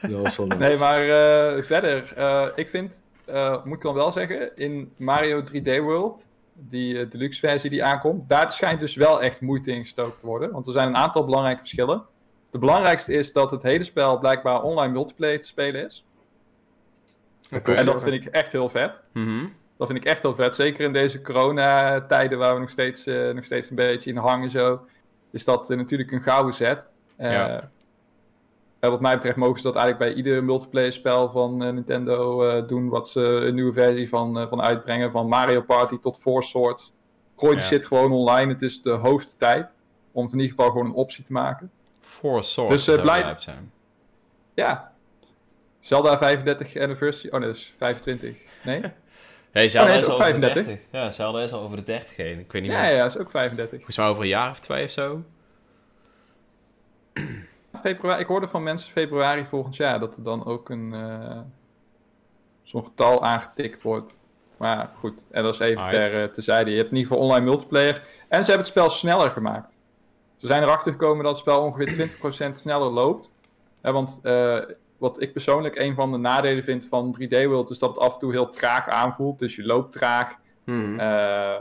dat 0.00 0.22
was 0.22 0.36
wel 0.36 0.46
nice. 0.46 0.58
Nee, 0.60 0.76
maar 0.76 1.02
eh, 1.02 1.62
verder. 1.62 2.12
eh, 2.16 2.48
ik 2.54 2.68
vind, 2.70 3.02
eh, 3.24 3.64
moet 3.64 3.76
ik 3.76 3.82
dan 3.82 3.94
wel 3.94 4.12
zeggen, 4.12 4.56
in 4.56 4.92
Mario 4.98 5.42
3D 5.44 5.78
World, 5.80 6.26
die 6.54 6.98
eh, 6.98 7.10
deluxe 7.10 7.38
versie 7.40 7.70
die 7.70 7.84
aankomt, 7.84 8.28
daar 8.28 8.52
schijnt 8.52 8.80
dus 8.80 8.94
wel 8.94 9.22
echt 9.22 9.40
moeite 9.40 9.72
in 9.72 9.80
gestoken 9.80 10.18
te 10.18 10.26
worden. 10.26 10.50
Want 10.50 10.66
er 10.66 10.72
zijn 10.72 10.88
een 10.88 10.96
aantal 10.96 11.24
belangrijke 11.24 11.60
verschillen. 11.60 12.02
De 12.50 12.58
belangrijkste 12.58 13.12
is 13.12 13.32
dat 13.32 13.50
het 13.50 13.62
hele 13.62 13.84
spel 13.84 14.18
blijkbaar 14.18 14.62
online 14.62 14.92
multiplayer 14.92 15.40
te 15.40 15.46
spelen 15.46 15.84
is. 15.84 16.04
Oké. 17.54 17.72
En 17.72 17.84
dat 17.86 18.02
vind 18.02 18.24
ik 18.24 18.32
echt 18.32 18.52
heel 18.52 18.68
vet. 18.68 19.02
Mhm. 19.12 19.46
Dat 19.76 19.86
vind 19.90 20.04
ik 20.04 20.10
echt 20.10 20.22
heel 20.22 20.34
vet. 20.34 20.54
Zeker 20.54 20.84
in 20.84 20.92
deze 20.92 21.22
coronatijden 21.22 22.38
waar 22.38 22.54
we 22.54 22.60
nog 22.60 22.70
steeds, 22.70 23.06
eh, 23.06 23.30
nog 23.30 23.44
steeds 23.44 23.70
een 23.70 23.76
beetje 23.76 24.10
in 24.10 24.16
hangen 24.16 24.50
zo. 24.50 24.86
Is 25.30 25.44
dat 25.44 25.70
eh, 25.70 25.76
natuurlijk 25.76 26.12
een 26.12 26.22
gouden 26.22 26.54
set. 26.54 26.96
Eh, 27.16 27.32
Ja. 27.32 27.70
En 28.82 28.90
wat 28.90 29.00
mij 29.00 29.14
betreft 29.14 29.36
mogen 29.36 29.56
ze 29.56 29.62
dat 29.62 29.76
eigenlijk 29.76 30.10
bij 30.10 30.22
ieder 30.22 30.44
multiplayer 30.44 30.92
spel 30.92 31.30
van 31.30 31.62
eh, 31.64 31.72
Nintendo 31.72 32.44
eh, 32.48 32.66
doen. 32.68 32.88
Wat 32.88 33.08
ze 33.08 33.20
een 33.20 33.54
nieuwe 33.54 33.72
versie 33.72 34.08
van, 34.08 34.38
eh, 34.38 34.48
van 34.48 34.62
uitbrengen. 34.62 35.10
Van 35.10 35.28
Mario 35.28 35.60
Party 35.60 35.98
tot 35.98 36.18
Four 36.18 36.42
Swords. 36.42 36.92
Gooi 37.36 37.52
die 37.52 37.62
Ja. 37.62 37.68
shit 37.68 37.86
gewoon 37.86 38.12
online. 38.12 38.52
Het 38.52 38.62
is 38.62 38.82
de 38.82 38.90
hoogste 38.90 39.36
tijd. 39.36 39.76
Om 40.12 40.22
het 40.24 40.32
in 40.32 40.38
ieder 40.40 40.54
geval 40.56 40.70
gewoon 40.70 40.86
een 40.86 40.92
optie 40.94 41.24
te 41.24 41.32
maken. 41.32 41.70
Four 42.00 42.44
Swords 42.44 42.84
Dus, 42.84 42.96
eh, 42.96 43.02
blij- 43.02 43.34
zijn. 43.38 43.72
Ja. 44.54 44.92
Zelda 45.80 46.18
35 46.18 46.76
anniversary. 46.76 47.34
Oh 47.34 47.38
nee, 47.40 47.48
dat 47.48 47.56
is 47.56 47.74
25. 47.78 48.36
Nee? 48.64 48.82
Hey, 49.52 49.68
Zelda 49.68 49.88
Oh, 49.88 49.94
nee, 49.94 50.02
is 50.02 50.08
is 50.08 50.12
al 50.12 50.20
ook 50.20 50.26
over 50.26 50.40
de 50.40 50.46
35. 50.46 50.64
30. 50.90 51.00
Ja, 51.00 51.12
Zelda 51.12 51.40
is 51.42 51.52
al 51.52 51.60
over 51.60 51.76
de 51.76 51.82
30 51.82 52.16
heen. 52.16 52.38
Ik 52.38 52.52
weet 52.52 52.62
niet 52.62 52.70
Ja, 52.70 52.80
meer. 52.80 52.90
ja, 52.90 53.02
dat 53.02 53.14
is 53.14 53.18
ook 53.18 53.30
35. 53.30 53.70
Volgens 53.76 53.96
mij 53.96 54.06
over 54.06 54.22
een 54.22 54.28
jaar 54.28 54.50
of 54.50 54.60
twee 54.60 54.84
of 54.84 54.90
zo. 54.90 55.22
Februari, 57.82 58.20
ik 58.20 58.26
hoorde 58.26 58.48
van 58.48 58.62
mensen 58.62 58.90
februari 58.90 59.46
volgend 59.46 59.76
jaar 59.76 60.00
dat 60.00 60.16
er 60.16 60.22
dan 60.22 60.44
ook 60.44 60.68
een 60.68 60.94
eh, 60.94 61.40
zo'n 62.62 62.84
getal 62.84 63.22
aangetikt 63.22 63.82
wordt. 63.82 64.14
Maar 64.56 64.76
ja, 64.76 64.90
goed, 64.94 65.24
en 65.30 65.42
dat 65.42 65.54
is 65.54 65.60
even 65.60 65.82
Alright. 65.82 66.02
ter, 66.02 66.32
terzijde. 66.32 66.70
Je 66.70 66.76
hebt 66.76 66.90
in 66.90 66.96
ieder 66.96 67.12
geval 67.12 67.28
online 67.28 67.44
multiplayer. 67.44 67.94
En 68.28 68.44
ze 68.44 68.50
hebben 68.50 68.56
het 68.56 68.66
spel 68.66 68.90
sneller 68.90 69.30
gemaakt. 69.30 69.76
Ze 70.36 70.46
zijn 70.46 70.62
erachter 70.62 70.92
gekomen 70.92 71.24
dat 71.24 71.32
het 71.32 71.40
spel 71.40 71.62
ongeveer 71.62 72.10
20% 72.52 72.54
sneller 72.54 72.90
loopt. 72.90 73.34
Hè, 73.80 73.92
want 73.92 74.20
eh, 74.22 74.58
wat 74.98 75.20
ik 75.20 75.32
persoonlijk 75.32 75.78
een 75.78 75.94
van 75.94 76.12
de 76.12 76.18
nadelen 76.18 76.64
vind 76.64 76.86
van 76.86 77.16
3D 77.20 77.44
World 77.46 77.70
is 77.70 77.78
dat 77.78 77.88
het 77.88 77.98
af 77.98 78.12
en 78.12 78.18
toe 78.18 78.32
heel 78.32 78.48
traag 78.48 78.88
aanvoelt. 78.88 79.38
Dus 79.38 79.56
je 79.56 79.64
loopt 79.64 79.92
traag. 79.92 80.36
Eh, 80.64 81.56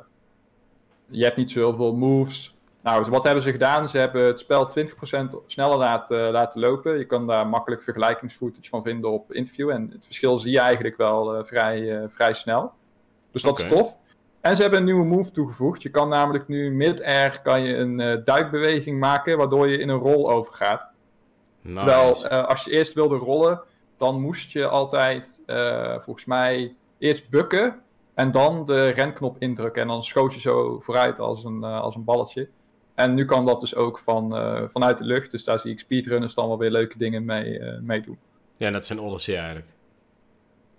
je 1.06 1.24
hebt 1.24 1.38
niet 1.38 1.52
zo 1.52 1.60
heel 1.60 1.74
veel 1.74 1.96
moves. 1.96 2.56
Nou, 2.84 3.10
wat 3.10 3.24
hebben 3.24 3.44
ze 3.44 3.52
gedaan? 3.52 3.90
Ze 3.90 3.98
hebben 3.98 4.26
het 4.26 4.40
spel 4.40 4.72
20% 4.80 5.46
sneller 5.46 5.78
laten, 5.78 6.32
laten 6.32 6.60
lopen. 6.60 6.98
Je 6.98 7.06
kan 7.06 7.28
daar 7.28 7.48
makkelijk 7.48 7.84
vergelijkingsfootage 7.84 8.70
van 8.70 8.84
vinden 8.84 9.12
op 9.12 9.34
interview. 9.34 9.70
En 9.70 9.90
het 9.92 10.06
verschil 10.06 10.40
zie 10.40 10.52
je 10.52 10.60
eigenlijk 10.60 10.98
wel 10.98 11.36
eh, 11.36 11.44
vrij, 11.44 12.02
eh, 12.02 12.10
vrij 12.10 12.34
snel. 12.34 12.72
Dus 13.32 13.42
dat 13.42 13.60
is 13.60 13.68
tof. 13.68 13.98
En 14.42 14.56
ze 14.56 14.62
hebben 14.62 14.80
een 14.80 14.86
nieuwe 14.86 15.06
move 15.06 15.32
toegevoegd. 15.32 15.82
Je 15.82 15.90
kan 15.90 16.10
namelijk 16.10 16.48
nu 16.48 16.72
mid-air 16.72 17.42
kan 17.42 17.64
je 17.64 17.76
een 17.76 18.00
eh, 18.00 18.18
duikbeweging 18.24 19.00
maken, 19.00 19.38
waardoor 19.38 19.68
je 19.68 19.78
in 19.78 19.90
een 19.90 20.00
rol 20.00 20.32
overgaat. 20.32 20.92
Nice. 21.62 21.78
Terwijl 21.78 22.26
eh, 22.26 22.48
als 22.48 22.64
je 22.64 22.72
eerst 22.72 22.94
wilde 22.94 23.16
rollen, 23.16 23.62
dan 23.98 24.22
moest 24.22 24.52
je 24.52 24.68
altijd 24.68 25.42
eh, 25.46 25.96
volgens 26.00 26.26
mij 26.26 26.76
eerst 26.98 27.30
bukken 27.30 27.82
en 28.14 28.32
dan 28.32 28.66
de 28.66 28.88
renknop 28.88 29.36
indrukken. 29.40 29.82
En 29.82 29.88
dan 29.88 30.04
schoot 30.04 30.34
je 30.34 30.40
zo 30.40 30.80
vooruit 30.80 31.20
als 31.20 31.44
een, 31.44 31.64
eh, 31.64 31.82
als 31.82 31.96
een 31.96 32.04
balletje. 32.04 32.50
En 32.96 33.14
nu 33.14 33.26
kan 33.26 33.46
dat 33.46 33.60
dus 33.60 33.76
ook 33.76 34.00
van, 34.00 34.36
eh, 34.36 34.64
vanuit 34.68 34.98
de 34.98 35.04
lucht. 35.04 35.32
Dus 35.32 35.44
daar 35.44 35.60
zie 35.60 35.72
ik 35.72 35.80
speedrunners 35.80 36.34
dan 36.34 36.48
wel 36.48 36.58
weer 36.58 36.72
leuke 36.72 36.98
dingen 36.98 37.26
mee, 37.26 37.60
eh, 37.60 37.80
mee 37.80 38.02
doen. 38.02 38.18
Ja, 38.58 38.70
net 38.70 38.86
zijn 38.86 39.00
Odyssey 39.00 39.36
eigenlijk. 39.38 39.68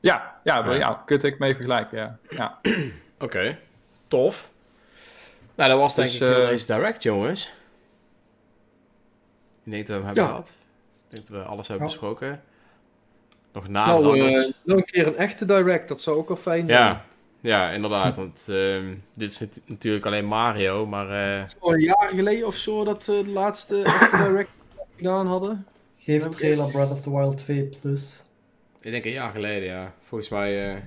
Ja, 0.01 0.41
ja, 0.45 0.65
Ja. 0.65 0.73
ja. 0.75 1.03
kun 1.07 1.17
het 1.17 1.39
mee 1.39 1.55
vergelijken. 1.55 1.99
Ja. 1.99 2.19
Ja. 2.29 2.59
Oké, 3.27 3.59
tof. 4.09 4.51
Nou, 5.55 5.71
dat 5.71 5.79
was 5.79 5.95
denk 5.95 6.09
Dus, 6.11 6.21
ik 6.21 6.27
heel 6.27 6.43
eh, 6.43 6.49
deze 6.49 6.67
direct, 6.67 7.03
jongens. 7.03 7.53
Ik 9.65 9.71
denk 9.71 9.87
dat 9.87 9.97
we 9.97 10.03
hem 10.03 10.05
hebben 10.05 10.23
Ja. 10.25 10.29
gehad. 10.29 10.49
Ik 11.05 11.11
denk 11.11 11.27
dat 11.27 11.37
we 11.37 11.43
alles 11.43 11.69
hebben 11.69 11.87
Ja. 11.87 11.93
besproken. 11.93 12.43
Nog 13.53 13.69
na 13.69 13.87
Nou, 13.87 14.03
nog 14.65 14.77
een 14.77 14.85
keer 14.85 15.07
een 15.07 15.17
echte 15.17 15.45
direct, 15.45 15.89
dat 15.89 16.01
zou 16.01 16.17
ook 16.17 16.29
wel 16.29 16.37
fijn 16.37 16.69
zijn. 16.69 16.81
Ja, 16.81 17.05
ja, 17.43 17.71
inderdaad. 17.71 18.17
Want 18.17 18.47
ehm, 18.49 18.95
dit 19.15 19.31
is 19.31 19.41
nat- 19.41 19.61
natuurlijk 19.67 20.07
alleen 20.07 20.25
Mario, 20.25 20.87
maar 20.87 21.39
eh, 21.41 21.45
Al 21.59 21.75
een 21.75 21.81
jaar 21.81 22.11
geleden 22.15 22.47
of 22.47 22.55
zo 22.55 22.85
dat 22.85 23.03
ze 23.05 23.21
de 23.25 23.31
laatste 23.31 23.75
direct 24.27 24.51
gedaan 24.97 25.27
hadden. 25.27 25.67
Geef 25.99 26.25
een 26.25 26.31
trailer 26.31 26.71
Breath 26.71 26.91
of 26.91 27.01
the 27.01 27.11
Wild 27.11 27.37
2 27.39 27.69
plus. 27.81 28.23
ik 28.81 28.91
denk 28.91 29.05
een 29.05 29.13
jaar 29.13 29.33
geleden, 29.33 29.69
ja. 29.69 29.95
Volgens 30.01 30.31
mij, 30.31 30.75
eh, 30.75 30.81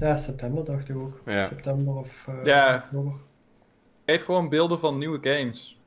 Ja, 0.00 0.16
september 0.16 0.64
dacht 0.64 0.88
ik 0.88 0.96
ook. 0.96 1.20
Ja. 1.26 1.44
September 1.44 1.94
of 1.94 2.24
eh 2.28 2.34
Ja. 2.44 2.82
oktober. 2.84 3.12
Geef 4.06 4.24
gewoon 4.24 4.48
beelden 4.48 4.78
van 4.78 4.98
nieuwe 4.98 5.18
games. 5.20 5.78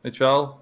Weet 0.00 0.16
je 0.16 0.24
wel? 0.24 0.60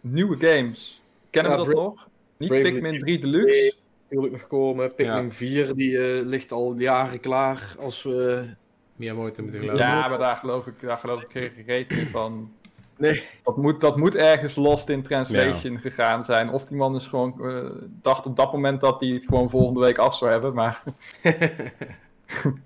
Nieuwe 0.00 0.36
games. 0.36 1.00
Kennen 1.30 1.52
Ja, 1.52 1.58
we 1.58 1.64
dat 1.64 1.74
nog? 1.74 2.08
Niet 2.36 2.48
Bravely 2.48 2.72
Pikmin 2.72 2.98
3 2.98 3.18
Deluxe. 3.18 3.74
Natuurlijk 4.12 4.42
nog 4.42 4.46
komen. 4.46 4.94
Pikmin 4.94 5.24
Ja. 5.24 5.30
4 5.30 5.74
die 5.74 5.98
eh, 5.98 6.26
ligt 6.26 6.52
al 6.52 6.74
jaren 6.78 7.20
klaar 7.20 7.74
als 7.78 8.02
we... 8.02 8.44
Miyamoto 8.96 9.42
moeten 9.42 9.60
geloven. 9.60 9.80
Ja, 9.80 10.08
maar 10.08 10.18
daar 10.18 10.36
geloof 10.36 10.66
ik, 10.66 10.74
daar 10.80 10.96
geloof 10.96 11.22
ik 11.22 11.30
geen 11.30 11.64
reet 11.66 11.90
meer 11.90 12.06
van. 12.06 12.32
Nee. 12.96 13.24
Dat 13.42 13.56
moet, 13.56 13.80
dat 13.80 13.96
moet 13.96 14.14
ergens 14.14 14.54
lost 14.54 14.88
in 14.88 15.02
translation 15.02 15.78
gegaan 15.78 16.24
zijn. 16.24 16.50
Of 16.50 16.64
die 16.64 16.76
man 16.76 16.96
is 16.96 17.06
gewoon 17.06 17.48
eh, 17.48 17.70
dacht 18.02 18.26
op 18.26 18.36
dat 18.36 18.52
moment 18.52 18.80
dat 18.80 19.00
hij 19.00 19.08
het 19.10 19.24
gewoon 19.24 19.50
volgende 19.50 19.80
week 19.80 19.98
af 19.98 20.16
zou 20.16 20.30
hebben. 20.30 20.54
Maar 20.54 20.82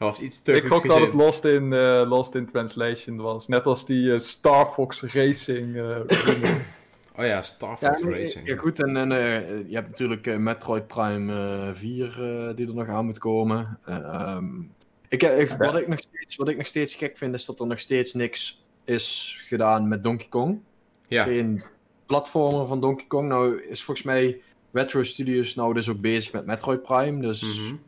Dat 0.00 0.08
was 0.08 0.20
iets 0.20 0.42
te 0.42 0.52
ik 0.52 0.66
gok 0.66 0.86
dat 0.86 1.00
het 1.00 1.12
lost 1.12 1.44
in, 1.44 1.72
eh, 1.72 2.02
lost 2.08 2.34
in 2.34 2.50
translation 2.50 3.16
was. 3.16 3.48
Net 3.48 3.66
als 3.66 3.86
die 3.86 4.12
eh, 4.12 4.18
Star 4.18 4.66
Fox 4.66 5.02
Racing. 5.02 5.76
eh, 5.76 5.96
Oh 7.20 7.26
ja, 7.26 7.42
Star 7.42 7.76
Ja, 7.80 7.92
Fox 7.92 8.02
nee, 8.02 8.20
Racing. 8.20 8.48
ja, 8.48 8.56
goed. 8.56 8.80
En, 8.82 8.96
en 8.96 9.12
eh, 9.12 9.68
je 9.68 9.74
hebt 9.74 9.88
natuurlijk 9.88 10.26
eh, 10.26 10.36
Metroid 10.36 10.86
Prime 10.86 11.32
eh 11.68 11.74
4 11.74 12.06
eh, 12.48 12.56
die 12.56 12.68
er 12.68 12.74
nog 12.74 12.88
aan 12.88 13.04
moet 13.04 13.18
komen. 13.18 13.78
Eh, 13.84 13.96
ehm, 13.96 14.60
ik, 15.08 15.22
ik- 15.22 15.48
wat, 15.58 15.76
ik 15.76 15.88
nog 15.88 15.98
steeds, 15.98 16.36
wat 16.36 16.48
ik 16.48 16.56
nog 16.56 16.66
steeds 16.66 16.94
gek 16.94 17.16
vind, 17.16 17.34
is 17.34 17.44
dat 17.44 17.60
er 17.60 17.66
nog 17.66 17.80
steeds 17.80 18.14
niks 18.14 18.64
is 18.84 19.40
gedaan 19.46 19.88
met 19.88 20.02
Donkey 20.02 20.28
Kong. 20.28 20.60
Ja, 21.08 21.24
Geen 21.24 21.62
platformer 22.06 22.66
van 22.66 22.80
Donkey 22.80 23.06
Kong. 23.06 23.28
Nou 23.28 23.62
is 23.62 23.82
volgens 23.82 24.06
mij 24.06 24.40
Retro 24.72 25.02
Studios 25.02 25.54
nou 25.54 25.74
dus 25.74 25.88
ook 25.88 26.00
bezig 26.00 26.32
met 26.32 26.46
Metroid 26.46 26.82
Prime. 26.82 27.20
Dus 27.20 27.42
mhm. 27.58 27.68
een 27.68 27.80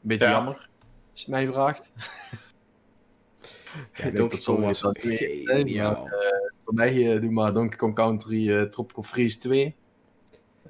beetje 0.00 0.24
Ja. 0.26 0.30
jammer, 0.30 0.54
als 0.54 0.68
je 1.12 1.20
het 1.20 1.28
mij 1.30 1.46
vraagt. 1.46 1.92
ja 3.94 4.02
denk 4.02 4.16
Donkey 4.16 4.36
dat 4.38 4.44
Kong 4.44 4.58
zal 4.58 4.60
was 4.60 4.82
wel 4.82 4.92
Voor 6.70 6.78
mij 6.78 7.14
eh, 7.14 7.20
doe 7.20 7.30
maar 7.30 7.52
Donkey 7.52 7.76
Kong 7.78 7.94
Country 7.94 8.56
eh, 8.56 8.62
Tropical 8.62 9.02
Freeze 9.02 9.38
2. 9.38 9.74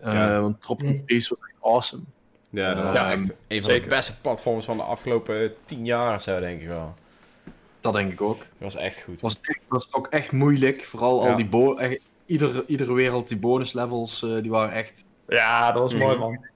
Eh, 0.01 0.12
Ja. 0.12 0.40
Want 0.40 0.61
Tropical 0.61 0.92
Mm. 0.94 1.03
Freeze 1.07 1.28
was 1.38 1.48
echt 1.48 1.64
awesome. 1.64 2.03
Ja, 2.51 2.74
dat 2.74 2.84
was 2.84 2.98
Ja, 2.98 3.12
echt 3.12 3.34
een 3.48 3.62
van 3.62 3.70
zeker. 3.70 3.88
de 3.88 3.94
beste 3.94 4.20
platforms 4.20 4.64
van 4.64 4.76
de 4.76 4.82
afgelopen 4.82 5.55
tien 5.64 5.84
jaar 5.84 6.14
of 6.14 6.22
zo, 6.22 6.40
denk 6.40 6.61
ik 6.61 6.66
wel. 6.68 6.94
Dat 7.80 7.92
denk 7.92 8.12
ik 8.12 8.20
ook. 8.20 8.38
Dat 8.38 8.46
was 8.59 8.76
echt 8.76 9.03
goed. 9.03 9.20
Het 9.20 9.38
was, 9.68 9.92
ook 9.92 10.07
echt 10.07 10.32
moeilijk. 10.32 10.84
Vooral 10.84 11.22
Ja. 11.24 11.30
al 11.30 11.36
die 11.36 11.48
bo 11.48 11.76
echt, 11.76 12.01
iedere, 12.26 12.64
iedere 12.66 12.92
wereld, 12.92 13.28
die 13.28 13.38
bonus 13.38 13.72
levels, 13.72 14.22
eh, 14.22 14.36
die 14.36 14.51
waren 14.51 14.72
echt... 14.72 15.05
ja, 15.28 15.72
dat 15.72 15.82
was 15.82 15.92
Mhm. 15.94 16.03
mooi 16.03 16.16
man. 16.16 16.46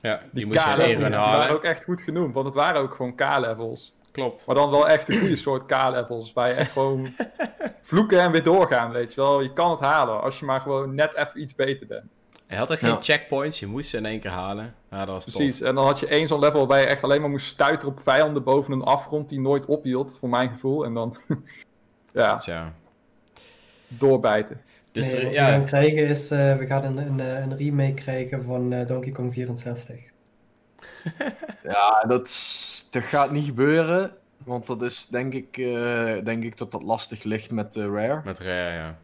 Ja, 0.00 0.16
die 0.18 0.28
Die 0.32 0.46
moest 0.46 0.58
je 0.58 0.64
alleen 0.64 0.98
die 0.98 1.08
waren 1.08 1.54
ook 1.54 1.62
echt 1.64 1.84
goed 1.84 2.00
genoemd. 2.00 2.34
Want 2.34 2.46
het 2.46 2.54
waren 2.54 2.80
ook 2.80 2.94
gewoon 2.94 3.14
K-levels. 3.14 3.94
Klopt. 4.18 4.46
Maar 4.46 4.54
dan 4.56 4.70
wel 4.70 4.88
echt 4.88 5.06
de 5.06 5.18
goede 5.18 5.36
soort 5.36 5.66
K-levels. 5.66 6.32
Waar 6.32 6.48
je 6.48 6.54
echt 6.54 6.72
gewoon 6.72 7.06
vloeken 7.80 8.20
en 8.20 8.30
weer 8.32 8.42
doorgaan, 8.42 8.90
weet 8.92 9.14
je 9.14 9.20
wel. 9.20 9.40
Je 9.40 9.52
kan 9.52 9.70
het 9.70 9.80
halen 9.80 10.20
als 10.22 10.38
je 10.38 10.44
maar 10.44 10.60
gewoon 10.60 10.94
net 10.94 11.14
even 11.14 11.40
iets 11.40 11.54
beter 11.54 11.86
bent. 11.86 12.04
Hij 12.46 12.58
had 12.58 12.72
ook 12.72 12.78
geen 12.78 12.90
Ja. 12.90 12.98
checkpoints, 13.02 13.60
je 13.60 13.66
moest 13.66 13.88
ze 13.90 13.96
in 13.96 14.06
één 14.06 14.20
keer 14.20 14.30
halen. 14.30 14.74
Ja, 14.90 14.98
dat 14.98 15.08
was 15.14 15.24
tof. 15.24 15.34
Precies. 15.34 15.60
En 15.60 15.74
dan 15.74 15.84
had 15.84 16.00
je 16.00 16.06
één 16.06 16.26
zo'n 16.28 16.38
level 16.38 16.58
waarbij 16.58 16.80
je 16.80 16.86
echt 16.86 17.02
alleen 17.02 17.20
maar 17.20 17.30
moest 17.30 17.46
stuiteren 17.46 17.92
op 17.94 18.00
vijanden 18.00 18.42
boven 18.42 18.72
een 18.72 18.82
afgrond 18.82 19.28
die 19.28 19.40
nooit 19.40 19.66
ophield, 19.66 20.18
voor 20.18 20.28
mijn 20.28 20.50
gevoel. 20.50 20.84
En 20.84 20.94
dan, 20.94 21.16
ja, 22.12 22.34
Dus 22.36 22.44
ja. 22.44 22.72
doorbijten. 23.88 24.60
Dus 24.92 25.12
Nee, 25.12 25.20
er- 25.20 25.26
wat 25.26 25.32
we 25.34 25.38
gaan 25.40 25.60
ja, 25.60 25.66
krijgen 25.66 26.08
is, 26.08 26.30
eh, 26.30 26.56
we 26.56 26.66
gaan 26.66 26.84
een, 26.84 26.96
een, 26.96 27.20
eh, 27.20 27.40
een 27.40 27.56
remake 27.56 27.94
krijgen 27.94 28.44
van 28.44 28.72
eh, 28.72 28.86
Donkey 28.86 29.12
Kong 29.12 29.32
64. 29.32 29.96
Ja, 31.62 32.04
dat, 32.08 32.28
is- 32.28 32.88
dat 32.90 33.02
gaat 33.02 33.30
niet 33.30 33.44
gebeuren. 33.44 34.16
Want 34.44 34.66
dat 34.66 34.82
is 34.82 35.06
denk 35.06 35.34
ik, 35.34 35.56
eh, 35.58 36.24
denk 36.24 36.44
ik 36.44 36.56
dat 36.56 36.70
dat 36.72 36.82
lastig 36.82 37.22
ligt 37.22 37.50
met 37.50 37.76
eh, 37.76 37.84
Rare. 37.84 38.20
met 38.24 38.38
Rare, 38.38 38.74
ja. 38.76 38.98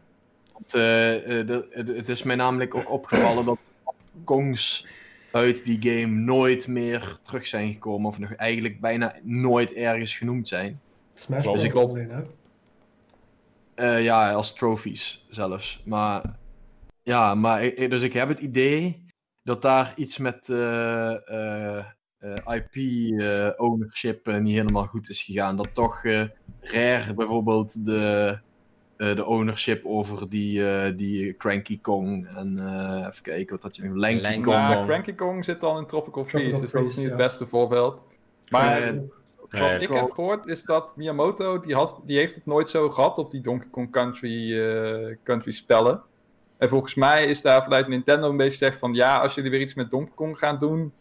Want, 0.53 0.73
eh, 0.73 0.79
de- 1.47 1.67
het, 1.71 1.87
het 1.87 2.09
is 2.09 2.23
mij 2.23 2.35
namelijk 2.35 2.75
ook 2.75 2.89
opgevallen 2.91 3.45
dat 3.45 3.71
Kongs 4.23 4.87
uit 5.31 5.65
die 5.65 5.77
game 5.81 6.05
nooit 6.19 6.67
meer 6.67 7.17
terug 7.21 7.47
zijn 7.47 7.73
gekomen. 7.73 8.09
Of 8.09 8.19
nog 8.19 8.33
eigenlijk 8.33 8.79
bijna 8.79 9.15
nooit 9.23 9.73
ergens 9.73 10.17
genoemd 10.17 10.47
zijn. 10.47 10.79
Smash 11.13 11.41
Bros. 11.43 11.67
klopt. 11.67 11.93
alleen, 11.93 12.09
hè? 12.09 12.21
Eh, 13.75 14.03
ja, 14.03 14.31
als 14.31 14.53
trophies 14.53 15.25
zelfs. 15.29 15.81
Maar 15.85 16.21
ja, 17.03 17.35
maar 17.35 17.59
dus 17.75 18.01
ik 18.01 18.13
heb 18.13 18.27
het 18.27 18.39
idee 18.39 19.04
dat 19.45 19.61
daar 19.61 19.93
iets 19.95 20.17
met 20.17 20.49
eh, 20.49 21.29
eh, 21.29 21.85
eh, 22.17 22.61
IP-ownership 22.73 24.27
niet 24.39 24.55
helemaal 24.55 24.85
goed 24.85 25.09
is 25.09 25.23
gegaan. 25.23 25.57
Dat 25.57 25.73
toch 25.73 26.03
eh, 26.03 26.23
Rare 26.61 27.13
bijvoorbeeld 27.13 27.85
de, 27.85 28.37
eh, 28.97 29.15
de 29.15 29.25
ownership 29.25 29.85
over 29.85 30.29
die, 30.29 30.69
eh, 30.69 30.97
die 30.97 31.35
Cranky 31.37 31.81
Kong 31.81 32.27
en 32.27 32.59
eh, 32.59 33.07
even 33.07 33.23
kijken 33.23 33.55
wat 33.55 33.63
had 33.63 33.75
je 33.75 33.83
nog, 33.83 33.95
Lanky 33.95 34.33
Kong. 34.33 34.45
Maar 34.45 34.85
Cranky 34.85 35.13
Kong 35.13 35.45
zit 35.45 35.63
al 35.63 35.77
in 35.77 35.85
Tropical 35.85 36.25
Freeze, 36.25 36.49
Tropical 36.49 36.61
dus 36.61 36.71
dat 36.71 36.83
is 36.91 36.95
niet 36.95 37.05
ja. 37.05 37.11
het 37.11 37.27
beste 37.27 37.47
voorbeeld. 37.47 38.01
Maar 38.49 38.93
wat 38.95 39.03
Nee. 39.59 39.79
ik 39.79 39.89
heb 39.89 40.11
gehoord 40.11 40.47
is 40.47 40.63
dat 40.63 40.95
Miyamoto, 40.95 41.59
die, 41.59 41.75
had, 41.75 42.01
die 42.05 42.17
heeft 42.17 42.35
het 42.35 42.45
nooit 42.45 42.69
zo 42.69 42.89
gehad 42.89 43.17
op 43.17 43.31
die 43.31 43.41
Donkey 43.41 43.69
Kong 43.69 43.91
Country, 43.91 44.59
eh, 44.59 45.15
country 45.23 45.51
spellen. 45.51 46.01
En 46.57 46.69
volgens 46.69 46.95
mij 46.95 47.25
is 47.25 47.41
daar 47.41 47.63
vanuit 47.63 47.87
Nintendo 47.87 48.29
een 48.29 48.37
beetje 48.37 48.57
gezegd 48.57 48.79
van, 48.79 48.93
ja, 48.93 49.17
als 49.17 49.35
jullie 49.35 49.51
weer 49.51 49.59
iets 49.61 49.73
met 49.73 49.89
Donkey 49.91 50.13
Kong 50.15 50.39
gaan 50.39 50.57
doen, 50.59 50.93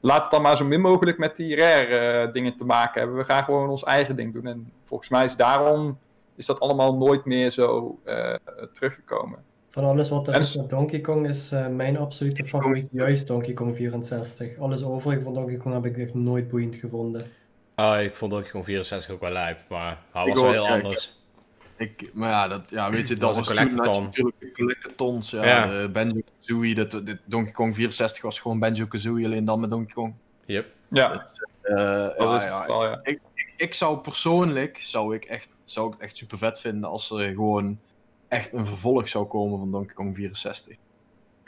laat 0.00 0.22
het 0.22 0.30
dan 0.30 0.42
maar 0.42 0.56
zo 0.56 0.64
min 0.64 0.80
mogelijk 0.80 1.18
met 1.18 1.36
die 1.36 1.56
rare 1.56 1.96
eh, 1.96 2.32
dingen 2.32 2.56
te 2.56 2.64
maken 2.64 3.00
hebben. 3.00 3.18
We 3.18 3.24
gaan 3.24 3.44
gewoon 3.44 3.68
ons 3.68 3.82
eigen 3.84 4.16
ding 4.16 4.32
doen. 4.32 4.46
En 4.46 4.72
volgens 4.84 5.08
mij 5.08 5.24
is 5.24 5.36
daarom 5.36 5.98
is 6.36 6.46
dat 6.46 6.60
allemaal 6.60 6.96
nooit 6.96 7.24
meer 7.24 7.50
zo 7.50 7.98
eh, 8.04 8.34
teruggekomen. 8.72 9.38
Van 9.70 9.84
alles 9.84 10.08
wat 10.10 10.28
er 10.28 10.34
En- 10.34 10.40
is 10.40 10.56
met 10.56 10.70
Donkey 10.70 11.00
Kong 11.00 11.28
is 11.28 11.52
eh, 11.52 11.66
mijn 11.66 11.96
absolute 11.98 12.44
favoriet 12.44 12.88
juist 12.92 13.26
Donkey 13.26 13.52
Kong 13.52 13.76
64. 13.76 14.58
Alles 14.58 14.82
overige 14.84 15.22
van 15.22 15.34
Donkey 15.34 15.56
Kong 15.56 15.74
heb 15.74 15.84
ik 15.84 15.98
echt 15.98 16.14
nooit 16.14 16.48
boeiend 16.48 16.76
gevonden. 16.76 17.26
Oh, 17.76 17.96
ik 18.00 18.14
vond 18.14 18.30
Donkey 18.30 18.50
Kong 18.50 18.64
64 18.64 19.14
ook 19.14 19.20
wel 19.20 19.30
lijp, 19.30 19.58
maar 19.68 19.98
hij 20.12 20.24
was 20.26 20.40
wel 20.40 20.50
heel 20.50 20.68
anders. 20.68 21.18
Ik, 21.80 22.10
maar 22.14 22.30
ja, 22.30 22.48
dat, 22.48 22.70
ja, 22.70 22.90
weet 22.90 23.08
je, 23.08 23.14
Dat 23.16 23.20
dat, 23.34 23.36
was 23.36 23.48
was 23.48 23.48
een 23.48 23.68
collectathon. 23.68 24.04
natuurlijk 24.04 24.36
de 24.40 24.52
collectatons. 24.52 25.30
Ja, 25.30 25.44
Ja. 25.44 25.86
dat, 26.74 26.90
de 27.06 27.18
Donkey 27.24 27.52
Kong 27.52 27.74
64 27.74 28.22
was 28.22 28.40
gewoon 28.40 28.58
Banjo-Kazooie, 28.58 29.24
alleen 29.24 29.44
dan 29.44 29.60
met 29.60 29.70
Donkey 29.70 29.94
Kong. 29.94 30.14
Yep. 30.44 30.66
Ja, 30.88 31.26
Eh, 31.62 31.74
dat 31.76 32.14
ja, 32.18 32.38
is 32.38 32.44
ja, 32.44 32.58
het 32.58 32.66
wel, 32.66 32.84
ja. 32.84 33.00
ik 33.56 33.74
zou 33.74 33.98
persoonlijk 33.98 34.78
zou 34.80 35.14
ik 35.14 35.24
echt, 35.24 35.48
zou 35.64 35.86
ik 35.86 35.92
het 35.92 36.02
echt 36.02 36.16
super 36.16 36.38
vet 36.38 36.60
vinden 36.60 36.90
als 36.90 37.10
er 37.10 37.32
gewoon 37.32 37.78
echt 38.28 38.52
een 38.52 38.66
vervolg 38.66 39.08
zou 39.08 39.24
komen 39.26 39.58
van 39.58 39.70
Donkey 39.70 39.94
Kong 39.94 40.16
64. 40.16 40.76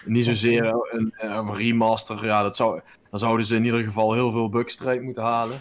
Niet 0.05 0.25
zozeer 0.25 0.65
een, 0.91 1.13
een 1.17 1.55
remaster, 1.55 2.25
ja, 2.25 2.43
dat 2.43 2.57
zou, 2.57 2.81
dan 3.11 3.19
zouden 3.19 3.47
ze 3.47 3.57
in 3.57 3.65
ieder 3.65 3.83
geval 3.85 4.13
heel 4.13 4.31
veel 4.33 4.49
bugs 4.49 4.81
eruit 4.81 5.03
moeten 5.03 5.23
halen. 5.23 5.61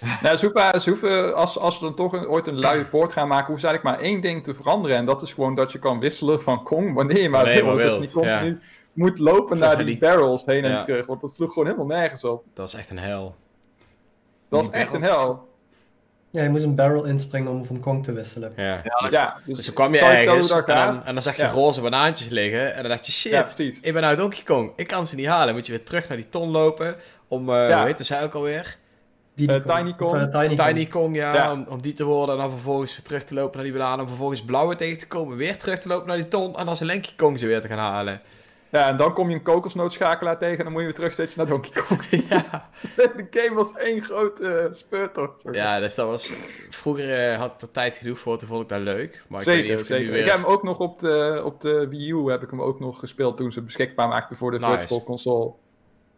Nou, 0.22 0.36
ze 0.36 0.46
hoeven, 0.46 0.80
ze 0.80 0.90
hoeven, 0.90 1.34
als, 1.34 1.58
als 1.58 1.78
we 1.78 1.84
dan 1.84 1.94
toch 1.94 2.12
een, 2.12 2.26
ooit 2.26 2.46
een 2.46 2.58
luie 2.58 2.84
poort 2.84 3.12
gaan 3.12 3.28
maken, 3.28 3.46
hoeven 3.46 3.60
ze 3.60 3.66
eigenlijk 3.68 3.96
maar 3.96 4.06
één 4.08 4.20
ding 4.20 4.44
te 4.44 4.54
veranderen. 4.54 4.96
En 4.96 5.04
dat 5.04 5.22
is 5.22 5.32
gewoon 5.32 5.54
dat 5.54 5.72
je 5.72 5.78
kan 5.78 6.00
wisselen 6.00 6.42
van 6.42 6.62
Kong 6.64 6.94
wanneer 6.94 7.22
je 7.22 7.28
maar 7.28 7.48
je 7.54 7.54
wil. 7.62 7.74
maar 7.74 7.76
Dus 7.84 7.98
niet 7.98 8.12
continu 8.12 8.60
moet 8.92 9.18
lopen 9.18 9.44
Terug 9.54 9.58
naar 9.58 9.76
die 9.76 9.86
die- 9.86 9.98
barrels 9.98 10.44
heen 10.46 10.64
en 10.64 10.70
Ja. 10.70 10.84
terug. 10.84 11.06
Want 11.06 11.20
dat 11.20 11.34
sloeg 11.34 11.52
gewoon 11.52 11.68
helemaal 11.68 11.96
nergens 11.98 12.24
op. 12.24 12.44
Dat 12.54 12.68
is 12.68 12.74
echt 12.74 12.90
een 12.90 12.98
hel. 12.98 13.34
Dat 14.48 14.58
was 14.60 14.70
Die 14.70 14.80
echt 14.80 14.92
een 14.94 15.02
hel. 15.02 15.48
Ja, 16.30 16.42
je 16.42 16.48
moest 16.48 16.64
een 16.64 16.74
barrel 16.74 17.04
inspringen 17.04 17.50
om 17.52 17.64
van 17.64 17.80
Kong 17.80 18.04
te 18.04 18.12
wisselen. 18.12 18.52
Ja. 18.56 18.80
Ja, 19.10 19.36
dus, 19.46 19.56
Dus 19.56 19.64
dan 19.66 19.74
kwam 19.74 19.92
je 19.94 19.98
ergens 20.00 20.50
hoe 20.50 20.62
en 20.64 20.74
dan, 20.86 21.04
en 21.04 21.12
dan 21.14 21.22
zag 21.22 21.36
je 21.36 21.42
Ja. 21.42 21.48
roze 21.48 21.80
banaantjes 21.80 22.28
liggen. 22.28 22.74
En 22.74 22.80
dan 22.82 22.90
dacht 22.90 23.06
je, 23.06 23.12
shit, 23.12 23.58
ik 23.82 23.92
ben 23.92 24.02
nou 24.02 24.16
Donkey 24.16 24.42
Kong. 24.44 24.72
Ik 24.76 24.86
kan 24.86 25.06
ze 25.06 25.14
niet 25.14 25.26
halen. 25.26 25.46
Dan 25.46 25.54
moet 25.54 25.66
je 25.66 25.72
weer 25.72 25.84
terug 25.84 26.08
naar 26.08 26.16
die 26.16 26.28
ton 26.28 26.50
lopen. 26.50 26.96
Om, 27.28 27.48
eh 27.48 27.68
Ja. 27.68 27.76
hoe 27.76 27.86
heette 27.86 28.04
zij 28.04 28.22
ook 28.24 28.34
alweer? 28.34 28.76
Eh, 29.36 29.76
Tiny 29.76 29.94
Kong. 29.94 30.10
Of, 30.10 30.16
eh, 30.16 30.28
Tiny 30.28 30.54
Kong. 30.54 30.68
Tiny 30.68 30.86
Kong, 30.86 31.16
ja, 31.16 31.34
Ja. 31.34 31.52
Om, 31.52 31.66
om 31.68 31.82
die 31.82 31.94
te 31.94 32.04
worden. 32.04 32.34
En 32.34 32.40
dan 32.40 32.50
vervolgens 32.50 32.92
weer 32.96 33.04
terug 33.04 33.24
te 33.24 33.34
lopen 33.34 33.54
naar 33.54 33.64
die 33.64 33.72
bananen. 33.72 34.00
Om 34.00 34.06
vervolgens 34.06 34.44
blauwe 34.44 34.76
tegen 34.76 34.98
te 34.98 35.06
komen. 35.06 35.36
Weer 35.36 35.58
terug 35.58 35.78
te 35.78 35.88
lopen 35.88 36.06
naar 36.06 36.16
die 36.16 36.28
ton. 36.28 36.56
En 36.56 36.66
dan 36.66 36.76
zijn 36.76 36.88
Lenky 36.88 37.10
Kong 37.16 37.38
ze 37.38 37.46
weer 37.46 37.60
te 37.60 37.68
gaan 37.68 37.78
halen. 37.78 38.20
Ja, 38.70 38.88
en 38.88 38.96
dan 38.96 39.12
kom 39.12 39.28
je 39.28 39.34
een 39.34 39.42
kokosnootschakelaar 39.42 40.38
tegen 40.38 40.58
en 40.58 40.64
dan 40.64 40.72
moet 40.72 40.80
je 40.80 40.86
weer 40.86 40.96
terug 40.96 41.12
steeds 41.12 41.36
naar 41.36 41.46
Donkey 41.46 41.82
Kong. 41.82 42.04
ja. 42.28 42.68
de 42.96 43.26
game 43.30 43.54
was 43.54 43.76
één 43.76 44.02
grote 44.02 44.66
uh, 44.68 44.74
speurtocht. 44.74 45.42
ja, 45.52 45.80
dus 45.80 45.94
dat 45.94 46.06
was... 46.06 46.32
Vroeger 46.70 47.34
had 47.34 47.52
ik 47.52 47.60
er 47.60 47.70
tijd 47.70 47.96
genoeg 47.96 48.18
voor. 48.18 48.38
Toen 48.38 48.48
vond 48.48 48.62
ik 48.62 48.68
dat 48.68 48.80
leuk. 48.80 49.24
Maar 49.28 49.40
ik 49.40 49.46
weet 49.46 49.56
niet 49.56 49.64
Zeker, 49.64 49.72
ik 49.72 49.78
nu 49.78 49.84
zeker. 49.84 50.12
weer... 50.12 50.20
Ik 50.20 50.26
heb 50.26 50.36
hem 50.36 50.44
ook 50.44 50.62
nog 50.62 50.78
op 50.78 50.98
de, 50.98 51.42
op 51.44 51.60
de 51.60 51.88
Wii 51.88 52.10
U 52.10 52.30
heb 52.30 52.42
ik 52.42 52.50
hem 52.50 52.62
ook 52.62 52.80
nog 52.80 52.98
gespeeld 52.98 53.36
toen 53.36 53.52
ze 53.52 53.62
beschikbaar 53.62 54.08
maakten 54.08 54.36
voor 54.36 54.50
de 54.50 54.58
Nice. 54.58 54.78
Virtual 54.78 55.04
Console. 55.04 55.52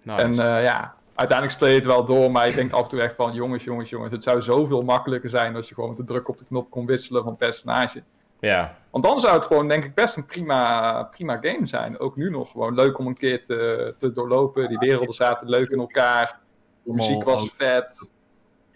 Nice. 0.02 0.22
En 0.22 0.30
eh, 0.30 0.64
ja, 0.64 0.94
uiteindelijk 1.14 1.58
speel 1.58 1.68
je 1.68 1.74
het 1.74 1.84
wel 1.84 2.04
door, 2.04 2.30
maar 2.30 2.48
ik 2.48 2.54
denk 2.54 2.72
af 2.72 2.82
en 2.82 2.88
toe 2.88 3.00
echt 3.00 3.14
van 3.14 3.34
jongens, 3.34 3.64
jongens, 3.64 3.90
jongens. 3.90 4.12
Het 4.12 4.22
zou 4.22 4.42
zoveel 4.42 4.82
makkelijker 4.82 5.30
zijn 5.30 5.56
als 5.56 5.68
je 5.68 5.74
gewoon 5.74 5.94
te 5.94 6.04
druk 6.04 6.28
op 6.28 6.38
de 6.38 6.44
knop 6.44 6.70
kon 6.70 6.86
wisselen 6.86 7.24
van 7.24 7.36
personage. 7.36 8.02
ja. 8.40 8.80
Want 8.90 9.04
dan 9.04 9.20
zou 9.20 9.34
het 9.34 9.44
gewoon, 9.44 9.68
denk 9.68 9.84
ik, 9.84 9.94
best 9.94 10.16
een 10.16 10.24
prima, 10.24 11.02
prima 11.02 11.38
game 11.40 11.66
zijn. 11.66 11.98
Ook 11.98 12.16
nu 12.16 12.30
nog 12.30 12.50
gewoon 12.50 12.74
leuk 12.74 12.98
om 12.98 13.06
een 13.06 13.16
keer 13.16 13.44
te, 13.44 13.94
te 13.98 14.12
doorlopen. 14.12 14.68
Die 14.68 14.78
werelden 14.78 15.14
zaten 15.14 15.48
leuk 15.48 15.68
in 15.68 15.78
elkaar. 15.78 16.40
De 16.82 16.92
muziek 16.92 17.22
was 17.22 17.50
vet. 17.54 18.12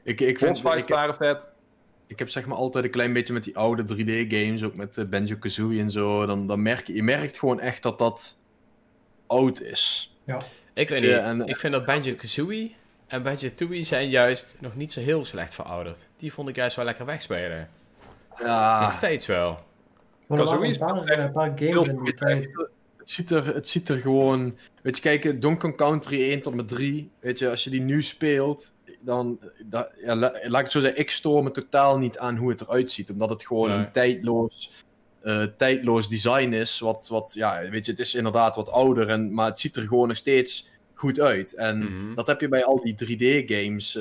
Ik, 0.03 0.20
ik, 0.20 0.39
vind, 0.39 0.51
Bossfights 0.51 0.82
ik, 0.82 0.89
waren 0.89 1.14
vet. 1.14 1.51
ik 2.07 2.18
heb 2.18 2.28
zeg 2.28 2.47
maar 2.47 2.57
altijd 2.57 2.84
een 2.84 2.91
klein 2.91 3.12
beetje 3.12 3.32
met 3.32 3.45
die 3.45 3.57
oude 3.57 3.82
3D-games, 3.82 4.64
ook 4.64 4.76
met 4.76 4.97
uh, 4.97 5.05
Banjo-Kazooie 5.05 5.80
en 5.80 5.91
zo, 5.91 6.26
dan, 6.26 6.47
dan 6.47 6.62
merk 6.62 6.87
je, 6.87 6.95
je 6.95 7.03
merkt 7.03 7.39
gewoon 7.39 7.61
echt 7.61 7.82
dat 7.82 7.99
dat 7.99 8.39
oud 9.26 9.61
is. 9.61 10.16
Ik 10.77 10.89
weet 10.89 11.01
niet. 11.01 11.11
en- 11.11 11.47
ik 11.47 11.57
vind 11.57 11.72
dat 11.72 11.85
Banjo-Kazooie 11.85 12.72
en 13.07 13.22
Banjo-Tooie 13.22 13.85
zijn 13.85 14.09
juist 14.09 14.55
nog 14.59 14.77
niet 14.77 14.93
zo 14.93 15.01
heel 15.01 15.24
slecht 15.24 15.55
verouderd. 15.55 16.09
Die 16.16 16.33
vond 16.33 16.49
ik 16.49 16.57
juist 16.57 16.77
wel 16.77 16.85
lekker 16.85 17.05
wegspelen. 17.07 17.68
Nog 18.31 18.41
Ja, 18.47 18.91
steeds 18.91 19.27
wel. 19.27 19.59
Kazooie 20.29 20.68
is 20.70 20.79
paar, 20.79 21.05
echt 21.05 21.18
eh, 21.18 21.24
een 21.24 21.33
paar 21.33 21.53
heel 21.59 21.83
games 21.83 21.89
in 21.89 21.97
die 21.99 22.07
het, 22.07 22.16
tijd. 22.16 22.45
echt- 22.47 22.68
het, 22.97 23.11
ziet 23.11 23.31
er, 23.31 23.55
het 23.55 23.68
ziet 23.68 23.89
er 23.89 23.97
gewoon... 23.99 24.57
Weet 24.83 24.97
je, 24.97 25.03
kijk, 25.03 25.43
Donkey 25.43 25.61
Kong 25.61 25.77
Country 25.77 26.31
1 26.31 26.41
tot 26.41 26.51
en 26.53 26.57
met 26.57 26.68
3, 26.68 27.11
weet 27.20 27.39
je, 27.39 27.51
als 27.51 27.64
je 27.64 27.70
die 27.70 27.81
nu 27.81 28.03
speelt, 28.03 28.74
dan... 29.01 29.39
Da, 29.64 29.89
ja, 30.05 30.14
la- 30.14 30.33
laat 30.33 30.45
ik 30.59 30.64
het 30.64 30.70
zo 30.70 30.81
zeggen, 30.81 31.01
ik 31.01 31.11
stoor 31.11 31.43
me 31.43 31.51
totaal 31.51 31.99
niet 31.99 32.18
aan 32.18 32.37
hoe 32.37 32.51
het 32.51 32.61
eruit 32.61 32.91
ziet, 32.91 33.11
omdat 33.11 33.31
het 33.31 33.47
gewoon 33.47 33.68
Nee. 33.68 33.79
een 33.79 33.93
tijdloos... 33.93 34.85
eh, 35.27 35.43
tijdloos 35.57 36.09
design 36.09 36.53
is, 36.53 36.79
wat, 36.79 37.09
wat, 37.11 37.35
ja, 37.35 37.68
weet 37.70 37.85
je, 37.87 37.91
het 37.91 38.01
is 38.01 38.14
inderdaad 38.14 38.57
wat 38.57 38.70
ouder, 38.70 39.09
en, 39.09 39.35
maar 39.35 39.47
het 39.47 39.61
ziet 39.61 39.77
er 39.77 39.83
gewoon 39.83 40.09
nog 40.09 40.16
steeds 40.16 40.70
goed 40.95 41.20
uit. 41.20 41.55
En 41.55 41.79
Mhm. 41.79 42.14
dat 42.14 42.27
heb 42.27 42.41
je 42.41 42.49
bij 42.49 42.64
al 42.64 42.81
die 42.83 42.95
3D-games 42.95 43.93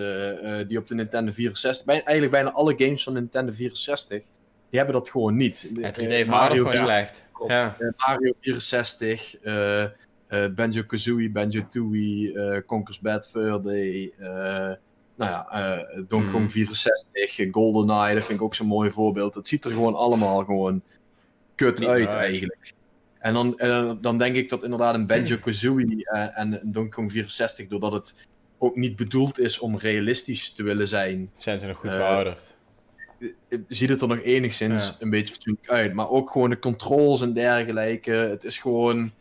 die 0.68 0.78
op 0.78 0.88
de 0.88 0.96
Nintendo 0.96 1.32
64... 1.32 1.86
Bij, 1.86 1.96
eigenlijk 1.96 2.32
bijna 2.32 2.52
alle 2.52 2.74
games 2.78 3.04
van 3.04 3.14
de 3.14 3.20
Nintendo 3.20 3.52
64, 3.52 4.24
die 4.70 4.80
hebben 4.80 4.94
dat 4.96 5.10
gewoon 5.10 5.36
niet. 5.36 5.68
Het 5.82 5.98
Eh, 5.98 6.06
3D 6.06 6.08
verhaal 6.08 6.20
is 6.22 6.28
Mario 6.28 6.56
gewoon 6.58 6.74
ja. 6.74 6.84
slecht. 6.84 7.24
Klopt. 7.34 7.52
Ja. 7.52 7.76
eh, 7.80 7.88
Mario 8.08 8.34
64, 8.42 9.38
eh 9.42 9.84
eh 9.84 9.90
Banjo-Kazooie, 10.56 11.32
Banjo-Tooie, 11.32 12.34
eh 12.40 12.62
Conker's 12.66 13.00
Bad 13.00 13.28
Fur 13.30 13.62
Day, 13.62 14.12
eh, 14.18 14.28
nou 15.16 15.32
ja, 15.32 15.48
eh 15.50 16.04
Donkey 16.08 16.32
Kong 16.32 16.44
Mm. 16.44 16.50
64, 16.50 17.40
eh, 17.40 17.48
GoldenEye, 17.52 18.14
dat 18.16 18.24
vind 18.26 18.40
ik 18.40 18.46
ook 18.46 18.56
zo'n 18.56 18.68
mooi 18.68 18.90
voorbeeld. 18.92 19.36
Het 19.36 19.48
ziet 19.48 19.66
er 19.66 19.72
gewoon 19.72 19.96
allemaal 19.96 20.44
gewoon 20.44 20.82
kut 21.56 21.80
Niet 21.80 21.90
uit 21.90 22.08
uit. 22.08 22.14
eigenlijk. 22.16 22.74
En 23.20 23.34
dan, 23.34 23.58
en 23.60 23.98
dan 24.02 24.18
denk 24.18 24.36
ik 24.36 24.50
dat 24.50 24.64
inderdaad 24.64 24.94
een 24.94 25.08
Banjo-Kazooie 25.08 26.06
eh, 26.10 26.40
en 26.40 26.54
een 26.62 26.72
Donkey 26.72 26.92
Kong 26.92 27.12
64, 27.12 27.68
doordat 27.68 27.92
het 27.92 28.28
ook 28.58 28.76
niet 28.76 28.96
bedoeld 28.96 29.40
is 29.40 29.60
om 29.60 29.78
realistisch 29.78 30.52
te 30.52 30.64
willen 30.64 30.88
zijn, 30.88 31.32
Zijn 31.38 31.60
ze 31.60 31.68
nog 31.68 31.78
goed 31.78 31.90
Eh, 31.90 31.96
verouderd? 31.96 32.56
eh, 33.20 33.60
ziet 33.68 33.90
het 33.90 34.02
er 34.02 34.08
nog 34.08 34.22
enigszins 34.22 34.88
Ja. 34.88 34.96
een 35.00 35.10
beetje 35.10 35.34
fatsoenlijk 35.34 35.70
uit. 35.70 35.94
Maar 35.94 36.10
ook 36.10 36.30
gewoon 36.30 36.50
de 36.50 36.60
controls 36.60 37.22
en 37.22 37.34
dergelijke. 37.34 38.12
Het 38.12 38.44
is 38.44 38.58
gewoon. 38.58 39.12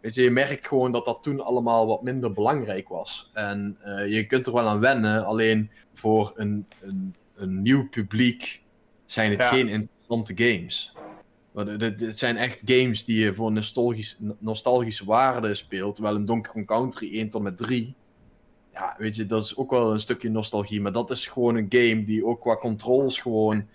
Weet 0.00 0.14
je, 0.14 0.22
je 0.22 0.30
merkt 0.30 0.66
gewoon 0.66 0.92
dat 0.92 1.04
dat 1.04 1.22
toen 1.22 1.40
allemaal 1.44 1.86
wat 1.86 2.02
minder 2.02 2.32
belangrijk 2.32 2.88
was. 2.88 3.30
En 3.34 3.78
je 4.08 4.26
kunt 4.26 4.46
er 4.46 4.52
wel 4.52 4.68
aan 4.68 4.80
wennen, 4.80 5.24
alleen 5.24 5.70
voor 5.94 6.32
een, 6.36 6.66
een, 6.80 7.14
een 7.36 7.62
nieuw 7.62 7.88
publiek 7.88 8.62
zijn 9.06 9.30
het 9.30 9.40
Ja. 9.42 9.48
geen 9.48 9.68
interessante 9.68 10.32
games. 10.36 10.92
Want 11.64 11.80
het- 11.80 12.18
zijn 12.18 12.36
echt 12.36 12.62
games 12.64 13.04
die 13.04 13.18
je 13.20 13.34
voor 13.34 13.52
nostalgisch, 13.52 14.18
nostalgische 14.38 15.04
waarde 15.04 15.54
speelt. 15.54 15.94
Terwijl 15.94 16.16
een 16.16 16.24
Donkey 16.24 16.52
Kong 16.52 16.66
Country 16.66 17.14
1 17.18 17.28
tot 17.30 17.42
met 17.42 17.56
3 17.56 17.94
ja, 18.72 18.94
weet 18.98 19.16
je, 19.16 19.26
dat 19.26 19.44
is 19.44 19.56
ook 19.56 19.70
wel 19.70 19.92
een 19.92 20.00
stukje 20.00 20.30
nostalgie. 20.30 20.80
Maar 20.80 20.92
dat 20.92 21.10
is 21.10 21.26
gewoon 21.26 21.56
een 21.56 21.66
game 21.68 22.04
die 22.04 22.24
ook 22.26 22.40
qua 22.40 22.56
controls 22.56 23.18
gewoon 23.18 23.66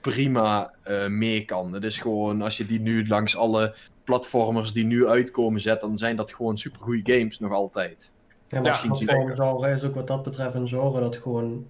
prima 0.00 0.74
eh, 0.82 1.06
mee 1.06 1.44
kan. 1.44 1.72
Het 1.72 1.84
is 1.84 1.98
gewoon, 1.98 2.42
als 2.42 2.56
je 2.56 2.64
die 2.66 2.80
nu 2.80 3.08
langs 3.08 3.36
alle 3.36 3.74
platformers 4.04 4.72
die 4.72 4.84
nu 4.84 5.06
uitkomen 5.06 5.60
zet, 5.60 5.80
dan 5.80 5.98
zijn 5.98 6.16
dat 6.16 6.32
gewoon 6.34 6.58
supergoeie 6.58 7.02
games 7.04 7.38
nog 7.38 7.52
altijd. 7.52 8.12
Ja, 8.48 8.60
maar 8.60 8.70
Ja, 8.82 8.88
platformgenre 8.88 9.72
is 9.72 9.84
ook 9.84 9.94
wat 9.94 10.06
dat 10.06 10.22
betreft 10.22 10.54
een 10.54 10.68
genre 10.68 11.00
dat 11.00 11.16
gewoon 11.16 11.66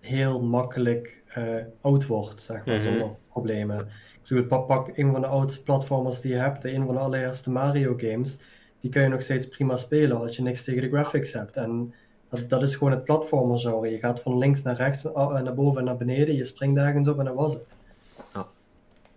heel 0.00 0.42
makkelijk 0.42 1.22
eh, 1.28 1.44
oud 1.80 2.06
wordt, 2.06 2.42
zeg 2.42 2.64
maar, 2.64 2.74
Mhm. 2.74 2.84
zonder 2.84 3.10
problemen. 3.30 3.88
Bedoel, 4.34 4.46
pak, 4.46 4.66
pak 4.66 4.96
een 4.96 5.12
van 5.12 5.20
de 5.20 5.26
oudste 5.26 5.62
platformers 5.62 6.20
die 6.20 6.32
je 6.32 6.38
hebt, 6.38 6.64
een 6.64 6.86
van 6.86 6.94
de 6.94 7.00
allereerste 7.00 7.50
Mario 7.50 7.94
games, 7.96 8.38
die 8.80 8.90
kun 8.90 9.02
je 9.02 9.08
nog 9.08 9.22
steeds 9.22 9.48
prima 9.48 9.76
spelen 9.76 10.20
als 10.20 10.36
je 10.36 10.42
niks 10.42 10.64
tegen 10.64 10.82
de 10.82 10.88
graphics 10.88 11.32
hebt. 11.32 11.56
En 11.56 11.94
dat, 12.28 12.48
dat 12.48 12.62
is 12.62 12.74
gewoon 12.74 12.92
het 12.92 13.04
platformer 13.04 13.58
genre. 13.58 13.90
Je 13.90 13.98
gaat 13.98 14.20
van 14.20 14.38
links 14.38 14.62
naar 14.62 14.76
rechts, 14.76 15.12
eh, 15.12 15.40
naar 15.40 15.54
boven 15.54 15.78
en 15.78 15.84
naar 15.84 15.96
beneden, 15.96 16.34
je 16.34 16.44
springt 16.44 16.78
ergens 16.78 17.08
op 17.08 17.18
en 17.18 17.24
dat 17.24 17.34
was 17.34 17.52
het. 17.52 17.74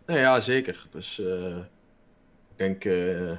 Nou 0.06 0.20
ja, 0.20 0.40
zeker. 0.40 0.88
Dus 0.92 1.20
eh, 1.20 1.58
ik 1.58 2.56
denk. 2.56 2.86
eh, 2.86 3.32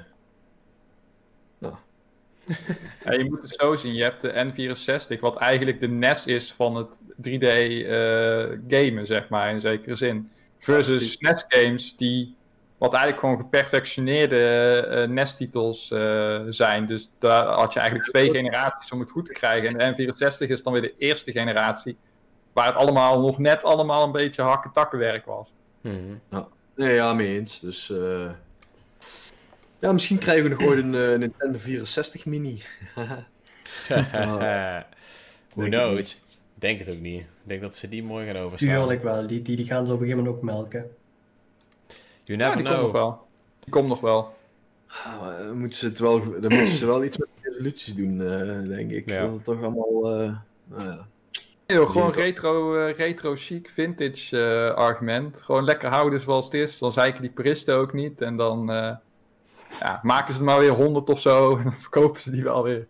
Ja, 3.05 3.13
je 3.13 3.25
moet 3.29 3.41
het 3.41 3.55
zo 3.59 3.75
zien. 3.75 3.93
Je 3.93 4.03
hebt 4.03 4.21
de 4.21 4.31
N64, 4.31 5.19
wat 5.19 5.35
eigenlijk 5.35 5.79
de 5.79 5.87
NES 5.87 6.25
is 6.25 6.53
van 6.53 6.75
het 6.75 7.01
3D 7.17 7.43
eh, 7.43 8.47
gamen, 8.67 9.05
zeg 9.05 9.29
maar, 9.29 9.51
in 9.51 9.61
zekere 9.61 9.95
zin. 9.95 10.29
Versus 10.57 11.11
SNES 11.11 11.45
games 11.47 11.95
die, 11.95 12.35
wat 12.77 12.93
eigenlijk 12.93 13.23
gewoon 13.23 13.37
geperfectioneerde 13.37 14.39
eh, 14.79 15.07
NES-titels 15.07 15.91
eh, 15.91 16.41
zijn. 16.49 16.85
Dus 16.85 17.11
daar 17.19 17.45
had 17.45 17.73
je 17.73 17.79
eigenlijk 17.79 18.09
twee 18.09 18.31
generaties 18.31 18.91
om 18.91 18.99
het 18.99 19.11
goed 19.11 19.25
te 19.25 19.33
krijgen. 19.33 19.77
En 19.77 19.95
de 19.95 20.13
N64 20.13 20.47
is 20.47 20.63
dan 20.63 20.73
weer 20.73 20.81
de 20.81 20.93
eerste 20.97 21.31
generatie, 21.31 21.97
waar 22.53 22.65
het 22.65 22.75
allemaal 22.75 23.19
nog 23.19 23.37
net 23.37 23.63
allemaal 23.63 24.03
een 24.03 24.11
beetje 24.11 24.41
hakken-takkenwerk 24.41 25.25
was. 25.25 25.51
Mhm. 25.81 26.45
nee, 26.75 26.93
ja, 26.93 27.13
mee 27.13 27.37
eens. 27.37 27.59
Dus. 27.59 27.89
eh, 27.89 28.29
ja, 29.79 29.91
misschien 29.91 30.17
krijgen 30.17 30.43
we 30.43 30.49
nog 30.49 30.67
ooit 30.67 30.83
een 30.83 30.95
eh, 30.95 31.17
Nintendo 31.17 31.57
64 31.57 32.25
mini. 32.25 32.61
Who 35.53 35.69
knows? 35.69 36.17
Ik 36.57 36.63
denk 36.63 36.79
het 36.79 36.89
ook 36.89 36.99
niet. 37.01 37.21
Ik 37.21 37.27
denk 37.43 37.61
dat 37.61 37.75
ze 37.75 37.89
die 37.89 38.03
mooi 38.03 38.25
gaan 38.27 38.35
overstaan. 38.37 38.69
Tuurlijk 38.69 39.03
wel, 39.03 39.27
die, 39.27 39.41
die, 39.41 39.55
die 39.55 39.65
gaan 39.65 39.85
ze 39.85 39.93
op 39.93 39.99
een 39.99 40.05
gegeven 40.05 40.23
moment 40.25 40.35
ook 40.43 40.49
melken. 40.51 40.89
You 42.23 42.39
Ja, 42.39 42.45
never 42.47 42.57
die 42.57 42.65
komt 42.65 42.81
nog 42.81 42.89
know. 42.89 43.01
wel. 43.01 43.27
Die 43.59 43.69
komt 43.73 43.87
nog 43.87 43.99
wel. 43.99 44.35
Ah, 44.87 45.37
dan 45.37 45.57
moeten 45.57 45.77
ze 45.79 45.85
het 45.85 45.99
wel, 45.99 46.19
dan 46.23 46.41
moeten 46.41 46.67
ze 46.67 46.85
wel 46.85 47.03
iets 47.03 47.17
met 47.17 47.27
resoluties 47.41 47.95
doen, 47.95 48.21
eh, 48.21 48.67
denk 48.67 48.91
ik. 48.91 49.09
Ja. 49.09 49.21
Dat 49.21 49.31
het 49.31 49.43
toch 49.43 49.61
allemaal. 49.63 50.11
eh, 50.11 50.35
nou 50.67 50.83
ja. 50.89 51.05
Gewoon 51.85 52.11
retro, 52.11 52.75
eh, 52.75 52.93
retro 52.95 53.33
chic 53.35 53.69
vintage 53.69 54.37
eh, 54.37 54.75
argument. 54.75 55.41
Gewoon 55.41 55.63
lekker 55.63 55.89
houden 55.89 56.19
zoals 56.19 56.45
het 56.45 56.53
is. 56.53 56.77
Dan 56.77 56.91
zeiken 56.93 57.21
die 57.21 57.31
puristen 57.31 57.75
ook 57.75 57.93
niet. 57.93 58.21
En 58.21 58.37
dan 58.37 58.71
eh, 58.71 58.95
ja, 59.79 59.99
maken 60.03 60.33
ze 60.33 60.39
er 60.39 60.45
maar 60.45 60.59
weer 60.59 60.71
100 60.71 61.09
of 61.09 61.19
zo. 61.21 61.51
En 61.57 61.63
dan 61.63 61.73
verkopen 61.73 62.21
ze 62.21 62.31
die 62.31 62.43
wel 62.43 62.63
weer. 62.63 62.87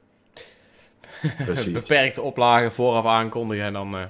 Precies. 1.45 1.71
Beperkte 1.71 2.21
oplagen 2.21 2.71
vooraf 2.71 3.05
aankondigen 3.05 3.65
en 3.65 3.73
dan 3.73 3.97
eh, 3.97 4.05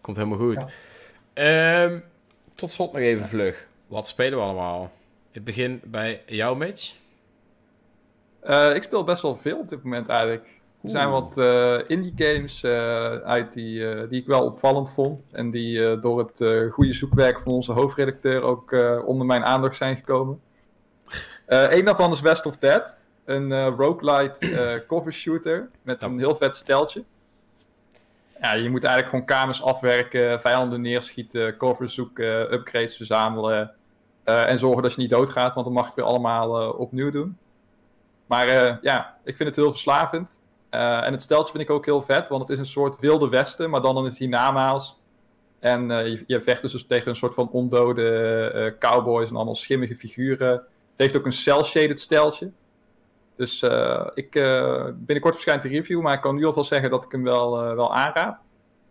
komt 0.00 0.16
het 0.16 0.26
helemaal 0.26 0.46
goed. 0.48 0.66
Ehm, 1.32 1.98
tot 2.54 2.70
slot 2.70 2.92
nog 2.92 3.02
even 3.02 3.28
vlug. 3.28 3.66
Wat 3.86 4.08
spelen 4.08 4.38
we 4.38 4.44
allemaal? 4.44 4.90
Ik 5.30 5.44
begin 5.44 5.80
bij 5.84 6.22
jou, 6.26 6.56
Mitch. 6.56 6.94
Eh, 8.40 8.74
ik 8.74 8.82
speel 8.82 9.04
best 9.04 9.22
wel 9.22 9.36
veel 9.36 9.58
op 9.58 9.68
dit 9.68 9.82
moment 9.82 10.08
eigenlijk. 10.08 10.54
Er 10.82 10.90
zijn 10.92 11.10
wat 11.10 11.38
eh, 11.38 11.78
indie 11.86 12.12
games 12.16 12.62
eh, 12.62 13.14
uit 13.14 13.52
die, 13.52 13.88
eh, 13.88 14.08
die 14.08 14.20
ik 14.20 14.26
wel 14.26 14.44
opvallend 14.44 14.92
vond. 14.92 15.22
En 15.32 15.50
die 15.50 15.86
eh, 15.88 16.00
door 16.00 16.18
het 16.18 16.40
eh, 16.40 16.72
goede 16.72 16.92
zoekwerk 16.92 17.40
van 17.40 17.52
onze 17.52 17.72
hoofdredacteur 17.72 18.42
ook 18.42 18.72
eh, 18.72 18.98
onder 19.04 19.26
mijn 19.26 19.44
aandacht 19.44 19.76
zijn 19.76 19.96
gekomen. 19.96 20.40
Eh 21.46 21.72
een 21.72 21.84
daarvan 21.84 22.12
is 22.12 22.20
West 22.20 22.46
of 22.46 22.56
Dead. 22.56 23.00
Een 23.26 23.52
eh 23.52 23.72
roguelite 23.76 24.46
eh, 24.60 24.86
cover 24.86 25.12
shooter 25.12 25.70
met 25.82 26.00
Ja. 26.00 26.06
een 26.06 26.18
heel 26.18 26.36
vet 26.36 26.56
steltje. 26.56 27.04
ja, 28.40 28.52
je 28.54 28.70
moet 28.70 28.84
eigenlijk 28.84 29.08
gewoon 29.10 29.24
kamers 29.38 29.62
afwerken, 29.62 30.40
vijanden 30.40 30.80
neerschieten, 30.80 31.56
cover 31.56 31.88
zoeken, 31.88 32.52
upgrades 32.52 32.96
verzamelen. 32.96 33.70
eh, 34.24 34.48
en 34.50 34.58
zorgen 34.58 34.82
dat 34.82 34.92
je 34.94 35.00
niet 35.00 35.10
doodgaat, 35.10 35.54
want 35.54 35.66
dan 35.66 35.74
mag 35.74 35.82
je 35.84 35.88
het 35.90 35.98
weer 36.00 36.08
allemaal 36.08 36.70
opnieuw 36.70 37.10
doen. 37.10 37.38
Maar 38.26 38.46
ja, 38.82 39.16
ik 39.24 39.36
vind 39.36 39.48
het 39.48 39.56
heel 39.56 39.70
verslavend. 39.70 40.40
En 40.70 41.12
het 41.12 41.22
steltje 41.22 41.52
vind 41.52 41.64
ik 41.64 41.70
ook 41.70 41.84
heel 41.84 42.02
vet, 42.02 42.28
want 42.28 42.42
het 42.42 42.50
is 42.50 42.58
een 42.58 42.66
soort 42.66 43.00
wilde 43.00 43.28
westen, 43.28 43.70
maar 43.70 43.80
dan 43.82 43.96
in 43.98 44.04
het 44.04 44.18
hiernamaals. 44.18 44.98
En 45.58 45.88
je, 45.88 46.24
je 46.26 46.40
vecht 46.40 46.62
dus 46.62 46.86
tegen 46.86 47.08
een 47.08 47.16
soort 47.16 47.34
van 47.34 47.48
ondode 47.50 48.76
cowboys 48.78 49.28
en 49.30 49.36
allemaal 49.36 49.54
schimmige 49.56 49.96
figuren. 49.96 50.50
Het 50.50 50.64
heeft 50.96 51.16
ook 51.16 51.26
een 51.26 51.32
cel-shaded 51.32 52.00
steltje. 52.00 52.50
Dus 53.36 53.62
eh, 53.62 54.06
ik, 54.14 54.34
eh, 54.34 54.84
binnenkort 54.94 55.34
verschijnt 55.34 55.62
de 55.62 55.68
review, 55.68 56.00
maar 56.00 56.14
ik 56.14 56.20
kan 56.20 56.34
nu 56.34 56.44
alvast 56.44 56.68
zeggen 56.68 56.90
dat 56.90 57.04
ik 57.04 57.12
hem 57.12 57.22
wel, 57.22 57.62
eh, 57.62 57.74
wel 57.74 57.94
aanraad. 57.94 58.42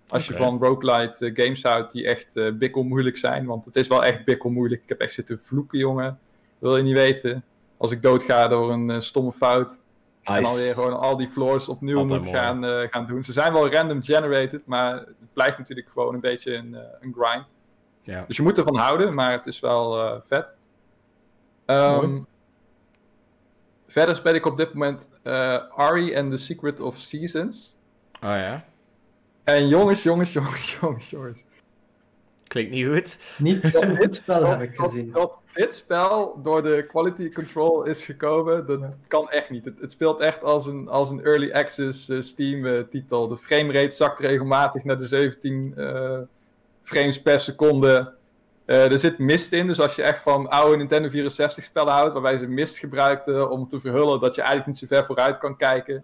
Als 0.08 0.28
je 0.28 0.34
van 0.34 0.64
roguelite 0.64 1.32
games 1.34 1.64
houdt 1.64 1.92
die 1.92 2.08
echt 2.08 2.38
eh 2.38 2.52
bikkelmoeilijk 2.52 3.18
zijn. 3.18 3.46
Want 3.46 3.66
het 3.66 3.76
is 3.76 3.88
wel 3.88 4.04
echt 4.04 4.26
bikkelmoeilijk. 4.26 4.82
Ik 4.82 4.90
heb 4.90 5.00
echt 5.00 5.14
zitten 5.14 5.40
vloeken, 5.44 5.80
jongen. 5.80 6.20
Wil 6.60 6.78
je 6.78 6.84
niet 6.84 6.94
weten. 6.94 7.44
Als 7.78 7.92
ik 7.92 8.02
doodga 8.02 8.48
door 8.48 8.72
een 8.72 9.02
stomme 9.02 9.34
fout. 9.34 9.80
En 10.22 10.44
dan 10.44 10.56
weer 10.56 10.74
gewoon 10.74 11.00
al 11.00 11.18
die 11.18 11.28
floors 11.28 11.70
opnieuw 11.70 11.98
Altijd 11.98 12.22
moet 12.22 12.32
mooi. 12.32 12.44
gaan, 12.44 12.90
gaan 12.90 13.06
doen. 13.06 13.24
Ze 13.24 13.32
zijn 13.32 13.54
wel 13.54 13.72
random 13.72 14.04
generated, 14.04 14.66
maar 14.66 14.94
het 14.96 15.34
blijft 15.34 15.58
natuurlijk 15.58 15.90
gewoon 15.90 16.14
een 16.14 16.20
beetje 16.20 16.54
een, 16.54 16.78
een 17.00 17.16
grind. 17.18 17.46
Ja. 18.02 18.24
Dus 18.28 18.38
je 18.38 18.44
moet 18.44 18.58
ervan 18.58 18.78
houden, 18.78 19.14
maar 19.14 19.32
het 19.32 19.46
is 19.46 19.60
wel 19.60 20.22
vet. 20.26 20.54
Mooi. 21.66 22.24
Verder 23.96 24.16
speel 24.16 24.34
ik 24.34 24.46
op 24.46 24.58
dit 24.58 24.74
moment 24.74 25.20
eh 25.24 25.58
Ari 25.76 26.16
and 26.18 26.32
the 26.32 26.38
Secret 26.38 26.80
of 26.80 26.98
Seasons. 26.98 27.76
Oh 28.16 28.30
ja. 28.30 28.66
En 29.44 29.68
jongens, 29.68 30.04
jongens, 30.04 30.34
jongens, 30.40 30.78
jongens, 30.82 31.10
jongens. 31.10 31.44
Klinkt 32.48 32.72
niet 32.72 32.88
goed. 32.88 33.18
Niet 33.38 33.66
zo'n 33.66 33.96
goed 33.98 34.16
spel 34.16 34.46
heb 34.46 34.62
ik 34.62 34.78
Dat- 34.78 34.86
gezien. 34.86 35.12
Dat, 35.12 35.38
dit 35.54 35.76
spel 35.76 36.42
door 36.42 36.64
de 36.64 36.86
quality 36.88 37.32
control 37.32 37.84
is 37.84 38.04
gekomen, 38.06 38.66
dat 38.66 38.80
Ja. 38.80 38.90
kan 39.08 39.30
echt 39.30 39.50
niet. 39.50 39.66
Het, 39.66 39.80
het 39.80 39.92
speelt 39.92 40.20
echt 40.20 40.44
als 40.44 40.66
een, 40.66 40.88
als 40.88 41.10
een 41.10 41.24
early 41.24 41.52
access 41.52 42.10
eh, 42.10 42.22
Steam 42.22 42.66
eh, 42.66 42.80
titel. 42.90 43.28
De 43.28 43.38
framerate 43.38 43.96
zakt 43.96 44.20
regelmatig 44.20 44.84
naar 44.84 44.98
de 44.98 45.06
17 45.08 45.74
eh, 45.78 46.20
frames 46.84 47.22
per 47.22 47.40
seconde. 47.40 48.14
Eh, 48.66 48.92
er 48.92 49.00
zit 49.00 49.18
mist 49.18 49.52
in, 49.52 49.68
dus 49.68 49.80
als 49.80 49.96
je 49.96 50.02
echt 50.02 50.22
van 50.22 50.50
oude 50.50 50.78
Nintendo 50.78 51.10
64 51.10 51.64
spellen 51.64 51.94
houdt, 51.94 52.14
waarbij 52.14 52.38
ze 52.38 52.48
mist 52.48 52.78
gebruikten 52.78 53.50
om 53.50 53.68
te 53.68 53.80
verhullen 53.80 54.20
dat 54.20 54.36
je 54.36 54.42
eigenlijk 54.42 54.68
niet 54.68 54.78
zo 54.78 54.96
ver 54.96 55.06
vooruit 55.06 55.38
kan 55.38 55.58
kijken, 55.58 56.04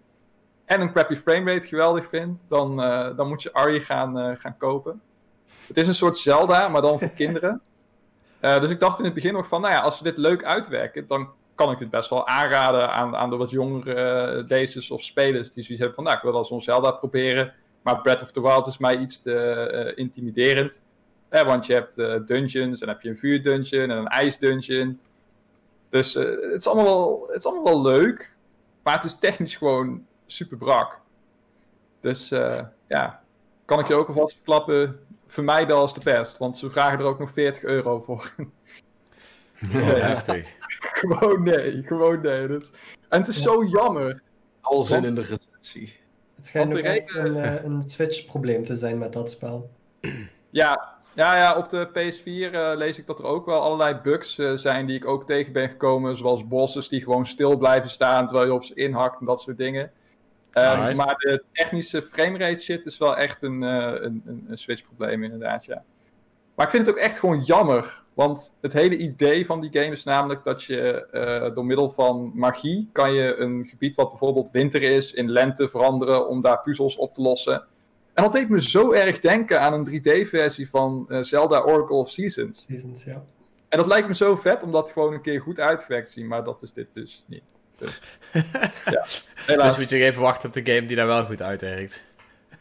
en 0.64 0.80
een 0.80 0.92
crappy 0.92 1.14
framerate 1.14 1.66
geweldig 1.66 2.08
vindt, 2.08 2.42
dan, 2.48 2.82
eh, 2.82 3.16
dan 3.16 3.28
moet 3.28 3.42
je 3.42 3.52
Ari 3.52 3.80
gaan, 3.80 4.18
eh, 4.18 4.36
gaan 4.36 4.56
kopen. 4.56 5.00
Het 5.66 5.76
is 5.76 5.86
een 5.86 5.94
soort 5.94 6.18
Zelda, 6.18 6.68
maar 6.68 6.82
dan 6.82 6.98
voor 6.98 7.08
kinderen. 7.24 7.60
Dus 8.40 8.70
ik 8.70 8.80
dacht 8.80 8.98
in 8.98 9.04
het 9.04 9.14
begin 9.14 9.32
nog 9.32 9.46
van, 9.46 9.60
nou 9.60 9.72
ja, 9.72 9.80
als 9.80 9.96
ze 9.96 10.02
dit 10.02 10.18
leuk 10.18 10.44
uitwerken, 10.44 11.06
dan 11.06 11.28
kan 11.54 11.70
ik 11.70 11.78
dit 11.78 11.90
best 11.90 12.10
wel 12.10 12.26
aanraden 12.26 12.92
aan, 12.92 13.16
aan 13.16 13.30
de 13.30 13.36
wat 13.36 13.50
jongere 13.50 14.44
lezers 14.48 14.90
of 14.90 15.02
spelers 15.02 15.52
die 15.52 15.62
zoiets 15.62 15.84
hebben 15.84 15.94
van, 15.94 16.04
nou, 16.04 16.16
ik 16.16 16.22
wil 16.22 16.32
wel 16.32 16.44
zo'n 16.44 16.62
Zelda 16.62 16.90
proberen, 16.90 17.52
maar 17.82 18.00
Breath 18.00 18.22
of 18.22 18.30
the 18.30 18.42
Wild 18.42 18.66
is 18.66 18.78
mij 18.78 18.96
iets 18.96 19.22
te 19.22 19.92
intimiderend. 19.96 20.84
Eh, 21.32 21.42
want 21.42 21.66
je 21.66 21.72
hebt 21.72 21.98
eh, 21.98 22.14
dungeons, 22.26 22.80
en 22.80 22.86
dan 22.86 22.88
heb 22.94 23.00
je 23.02 23.08
een 23.08 23.16
vuurdungeon 23.18 23.90
en 23.90 23.96
een 23.96 24.06
ijsdungeon. 24.06 25.00
Dus 25.88 26.14
eh, 26.14 26.24
het, 26.24 26.52
is 26.60 26.66
allemaal 26.66 26.84
wel, 26.84 27.26
het 27.26 27.36
is 27.36 27.44
allemaal 27.46 27.64
wel 27.72 27.82
leuk, 27.82 28.36
maar 28.82 28.94
het 28.94 29.04
is 29.04 29.18
technisch 29.18 29.56
gewoon 29.56 30.06
super 30.26 30.56
brak. 30.56 30.98
Dus 32.00 32.30
eh, 32.30 32.60
ja, 32.88 33.22
kan 33.64 33.78
ik 33.78 33.88
je 33.88 33.94
ook 33.94 34.08
alvast 34.08 34.34
verklappen, 34.34 35.00
vermijd 35.26 35.68
dat 35.68 35.78
als 35.78 35.94
de 35.94 36.00
pest, 36.00 36.38
want 36.38 36.58
ze 36.58 36.70
vragen 36.70 36.98
er 36.98 37.04
ook 37.04 37.18
nog 37.18 37.30
40 37.30 37.62
euro 37.62 38.00
voor. 38.00 38.32
Oh, 39.64 39.70
Ja. 39.72 39.80
heftig. 39.94 40.56
gewoon 41.00 41.42
nee, 41.42 41.82
gewoon 41.82 42.20
nee. 42.20 42.46
Dat 42.48 42.60
is- 42.62 42.72
En 43.08 43.18
het 43.18 43.28
is 43.28 43.42
zo 43.42 43.64
jammer. 43.64 44.22
Al 44.60 44.82
zin 44.82 45.04
in 45.04 45.14
de 45.14 45.20
recensie. 45.20 45.96
Het 46.36 46.46
schijnt 46.46 46.72
ook 46.72 46.78
echt 46.80 47.14
een, 47.14 47.64
een 47.64 47.82
Switch-probleem 47.82 48.64
te 48.64 48.76
zijn 48.76 48.98
met 48.98 49.12
dat 49.12 49.30
spel. 49.30 49.70
Ja, 50.50 50.98
ja, 51.14 51.36
ja 51.36 51.56
op 51.56 51.68
de 51.68 51.88
PS4 51.88 52.54
eh, 52.54 52.72
lees 52.74 52.98
ik 52.98 53.06
dat 53.06 53.18
er 53.18 53.24
ook 53.24 53.46
wel 53.46 53.60
allerlei 53.60 53.94
bugs 54.02 54.38
eh, 54.38 54.52
zijn 54.54 54.86
die 54.86 54.96
ik 54.96 55.06
ook 55.06 55.26
tegen 55.26 55.52
ben 55.52 55.68
gekomen. 55.68 56.16
Zoals 56.16 56.46
bosses 56.46 56.88
die 56.88 57.02
gewoon 57.02 57.26
stil 57.26 57.56
blijven 57.56 57.90
staan 57.90 58.26
terwijl 58.26 58.48
je 58.48 58.54
op 58.54 58.64
ze 58.64 58.74
inhakt 58.74 59.20
en 59.20 59.26
dat 59.26 59.40
soort 59.40 59.58
dingen. 59.58 59.90
Ehm. 60.52 60.96
Maar 60.96 61.14
de 61.18 61.42
technische 61.52 62.02
framerate 62.02 62.62
shit 62.62 62.86
is 62.86 62.98
wel 62.98 63.16
echt 63.16 63.42
een, 63.42 63.62
eh, 63.62 64.02
een, 64.02 64.44
een, 64.48 64.58
Switch-probleem 64.58 65.22
inderdaad, 65.22 65.64
ja. 65.64 65.82
Maar 66.54 66.66
ik 66.66 66.72
vind 66.72 66.86
het 66.86 66.94
ook 66.94 67.02
echt 67.02 67.18
gewoon 67.18 67.40
jammer. 67.40 68.02
Want 68.14 68.54
het 68.60 68.72
hele 68.72 68.96
idee 68.96 69.46
van 69.46 69.60
die 69.60 69.72
game 69.72 69.92
is 69.92 70.04
namelijk 70.04 70.44
dat 70.44 70.62
je 70.62 71.50
door 71.54 71.64
middel 71.64 71.90
van 71.90 72.30
magie 72.34 72.88
kan 72.92 73.12
je 73.12 73.36
een 73.36 73.64
gebied 73.64 73.96
wat 73.96 74.08
bijvoorbeeld 74.08 74.50
winter 74.50 74.82
is 74.82 75.12
in 75.12 75.30
lente 75.30 75.68
veranderen 75.68 76.28
om 76.28 76.40
daar 76.40 76.60
puzzels 76.60 76.96
op 76.96 77.14
te 77.14 77.22
lossen. 77.22 77.66
En 78.14 78.22
dat 78.22 78.32
deed 78.32 78.48
me 78.48 78.62
zo 78.62 78.92
erg 78.92 79.18
denken 79.20 79.60
aan 79.60 79.72
een 79.72 80.00
3D-versie 80.00 80.68
van 80.70 81.04
eh, 81.08 81.18
Zelda 81.20 81.60
Oracle 81.60 81.96
of 81.96 82.10
Seasons. 82.10 82.64
Seasons, 82.68 83.04
ja. 83.04 83.24
En 83.68 83.78
dat 83.78 83.86
lijkt 83.86 84.08
me 84.08 84.14
zo 84.14 84.36
vet 84.36 84.62
om 84.62 84.72
dat 84.72 84.90
gewoon 84.90 85.12
een 85.12 85.20
keer 85.20 85.40
goed 85.40 85.58
uitgewerkt 85.60 86.06
te 86.06 86.12
zien, 86.12 86.26
maar 86.26 86.44
dat 86.44 86.62
is 86.62 86.72
dit 86.72 86.86
dus 86.92 87.24
niet. 87.26 87.42
Dus, 87.78 88.00
ja, 88.84 89.04
helaas. 89.34 89.68
Dus 89.68 89.76
moet 89.76 89.90
je 89.90 90.04
even 90.04 90.22
wachten 90.22 90.48
op 90.48 90.54
de 90.54 90.72
game 90.72 90.86
die 90.86 90.96
daar 90.96 91.06
wel 91.06 91.24
goed 91.24 91.42
uitwerkt. 91.42 92.04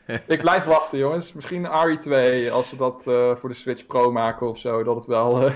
Ik 0.28 0.42
blijf 0.42 0.64
wachten, 0.64 0.98
jongens. 0.98 1.34
Misschien 1.34 1.68
RE2, 1.68 2.52
als 2.52 2.70
ze 2.70 2.76
dat 2.78 3.08
eh, 3.08 3.36
voor 3.36 3.50
de 3.50 3.56
Switch 3.56 3.86
Pro 3.86 4.12
maken 4.12 4.48
of 4.48 4.58
zo, 4.58 4.84
dat 4.84 4.96
het 4.96 5.06
wel... 5.06 5.46
eh, 5.46 5.54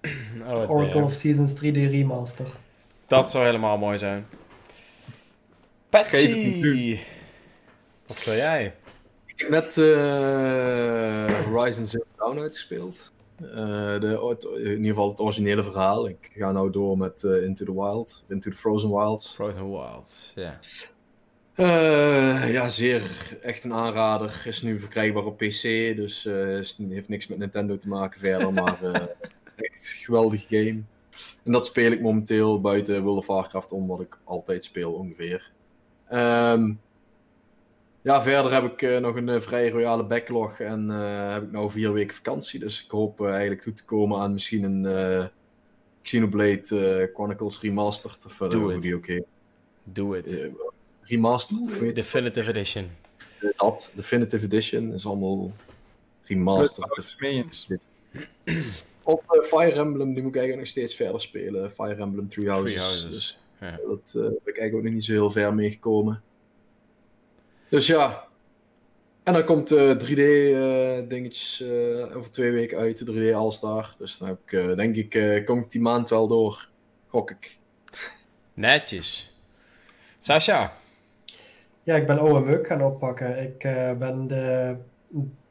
Oh, 0.46 0.70
Oracle 0.70 0.92
damn. 0.92 1.04
of 1.04 1.12
Seasons 1.12 1.52
3D 1.54 1.72
Remaster. 1.90 2.46
Dat 3.06 3.30
zou 3.30 3.44
helemaal 3.44 3.78
mooi 3.78 3.98
zijn. 3.98 4.26
Patsy! 5.88 6.98
Wat 8.06 8.24
wil 8.24 8.34
jij? 8.34 8.74
Heb 9.44 9.52
net 9.52 9.78
eh, 9.78 11.44
Horizon 11.44 11.86
Zero 11.86 12.04
Dawn 12.16 12.38
uitgespeeld. 12.38 13.12
Eh, 13.42 14.00
de, 14.00 14.36
in 14.56 14.70
ieder 14.70 14.86
geval 14.86 15.08
het 15.08 15.20
originele 15.20 15.62
verhaal. 15.64 16.08
Ik 16.08 16.30
ga 16.36 16.52
nou 16.52 16.70
door 16.70 16.98
met 16.98 17.24
eh, 17.24 17.42
Into 17.42 17.64
the 17.64 17.72
Wild, 17.72 18.24
Into 18.28 18.50
the 18.50 18.56
Frozen 18.56 18.90
Wilds. 18.90 19.34
Frozen 19.34 19.70
Wilds, 19.70 20.32
ja. 20.34 20.58
Ja, 22.46 22.68
zeer 22.68 23.02
echt 23.42 23.64
een 23.64 23.72
aanrader. 23.72 24.42
Is 24.46 24.62
nu 24.62 24.78
verkrijgbaar 24.78 25.24
op 25.24 25.36
PC, 25.36 25.62
dus 25.96 26.26
is- 26.26 26.78
heeft 26.88 27.08
niks 27.08 27.26
met 27.26 27.38
Nintendo 27.38 27.76
te 27.76 27.88
maken 27.88 28.20
verder. 28.20 28.52
Maar 28.62 28.78
echt 29.56 29.92
een 29.96 30.04
geweldig 30.04 30.44
game. 30.48 30.82
En 31.44 31.52
dat 31.52 31.66
speel 31.66 31.92
ik 31.92 32.00
momenteel 32.00 32.60
buiten 32.60 33.02
World 33.02 33.18
of 33.18 33.26
Warcraft 33.26 33.72
om, 33.72 33.86
wat 33.88 34.00
ik 34.00 34.18
altijd 34.24 34.64
speel 34.64 34.92
ongeveer. 34.92 35.52
Ehm, 36.08 36.72
ja, 38.04 38.22
verder 38.22 38.52
heb 38.52 38.64
ik 38.64 38.82
eh, 38.82 38.98
nog 38.98 39.16
een 39.16 39.28
eh, 39.28 39.40
vrij 39.40 39.68
royale 39.70 40.04
backlog 40.04 40.58
en 40.60 40.90
eh, 40.90 41.32
heb 41.32 41.42
ik 41.42 41.50
nou 41.52 41.70
vier 41.70 41.92
weken 41.92 42.14
vakantie. 42.16 42.60
Dus 42.60 42.84
ik 42.84 42.90
hoop 42.90 43.24
eigenlijk 43.26 43.60
toe 43.62 43.72
te 43.72 43.84
komen 43.84 44.18
aan 44.20 44.32
misschien 44.32 44.62
een 44.62 44.86
eh, 44.86 45.24
Xenoblade 46.02 47.10
Chronicles 47.14 47.60
Remastered. 47.60 48.24
Of 48.26 48.36
Doe 48.36 48.60
hoe 48.60 48.72
het. 48.72 48.82
die 48.82 48.94
ook 48.94 49.06
heet. 49.06 49.24
Doe 49.84 50.16
het. 50.16 50.40
Remastered, 51.02 51.66
of 51.66 51.78
weet 51.78 51.94
Definitive 51.94 52.48
Edition. 52.50 52.86
dat, 53.56 53.92
Definitive 53.96 54.44
Edition, 54.44 54.92
is 54.92 55.06
allemaal 55.06 55.52
remastered. 56.24 57.14
Op 59.04 59.22
Fire 59.46 59.72
Emblem, 59.72 60.14
die 60.14 60.22
moet 60.22 60.34
ik 60.34 60.38
eigenlijk 60.40 60.56
nog 60.56 60.66
steeds 60.66 60.94
verder 60.94 61.20
spelen. 61.20 61.70
Fire 61.70 61.94
Emblem 62.02 62.28
Three 62.28 62.48
Houses. 62.48 62.72
Three 62.74 62.84
Houses. 62.84 63.10
Dus 63.10 63.38
Ja. 63.60 63.78
dat 63.88 64.12
eh, 64.16 64.22
ben 64.22 64.30
ik 64.30 64.58
eigenlijk 64.58 64.74
ook 64.74 64.82
nog 64.82 64.92
niet 64.92 65.04
zo 65.04 65.12
heel 65.12 65.30
ver 65.30 65.54
meegekomen. 65.54 66.22
Dus 67.74 67.86
ja. 67.86 68.24
En 69.22 69.32
dan 69.32 69.44
komt 69.44 69.74
3D-dingetjes 69.74 71.60
eh, 71.60 72.16
over 72.16 72.30
twee 72.30 72.50
weken 72.50 72.78
uit, 72.78 73.06
de 73.06 73.32
3D 73.32 73.34
All-Star. 73.34 73.94
Dus 73.98 74.18
dan 74.18 74.28
heb 74.28 74.38
ik, 74.44 74.52
eh, 74.52 74.76
denk 74.76 74.96
ik, 74.96 75.14
eh, 75.14 75.44
kom 75.44 75.58
ik 75.58 75.70
die 75.70 75.80
maand 75.80 76.08
wel 76.08 76.26
door. 76.26 76.68
Gok 77.08 77.30
ik. 77.30 77.58
Netjes. 78.54 79.36
Sasha. 80.20 80.72
Ja, 81.82 81.96
ik 81.96 82.06
ben 82.06 82.18
oude 82.18 82.40
meuk 82.40 82.66
gaan 82.66 82.82
oppakken. 82.82 83.42
Ik 83.42 83.64
eh, 83.64 83.96
ben 83.98 84.26
de, 84.26 84.76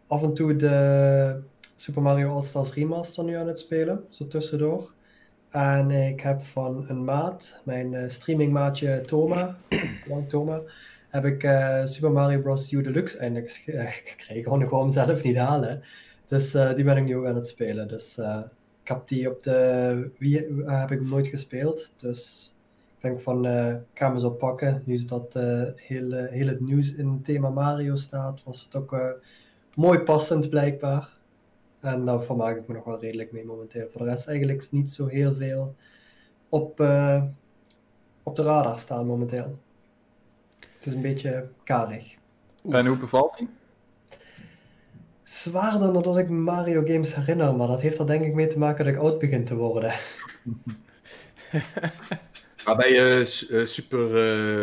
af 0.08 0.24
en 0.24 0.34
toe 0.34 0.56
de 0.56 1.40
Super 1.76 2.02
Mario 2.02 2.34
All-Stars 2.34 2.74
Remaster 2.74 3.24
nu 3.24 3.36
aan 3.36 3.48
het 3.48 3.60
spelen, 3.60 4.06
zo 4.10 4.28
tussendoor. 4.28 4.92
En 5.50 5.92
ik 5.92 6.22
heb 6.22 6.42
van 6.42 6.86
een 6.88 7.04
maat, 7.04 7.62
mijn 7.64 7.94
eh, 7.94 8.10
streamingmaatje 8.10 9.02
Toma, 9.02 9.58
lang 10.10 10.30
Toma, 10.30 10.62
heb 11.14 11.26
ik 11.26 11.43
eh, 11.43 11.86
Super 11.86 12.11
Mario 12.11 12.41
Bros. 12.41 12.72
U 12.72 12.82
Deluxe 12.82 13.18
eindelijk 13.18 13.64
eh, 13.66 13.88
gekregen. 13.88 14.43
Gewoon 14.43 14.68
gewoon 14.68 14.91
zelf 14.91 15.24
niet 15.24 15.38
halen. 15.38 15.84
Dus 16.26 16.53
eh, 16.53 16.74
die 16.76 16.84
ben 16.84 16.97
ik 16.97 17.03
nu 17.03 17.18
ook 17.18 17.26
aan 17.26 17.36
het 17.36 17.47
spelen. 17.47 17.88
Dus 17.88 18.18
eh, 18.18 18.41
ik 18.82 18.88
heb 18.88 19.07
die 19.07 19.30
op 19.30 19.43
de 19.43 20.11
Wii 20.18 20.36
heb 20.66 20.91
ik 20.91 20.99
hem 20.99 21.09
nooit 21.09 21.28
gespeeld. 21.28 21.93
Dus 21.97 22.53
ik 22.95 23.01
denk 23.01 23.22
van, 23.22 23.45
ik 23.45 23.99
ga 23.99 24.09
me 24.09 24.20
zo 24.20 24.30
pakken. 24.30 24.84
Nu 24.86 25.05
dat 25.05 25.36
uh, 25.36 25.64
heel, 25.76 26.11
heel 26.11 26.47
het 26.47 26.59
nieuws 26.59 26.93
in 26.93 27.07
het 27.07 27.26
thema 27.26 27.49
Mario 27.49 27.95
staat, 27.95 28.43
was 28.43 28.64
het 28.64 28.76
ook 28.76 29.20
mooi 29.76 29.99
passend 29.99 30.49
blijkbaar. 30.49 31.09
En 31.80 32.05
daar 32.05 32.24
vermaak 32.24 32.57
ik 32.57 32.68
me 32.68 32.74
nog 32.74 32.84
wel 32.84 32.99
redelijk 32.99 33.32
mee 33.32 33.45
momenteel. 33.45 33.88
Voor 33.89 34.01
de 34.01 34.09
rest 34.09 34.28
eigenlijk 34.28 34.72
niet 34.72 34.89
zo 34.89 35.07
heel 35.07 35.36
veel 35.36 35.76
op, 36.49 36.80
op 38.24 38.36
de 38.36 38.43
radar 38.43 38.78
staan 38.78 39.05
momenteel. 39.05 39.57
Het 40.84 40.92
is 40.92 40.98
een 40.98 41.14
beetje 41.14 41.48
karig. 41.64 42.16
En 42.70 42.86
hoe 42.86 42.98
bevalt 42.98 43.38
hij? 43.38 43.48
Zwaarder 45.24 45.94
dan 45.94 46.04
dat 46.04 46.18
ik 46.18 46.30
Mario 46.30 46.84
games 46.86 47.16
herinner, 47.16 47.56
maar 47.56 47.68
dat 47.68 47.82
heeft 47.82 48.00
er 48.00 48.08
denk 48.08 48.24
ik 48.24 48.34
mee 48.34 48.48
te 48.48 48.58
maken 48.58 48.86
dat 48.86 48.94
ik 48.94 49.00
oud 49.00 49.20
begin 49.20 49.46
te 49.46 49.56
worden. 49.56 49.94
Maar 52.66 52.76
ben 52.76 52.94
je 52.94 53.46
uh, 53.50 53.66
Super 53.66 54.10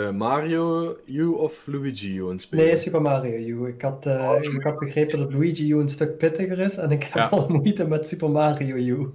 uh, 0.07 0.11
Mario 0.11 0.97
U 1.07 1.27
of 1.27 1.67
Luigi 1.67 2.17
U 2.17 2.23
aan 2.23 2.31
het 2.31 2.43
spelen? 2.43 2.65
Nee, 2.65 2.77
Super 2.77 3.03
Mario 3.03 3.37
U. 3.37 3.69
Ik 3.69 3.83
had, 3.83 4.07
uh, 4.07 4.31
oh. 4.31 4.43
ik 4.43 4.63
had 4.63 4.79
begrepen 4.79 5.19
dat 5.19 5.33
Luigi 5.33 5.71
U 5.71 5.77
een 5.77 5.89
stuk 5.89 6.19
pittiger 6.19 6.59
is 6.59 6.77
en 6.77 6.91
ik 6.91 7.03
heb 7.03 7.15
ja. 7.15 7.29
al 7.29 7.49
moeite 7.49 7.87
met 7.87 8.09
Super 8.09 8.31
Mario 8.31 8.77
U. 8.77 9.11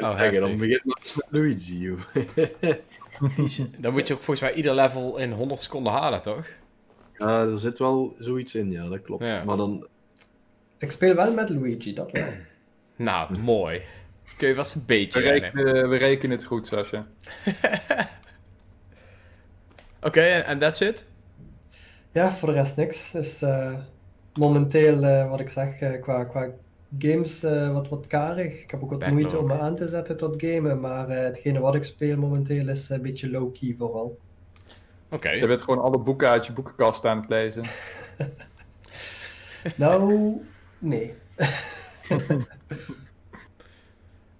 Oh, 0.00 0.18
zeggen, 0.18 0.40
dan 0.40 0.56
begint 0.56 0.84
maar 0.84 0.98
eens 1.02 1.14
met 1.14 1.26
Luigi 1.30 1.84
U. 1.84 1.96
dan 3.78 3.92
moet 3.92 4.06
je 4.06 4.14
ook 4.14 4.22
volgens 4.22 4.40
mij 4.40 4.54
ieder 4.54 4.74
level 4.74 5.18
in 5.18 5.32
100 5.32 5.60
seconden 5.60 5.92
halen, 5.92 6.22
toch? 6.22 6.46
Ja, 7.18 7.40
er 7.40 7.58
zit 7.58 7.78
wel 7.78 8.14
zoiets 8.18 8.54
in, 8.54 8.70
ja, 8.70 8.88
dat 8.88 9.02
klopt. 9.02 9.26
Ja. 9.26 9.44
Maar 9.44 9.56
dan... 9.56 9.86
Ik 10.78 10.90
speel 10.90 11.14
wel 11.14 11.34
met 11.34 11.48
Luigi, 11.48 11.94
dat 11.94 12.10
wel. 12.10 12.28
nou, 12.96 13.38
mooi. 13.38 13.82
Kun 14.36 14.48
je 14.48 14.54
vast 14.54 14.74
een 14.74 14.82
beetje 14.86 15.20
We 15.20 15.28
rekenen, 15.28 15.88
we 15.88 15.96
rekenen 15.96 16.36
het 16.36 16.46
goed, 16.46 16.66
Sascha. 16.66 17.06
Oké, 20.02 20.20
en 20.20 20.58
that's 20.58 20.80
it? 20.80 21.04
Ja, 22.12 22.32
voor 22.32 22.48
de 22.48 22.54
rest 22.54 22.76
niks. 22.76 23.10
Dus 23.10 23.42
uh, 23.42 23.78
momenteel, 24.34 25.04
uh, 25.04 25.30
wat 25.30 25.40
ik 25.40 25.48
zeg, 25.48 25.80
uh, 25.80 26.00
qua, 26.00 26.24
qua 26.24 26.50
games 26.98 27.40
wat, 27.72 27.88
wat 27.88 28.06
karig. 28.06 28.62
Ik 28.62 28.70
heb 28.70 28.82
ook 28.82 28.90
wat 28.90 29.06
moeite 29.06 29.38
om 29.38 29.46
me 29.46 29.58
aan 29.58 29.76
te 29.76 29.86
zetten 29.86 30.16
tot 30.16 30.42
gamen, 30.42 30.80
maar 30.80 31.08
hetgene 31.08 31.60
wat 31.60 31.74
ik 31.74 31.84
speel 31.84 32.16
momenteel 32.16 32.68
is 32.68 32.88
een 32.88 33.02
beetje 33.02 33.30
low-key 33.30 33.74
vooral. 33.78 34.18
Oké. 35.10 35.30
Je 35.30 35.46
bent 35.46 35.62
gewoon 35.62 35.82
alle 35.82 35.98
boeken 35.98 36.28
uit 36.28 36.46
je 36.46 36.52
boekenkast 36.52 37.06
aan 37.06 37.20
het 37.20 37.28
lezen. 37.28 37.64
nou, 39.76 40.40
nee. 40.78 41.14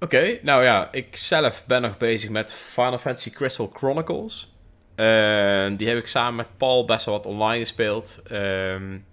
Oké, 0.01 0.39
nou 0.43 0.63
ja, 0.63 0.89
ik 0.93 1.17
zelf 1.17 1.65
ben 1.67 1.83
nog 1.83 1.97
bezig 1.97 2.31
met 2.31 2.55
Final 2.55 2.99
Fantasy 2.99 3.31
Crystal 3.31 3.71
Chronicles. 3.73 4.55
Uh, 4.97 5.77
die 5.77 5.89
heb 5.89 5.99
ik 5.99 6.07
samen 6.07 6.35
met 6.35 6.57
Paul 6.57 6.85
best 6.85 7.05
wel 7.05 7.15
wat 7.15 7.27
online 7.27 7.59
gespeeld. 7.59 8.23
Uh, 8.33 8.75
ik 8.93 9.10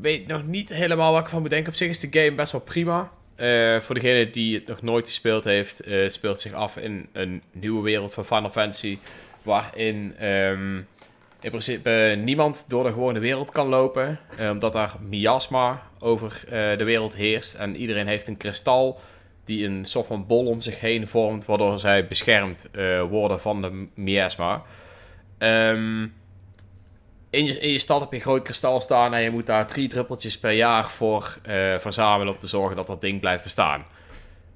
weet 0.00 0.26
nog 0.26 0.46
niet 0.46 0.68
helemaal 0.68 1.12
wat 1.12 1.22
ik 1.22 1.28
van 1.28 1.40
moet 1.40 1.50
denken. 1.50 1.68
Op 1.68 1.78
zich 1.78 1.88
is 1.88 2.00
de 2.00 2.20
game 2.20 2.34
best 2.34 2.52
wel 2.52 2.60
prima. 2.60 3.10
Uh, 3.36 3.80
voor 3.80 3.94
degene 3.94 4.30
die 4.30 4.54
het 4.54 4.66
nog 4.66 4.82
nooit 4.82 5.06
gespeeld 5.06 5.44
heeft, 5.44 5.86
uh, 5.86 6.08
speelt 6.08 6.40
zich 6.40 6.52
af 6.52 6.76
in 6.76 7.08
een 7.12 7.42
nieuwe 7.52 7.82
wereld 7.82 8.14
van 8.14 8.24
Final 8.24 8.50
Fantasy. 8.50 8.98
Waarin 9.42 10.26
um, 10.26 10.76
in 11.40 11.50
principe 11.50 12.18
niemand 12.24 12.64
door 12.68 12.84
de 12.84 12.92
gewone 12.92 13.18
wereld 13.18 13.50
kan 13.50 13.68
lopen. 13.68 14.18
omdat 14.50 14.72
daar 14.72 14.96
miasma 15.08 15.82
over 15.98 16.44
de 16.48 16.84
wereld 16.84 17.16
heerst. 17.16 17.54
En 17.54 17.76
iedereen 17.76 18.06
heeft 18.06 18.28
een 18.28 18.36
kristal 18.36 19.00
die 19.44 19.66
een 19.66 19.84
soort 19.84 20.06
van 20.06 20.26
bol 20.26 20.46
om 20.46 20.60
zich 20.60 20.80
heen 20.80 21.06
vormt, 21.08 21.44
waardoor 21.44 21.78
zij 21.78 22.06
beschermd 22.06 22.70
worden 23.10 23.40
van 23.40 23.62
de 23.62 23.86
miasma. 23.94 24.62
Um, 25.38 26.12
in, 27.30 27.44
je, 27.44 27.78
stad 27.78 28.00
heb 28.00 28.10
je 28.10 28.16
een 28.16 28.22
groot 28.22 28.42
kristal 28.42 28.80
staan 28.80 29.14
en 29.14 29.22
je 29.22 29.30
moet 29.30 29.46
daar 29.46 29.66
drie 29.66 29.88
druppeltjes 29.88 30.38
per 30.38 30.52
jaar 30.52 30.88
voor 30.88 31.38
uh, 31.48 31.78
verzamelen 31.78 32.32
om 32.32 32.38
te 32.38 32.46
zorgen 32.46 32.76
dat 32.76 32.86
dat 32.86 33.00
ding 33.00 33.20
blijft 33.20 33.42
bestaan. 33.42 33.84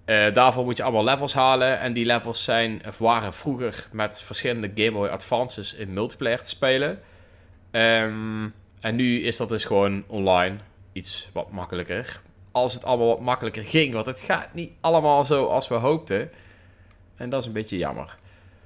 Uh, 0.06 0.32
daarvoor 0.32 0.64
moet 0.64 0.76
je 0.76 0.82
allemaal 0.82 1.04
levels 1.04 1.34
halen 1.34 1.78
en 1.78 1.92
die 1.92 2.04
levels 2.04 2.44
zijn, 2.44 2.82
of 2.86 2.98
waren 2.98 3.32
vroeger 3.32 3.88
met 3.92 4.22
verschillende 4.22 4.70
Game 4.74 4.92
Boy 4.92 5.08
Advances 5.08 5.74
in 5.74 5.92
multiplayer 5.92 6.42
te 6.42 6.48
spelen. 6.48 7.00
Um, 7.70 8.54
en 8.80 8.96
nu 8.96 9.22
is 9.22 9.36
dat 9.36 9.48
dus 9.48 9.64
gewoon 9.64 10.04
online 10.06 10.56
iets 10.92 11.28
wat 11.32 11.50
makkelijker 11.50 12.20
als 12.54 12.74
het 12.74 12.84
allemaal 12.84 13.06
wat 13.06 13.20
makkelijker 13.20 13.64
ging. 13.64 13.92
Want 13.92 14.06
het 14.06 14.20
gaat 14.20 14.54
niet 14.54 14.72
allemaal 14.80 15.24
zo 15.24 15.46
als 15.46 15.68
we 15.68 15.74
hoopten. 15.74 16.30
En 17.16 17.28
dat 17.28 17.40
is 17.40 17.46
een 17.46 17.52
beetje 17.52 17.76
jammer. 17.76 18.16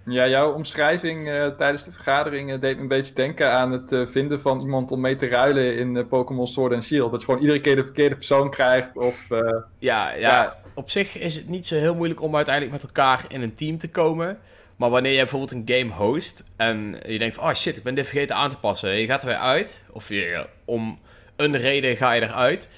Ja, 0.08 0.28
jouw 0.28 0.52
omschrijving 0.52 1.28
uh, 1.28 1.46
tijdens 1.46 1.84
de 1.84 1.92
vergadering 1.92 2.52
uh, 2.52 2.60
deed 2.60 2.76
me 2.76 2.82
een 2.82 2.88
beetje 2.88 3.14
denken 3.14 3.52
aan 3.52 3.72
het 3.72 3.92
uh, 3.92 4.06
vinden 4.06 4.40
van 4.40 4.60
iemand 4.60 4.90
om 4.90 5.00
mee 5.00 5.16
te 5.16 5.28
ruilen 5.28 5.76
in 5.76 6.08
Pokémon 6.08 6.48
Sword 6.48 6.72
and 6.72 6.84
Shield. 6.84 7.10
Dat 7.10 7.20
je 7.20 7.26
gewoon 7.26 7.40
iedere 7.40 7.60
keer 7.60 7.76
de 7.76 7.84
verkeerde 7.84 8.14
persoon 8.14 8.50
krijgt. 8.50 8.96
Of, 8.96 9.26
ja, 9.28 9.64
ja, 9.78 10.12
ja, 10.12 10.56
op 10.74 10.90
zich 10.90 11.18
is 11.18 11.34
het 11.34 11.48
niet 11.48 11.66
zo 11.66 11.74
heel 11.74 11.94
moeilijk 11.94 12.22
om 12.22 12.36
uiteindelijk 12.36 12.74
met 12.74 12.84
elkaar 12.84 13.24
in 13.28 13.42
een 13.42 13.54
team 13.54 13.78
te 13.78 13.90
komen. 13.90 14.38
Maar 14.76 14.90
wanneer 14.90 15.12
je 15.12 15.18
bijvoorbeeld 15.18 15.52
een 15.52 15.76
game 15.76 15.92
host 15.92 16.44
en 16.56 16.98
je 17.06 17.18
denkt 17.18 17.34
van, 17.34 17.44
oh 17.44 17.54
shit, 17.54 17.76
ik 17.76 17.82
ben 17.82 17.94
dit 17.94 18.06
vergeten 18.06 18.36
aan 18.36 18.50
te 18.50 18.58
passen. 18.58 19.00
Je 19.00 19.06
gaat 19.06 19.22
er 19.22 19.28
weer 19.28 19.36
uit, 19.36 19.82
of 19.90 20.08
je, 20.08 20.46
om 20.64 20.98
een 21.36 21.56
reden 21.56 21.96
ga 21.96 22.12
je 22.12 22.22
eruit 22.22 22.70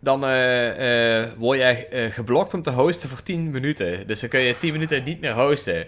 dan 0.00 0.20
word 1.36 1.58
je 1.58 1.86
uh, 1.92 2.12
geblokt 2.12 2.54
om 2.54 2.62
te 2.62 2.70
hosten 2.70 3.08
voor 3.08 3.22
10 3.22 3.50
minuten. 3.50 4.06
Dus 4.06 4.20
dan 4.20 4.28
kun 4.28 4.40
je 4.40 4.58
10 4.58 4.72
minuten 4.72 5.04
niet 5.04 5.20
meer 5.20 5.32
hosten. 5.32 5.86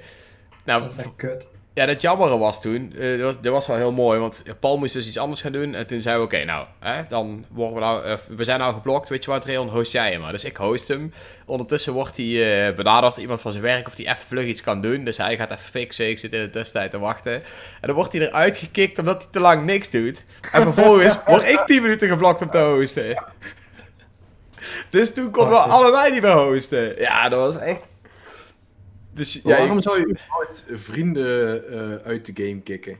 Nou, 0.67 0.83
dat 0.83 0.91
is 0.91 0.97
echt 0.97 1.17
kut. 1.17 1.47
Ja, 1.77 1.87
dat 1.87 2.01
jammere 2.01 2.39
was 2.39 2.61
toen, 2.61 2.93
uh, 2.95 3.21
dat, 3.21 3.43
dat, 3.43 3.53
was 3.53 3.67
wel 3.67 3.77
heel 3.77 3.93
mooi, 3.93 4.19
want 4.19 4.43
Paul 4.61 4.79
moest 4.79 4.93
dus 4.93 5.07
iets 5.07 5.19
anders 5.19 5.41
gaan 5.41 5.53
doen. 5.53 5.75
En 5.75 5.87
toen 5.87 6.03
zeiden 6.03 6.29
we, 6.29 6.35
oké, 6.35 6.45
nou, 6.45 6.67
hè, 6.81 7.03
dan 7.09 7.45
worden 7.51 7.75
we 7.75 7.81
nou, 7.81 8.07
uh, 8.07 8.15
we 8.29 8.45
zijn 8.45 8.59
nou 8.59 8.75
geblokt, 8.75 9.09
weet 9.09 9.25
je 9.25 9.31
wat, 9.31 9.45
Reon, 9.45 9.69
host 9.69 9.93
jij 9.93 10.11
hem 10.11 10.21
maar. 10.21 10.33
Dus 10.33 10.45
ik 10.45 10.57
host 10.57 10.89
hem. 10.89 11.13
Ondertussen 11.47 11.93
wordt 11.93 12.17
hij 12.17 12.27
uh, 12.69 12.75
benaderd, 12.75 13.17
iemand 13.17 13.41
van 13.41 13.53
zijn 13.53 13.65
werk, 13.65 13.87
of 13.87 13.97
hij 13.97 14.07
even 14.07 14.27
vlug 14.27 14.45
iets 14.45 14.63
kan 14.63 14.81
doen. 14.81 15.05
Dus 15.05 15.17
hij 15.17 15.37
gaat 15.37 15.51
even 15.51 15.69
fixen, 15.69 16.09
ik 16.09 16.19
zit 16.19 16.33
in 16.33 16.41
de 16.41 16.51
tussentijd 16.51 16.91
te 16.91 16.99
wachten. 16.99 17.35
En 17.35 17.43
dan 17.81 17.95
wordt 17.95 18.13
hij 18.13 18.23
eruit 18.29 18.57
gekikt 18.57 18.99
omdat 18.99 19.23
hij 19.23 19.33
te 19.33 19.41
lang 19.41 19.65
niks 19.65 19.91
doet. 19.91 20.25
En 20.53 20.63
vervolgens 20.63 21.23
word 21.27 21.49
ik 21.49 21.63
10 21.67 21.83
minuten 21.83 22.09
geblokt 22.09 22.43
om 22.43 22.51
te 22.51 22.59
hosten. 22.59 23.25
Dus 24.91 25.15
toen 25.15 25.31
konden 25.31 25.53
we 25.53 25.59
allebei 25.59 26.11
niet 26.11 26.23
meer 26.23 26.33
hosten. 26.33 26.99
Ja, 26.99 27.29
dat 27.29 27.39
was 27.39 27.63
echt... 27.63 27.89
Dus, 29.17 29.41
ja, 29.43 29.57
waarom 29.57 29.81
zou 29.81 29.99
je 29.99 30.09
überhaupt 30.09 30.65
vrienden 30.71 31.63
uh, 31.71 32.07
uit 32.07 32.27
de 32.27 32.45
game 32.45 32.61
kicken? 32.61 32.97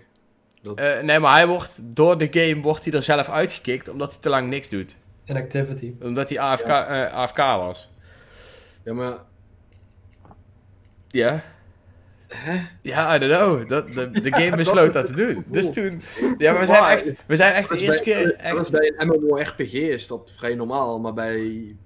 Dat... 0.63 0.81
Uh, 0.81 1.03
nee, 1.03 1.19
maar 1.19 1.35
hij 1.35 1.47
wordt, 1.47 1.97
door 1.97 2.19
de 2.19 2.29
game 2.31 2.63
wordt 2.63 2.85
hij 2.85 2.93
er 2.93 3.03
zelf 3.03 3.29
uitgekikt 3.29 3.89
omdat 3.89 4.13
hij 4.13 4.21
te 4.21 4.29
lang 4.29 4.49
niks 4.49 4.69
doet. 4.69 4.97
Inactivity. 5.25 5.95
Omdat 6.03 6.29
hij 6.29 6.39
AFK, 6.39 6.67
ja. 6.67 7.07
uh, 7.07 7.15
AFK 7.15 7.37
was. 7.37 7.91
Ja, 8.85 8.93
maar... 8.93 9.17
Ja? 11.09 11.43
Hè? 12.29 12.61
Ja, 12.83 13.15
I 13.15 13.19
don't 13.19 13.33
know. 13.33 13.69
Dat, 13.69 13.93
de, 13.95 14.21
de 14.21 14.37
game 14.41 14.57
besloot 14.57 14.93
dat 14.93 15.07
te 15.07 15.13
doen. 15.13 15.45
Dus 15.47 15.73
toen... 15.73 16.03
Ja, 16.39 16.53
maar 16.53 16.61
we 16.61 16.67
zijn 16.67 16.85
echt, 16.85 17.13
we 17.27 17.37
zijn 17.37 17.55
echt 17.55 17.69
de 17.69 17.79
eerste 17.79 18.03
keer... 18.03 18.35
Echt... 18.35 18.71
Bij 18.71 18.95
een 18.97 19.07
MMORPG 19.07 19.73
is 19.73 20.07
dat 20.07 20.33
vrij 20.37 20.55
normaal, 20.55 21.01
maar 21.01 21.15
bij... 21.15 21.77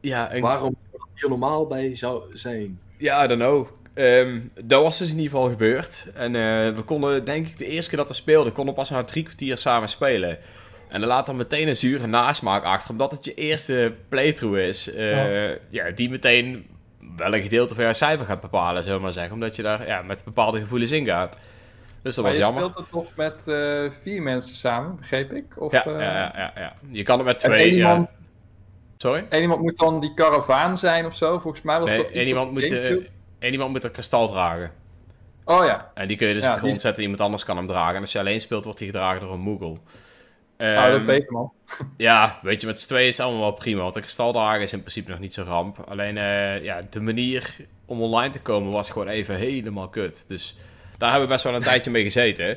Ja, 0.00 0.30
en... 0.30 0.40
Waarom 0.40 0.76
hier 1.14 1.28
normaal 1.28 1.66
bij 1.66 1.96
zou 1.96 2.22
zijn? 2.36 2.80
Ja, 2.96 3.24
I 3.24 3.28
don't 3.28 3.40
know. 3.40 3.68
Um, 3.94 4.50
dat 4.64 4.82
was 4.82 4.98
dus 4.98 5.10
in 5.10 5.16
ieder 5.16 5.30
geval 5.30 5.48
gebeurd. 5.48 6.06
En 6.14 6.34
uh, 6.34 6.40
we 6.76 6.82
konden, 6.84 7.24
denk 7.24 7.46
ik, 7.46 7.58
de 7.58 7.66
eerste 7.66 7.88
keer 7.88 7.98
dat 7.98 8.08
we 8.08 8.14
speelden, 8.14 8.52
konden 8.52 8.74
pas 8.74 8.90
na 8.90 9.04
drie 9.04 9.22
kwartier 9.22 9.58
samen 9.58 9.88
spelen. 9.88 10.38
En 10.88 11.00
dan 11.00 11.08
laat 11.08 11.26
dan 11.26 11.36
meteen 11.36 11.68
een 11.68 11.76
zure 11.76 12.06
nasmaak 12.06 12.64
achter, 12.64 12.90
omdat 12.90 13.10
het 13.10 13.24
je 13.24 13.34
eerste 13.34 13.94
playthrough 14.08 14.58
is. 14.58 14.94
Uh, 14.94 15.50
ja. 15.50 15.56
ja. 15.68 15.90
die 15.90 16.10
meteen 16.10 16.66
wel 17.16 17.34
een 17.34 17.42
gedeelte 17.42 17.74
van 17.74 17.84
jouw 17.84 17.92
cijfer 17.92 18.26
gaat 18.26 18.40
bepalen, 18.40 18.82
zullen 18.82 18.98
we 18.98 19.04
maar 19.04 19.12
zeggen. 19.12 19.32
Omdat 19.32 19.56
je 19.56 19.62
daar 19.62 19.86
ja, 19.86 20.02
met 20.02 20.24
bepaalde 20.24 20.60
gevoelens 20.60 20.92
in 20.92 21.04
gaat. 21.04 21.38
Dus 22.02 22.14
dat 22.14 22.24
maar 22.24 22.32
was 22.32 22.42
jammer. 22.42 22.62
je 22.62 22.68
speelt 22.68 22.86
het 22.86 22.92
toch 22.92 23.16
met 23.16 23.46
uh, 23.46 23.90
vier 24.02 24.22
mensen 24.22 24.56
samen, 24.56 24.96
begreep 24.96 25.32
ik? 25.32 25.44
Of, 25.56 25.72
ja, 25.72 25.84
ja, 25.86 26.32
ja, 26.36 26.52
ja, 26.54 26.74
je 26.90 27.02
kan 27.02 27.16
het 27.16 27.26
met 27.26 27.38
twee. 27.38 27.70
Iemand... 27.70 28.08
Ja. 28.10 28.18
Sorry? 28.96 29.26
En 29.28 29.40
iemand 29.40 29.60
moet 29.60 29.78
dan 29.78 30.00
die 30.00 30.14
karavaan 30.14 30.78
zijn 30.78 31.06
of 31.06 31.16
zo? 31.16 31.38
Volgens 31.38 31.62
mij 31.62 31.80
was 31.80 31.88
nee, 31.88 32.02
dat 32.02 32.26
iemand, 32.26 32.52
moet, 32.52 32.74
en 33.40 33.52
iemand 33.52 33.70
moet 33.70 33.84
een 33.84 33.90
kristal 33.90 34.28
dragen. 34.28 34.72
Oh 35.44 35.64
ja. 35.64 35.90
En 35.94 36.08
die 36.08 36.16
kun 36.16 36.28
je 36.28 36.34
dus 36.34 36.42
ja, 36.42 36.48
op 36.48 36.54
de 36.54 36.60
grond 36.60 36.74
die... 36.74 36.82
zetten, 36.82 37.02
iemand 37.02 37.20
anders 37.20 37.44
kan 37.44 37.56
hem 37.56 37.66
dragen. 37.66 37.94
En 37.94 38.00
als 38.00 38.12
je 38.12 38.18
alleen 38.18 38.40
speelt, 38.40 38.64
wordt 38.64 38.78
hij 38.78 38.88
gedragen 38.88 39.20
door 39.20 39.32
een 39.32 39.40
Moogle. 39.40 39.76
Um, 40.56 40.76
oh, 40.76 40.90
dat 40.90 41.06
beter 41.06 41.32
man. 41.32 41.52
ja, 41.96 42.38
weet 42.42 42.60
je, 42.60 42.66
met 42.66 42.80
z'n 42.80 42.86
tweeën 42.86 43.08
is 43.08 43.16
het 43.16 43.26
allemaal 43.26 43.44
wel 43.44 43.52
prima. 43.52 43.82
Want 43.82 43.96
een 43.96 44.02
kristaldrager 44.02 44.60
is 44.60 44.72
in 44.72 44.80
principe 44.80 45.10
nog 45.10 45.18
niet 45.18 45.34
zo 45.34 45.42
ramp. 45.42 45.78
Alleen, 45.88 46.16
uh, 46.16 46.62
ja, 46.62 46.80
de 46.90 47.00
manier 47.00 47.56
om 47.84 48.02
online 48.02 48.32
te 48.32 48.42
komen 48.42 48.72
was 48.72 48.90
gewoon 48.90 49.08
even 49.08 49.36
helemaal 49.36 49.88
kut. 49.88 50.28
Dus 50.28 50.56
daar 50.98 51.10
hebben 51.10 51.28
we 51.28 51.34
best 51.34 51.44
wel 51.44 51.54
een 51.54 51.62
tijdje 51.62 51.90
mee 51.90 52.02
gezeten. 52.02 52.48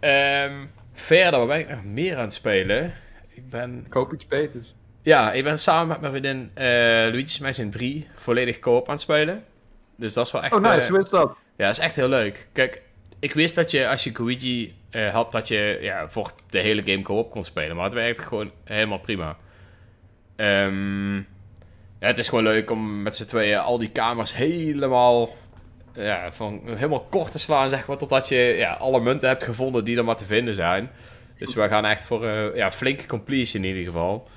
Um, 0.00 0.70
verder, 0.92 1.38
waar 1.38 1.48
ben 1.48 1.58
ik 1.58 1.68
nog 1.68 1.84
meer 1.84 2.16
aan 2.16 2.22
het 2.22 2.32
spelen? 2.32 2.94
Ik 3.28 3.50
ben... 3.50 3.86
Koop 3.88 4.12
iets 4.12 4.26
beters. 4.26 4.74
Ja, 5.02 5.32
ik 5.32 5.44
ben 5.44 5.58
samen 5.58 5.88
met 5.88 6.00
mijn 6.00 6.12
vriendin 6.12 6.50
uh, 6.54 6.64
Luigi's 7.12 7.38
Mansion 7.38 7.70
3 7.70 8.08
volledig 8.14 8.58
koop 8.58 8.86
aan 8.86 8.92
het 8.92 9.02
spelen. 9.02 9.44
Dus 10.02 10.12
dat 10.12 10.26
is 10.26 10.32
wel 10.32 10.42
echt... 10.42 10.52
Oh 10.52 10.60
nice, 10.60 10.82
uh, 10.82 10.88
hoe 10.88 10.98
is 10.98 11.10
dat? 11.10 11.36
Ja, 11.56 11.66
dat 11.66 11.76
is 11.76 11.82
echt 11.82 11.96
heel 11.96 12.08
leuk. 12.08 12.48
Kijk, 12.52 12.82
ik 13.18 13.34
wist 13.34 13.54
dat 13.54 13.70
je 13.70 13.88
als 13.88 14.04
je 14.04 14.12
Luigi 14.14 14.74
eh, 14.90 15.08
had, 15.08 15.32
dat 15.32 15.48
je 15.48 15.78
ja, 15.80 16.08
voor 16.08 16.30
de 16.50 16.58
hele 16.58 16.82
game 16.84 17.02
co-op 17.02 17.30
kon 17.30 17.44
spelen. 17.44 17.76
Maar 17.76 17.84
het 17.84 17.94
werkt 17.94 18.20
gewoon 18.20 18.50
helemaal 18.64 18.98
prima. 18.98 19.36
Ehm, 20.36 21.16
ja, 21.16 22.06
het 22.06 22.18
is 22.18 22.28
gewoon 22.28 22.44
leuk 22.44 22.70
om 22.70 23.02
met 23.02 23.16
z'n 23.16 23.24
tweeën 23.24 23.58
al 23.58 23.78
die 23.78 23.90
kamers 23.90 24.34
helemaal, 24.34 25.28
ja, 25.94 26.32
van, 26.32 26.60
helemaal 26.64 27.06
kort 27.10 27.32
te 27.32 27.38
slaan, 27.38 27.70
zeg 27.70 27.86
maar. 27.86 27.96
Totdat 27.96 28.28
je 28.28 28.36
ja, 28.36 28.72
alle 28.72 29.00
munten 29.00 29.28
hebt 29.28 29.44
gevonden 29.44 29.84
die 29.84 29.96
er 29.96 30.04
maar 30.04 30.16
te 30.16 30.24
vinden 30.24 30.54
zijn. 30.54 30.90
Dus 31.36 31.54
we 31.54 31.68
gaan 31.68 31.84
echt 31.84 32.04
voor 32.04 32.26
eh, 32.26 32.56
ja, 32.56 32.72
flinke 32.72 33.06
completion 33.06 33.64
in 33.64 33.68
ieder 33.68 33.92
geval. 33.92 34.28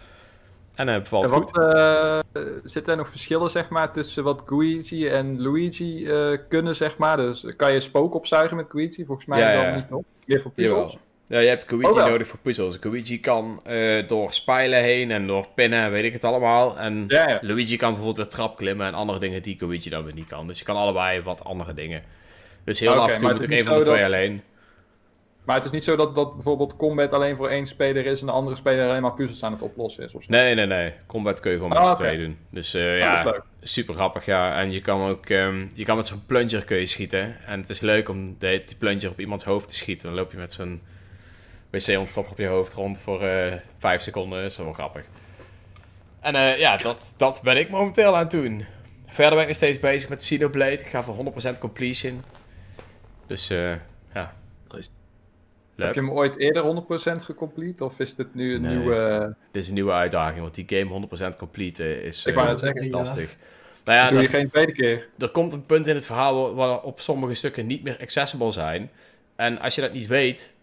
En 0.75 0.87
uh, 0.87 0.95
bevalt 0.97 1.23
En 1.23 1.29
goed. 1.29 1.57
eh, 1.57 2.19
zitten 2.63 2.93
er 2.93 2.99
nog 2.99 3.09
verschillen 3.09 3.49
zeg 3.51 3.69
maar, 3.69 3.91
tussen 3.93 4.23
wat 4.23 4.43
Luigi 4.49 5.07
en 5.07 5.41
Luigi 5.41 6.07
eh, 6.07 6.37
kunnen? 6.49 6.75
Zeg 6.75 6.97
maar? 6.97 7.17
Dus 7.17 7.45
kan 7.57 7.73
je 7.73 7.79
spook 7.79 8.13
opzuigen 8.15 8.57
met 8.57 8.65
Luigi? 8.73 9.05
Volgens 9.05 9.27
mij 9.27 9.39
Ja, 9.39 9.53
dan 9.53 9.63
ja. 9.63 9.75
niet. 9.75 10.03
Weer 10.25 10.41
voor 10.41 10.51
puzzels. 10.51 10.97
Ja, 11.27 11.39
je 11.39 11.47
hebt 11.47 11.71
Luigi 11.71 11.99
Oh, 11.99 12.05
nodig 12.05 12.27
voor 12.27 12.39
puzzels. 12.39 12.77
Luigi 12.81 13.19
kan 13.19 13.59
eh, 13.63 14.07
door 14.07 14.33
spijlen 14.33 14.83
heen 14.83 15.11
en 15.11 15.27
door 15.27 15.47
pinnen, 15.55 15.79
en 15.79 15.91
weet 15.91 16.03
ik 16.03 16.13
het 16.13 16.23
allemaal. 16.23 16.77
En 16.77 17.05
Ja. 17.07 17.37
Luigi 17.41 17.77
kan 17.77 17.89
bijvoorbeeld 17.89 18.17
weer 18.17 18.27
trap 18.35 18.57
klimmen 18.57 18.87
en 18.87 18.93
andere 18.93 19.19
dingen 19.19 19.41
die 19.41 19.57
Luigi 19.59 19.89
dan 19.89 20.03
weer 20.03 20.13
niet 20.13 20.27
kan. 20.27 20.47
Dus 20.47 20.59
je 20.59 20.65
kan 20.65 20.75
allebei 20.75 21.21
wat 21.21 21.43
andere 21.43 21.73
dingen. 21.73 22.01
Dus 22.63 22.79
heel 22.79 22.93
af 22.93 23.11
en 23.11 23.19
toe 23.19 23.31
moet 23.33 23.43
ik 23.43 23.51
een 23.51 23.63
van 23.63 23.77
de 23.77 23.83
twee 23.83 24.05
alleen. 24.05 24.41
Maar 25.45 25.55
het 25.55 25.65
is 25.65 25.71
niet 25.71 25.83
zo 25.83 25.95
dat, 25.95 26.15
dat 26.15 26.33
bijvoorbeeld 26.33 26.75
combat 26.75 27.13
alleen 27.13 27.35
voor 27.35 27.49
één 27.49 27.67
speler 27.67 28.05
is 28.05 28.19
en 28.19 28.25
de 28.25 28.31
andere 28.31 28.55
speler 28.55 28.87
alleen 28.89 29.01
maar 29.01 29.13
puzzels 29.13 29.43
aan 29.43 29.51
het 29.51 29.61
oplossen 29.61 30.03
is. 30.03 30.13
Of 30.13 30.23
zo. 30.23 30.31
Nee, 30.31 30.55
nee, 30.55 30.65
nee. 30.65 30.93
Combat 31.07 31.39
kun 31.39 31.51
je 31.51 31.57
gewoon 31.57 31.71
met 31.71 31.81
Ah, 31.81 31.89
z'n 31.89 31.95
twee 31.95 32.17
doen. 32.17 32.37
Dus 32.49 32.73
eh, 32.73 32.93
is 32.93 32.99
ja, 32.99 33.23
leuk. 33.23 33.41
super 33.61 33.93
grappig, 33.93 34.25
ja. 34.25 34.59
En 34.61 34.71
je 34.71 34.81
kan 34.81 35.01
ook, 35.09 35.25
ehm, 35.29 35.65
je 35.75 35.85
kan 35.85 35.95
met 35.95 36.07
zo'n 36.07 36.25
plunger 36.25 36.65
kun 36.65 36.77
je 36.77 36.85
schieten. 36.85 37.35
En 37.45 37.59
het 37.59 37.69
is 37.69 37.79
leuk 37.79 38.09
om 38.09 38.35
de, 38.39 38.61
die 38.65 38.75
plunger 38.75 39.09
op 39.09 39.19
iemands 39.19 39.43
hoofd 39.43 39.69
te 39.69 39.75
schieten. 39.75 40.07
Dan 40.07 40.17
loop 40.17 40.31
je 40.31 40.37
met 40.37 40.53
zo'n 40.53 40.81
wc-ontstopper 41.69 42.31
op 42.31 42.37
je 42.37 42.47
hoofd 42.47 42.73
rond 42.73 42.99
voor 42.99 43.21
eh 43.23 43.53
vijf 43.79 44.01
seconden. 44.01 44.41
Dat 44.41 44.51
is 44.51 44.57
wel 44.57 44.73
grappig. 44.73 45.05
En 46.19 46.35
eh, 46.35 46.57
ja, 46.59 46.77
dat, 46.77 47.13
dat 47.17 47.39
ben 47.43 47.57
ik 47.57 47.69
momenteel 47.69 48.13
aan 48.13 48.19
het 48.23 48.31
doen. 48.31 48.65
Verder 49.07 49.33
ben 49.33 49.41
ik 49.41 49.47
nog 49.47 49.55
steeds 49.55 49.79
bezig 49.79 50.09
met 50.09 50.19
Xenoblade. 50.19 50.71
Ik 50.71 50.85
ga 50.87 51.03
voor 51.03 51.33
100% 51.55 51.59
completion. 51.59 52.23
Dus 53.27 53.49
eh. 53.49 53.71
Leuk. 55.75 55.87
Heb 55.87 55.95
je 55.95 56.01
hem 56.01 56.11
ooit 56.11 56.37
eerder 56.37 56.63
100% 56.63 57.23
gecomplete? 57.23 57.83
Of 57.85 57.99
is 57.99 58.15
dit 58.15 58.35
nu 58.35 58.55
een 58.55 58.61
Nee. 58.61 58.75
nieuwe... 58.75 59.35
Dit 59.51 59.61
is 59.61 59.67
een 59.67 59.73
nieuwe 59.73 59.91
uitdaging, 59.91 60.41
want 60.41 60.55
die 60.55 60.65
game 60.67 61.07
100% 61.33 61.35
complete 61.37 62.03
is 62.03 62.25
Ik 62.25 62.35
wou 62.35 62.47
net 62.47 62.59
zeggen, 62.59 62.83
Ja. 62.85 62.91
lastig. 62.91 63.35
Nou 63.83 63.97
ja, 63.97 64.09
doe 64.09 64.21
je 64.21 64.27
geen 64.29 64.49
tweede 64.49 64.71
keer? 64.71 65.07
er 65.17 65.29
komt 65.29 65.53
een 65.53 65.65
punt 65.65 65.87
in 65.87 65.95
het 65.95 66.05
verhaal 66.05 66.35
waar- 66.43 66.53
waar 66.67 66.81
op 66.81 66.99
sommige 66.99 67.33
stukken 67.33 67.65
niet 67.65 67.83
meer 67.83 67.97
accessible 68.01 68.51
zijn. 68.51 68.89
En 69.35 69.59
als 69.59 69.75
je 69.75 69.81
dat 69.81 69.93
niet 69.93 70.07
weet, 70.07 70.53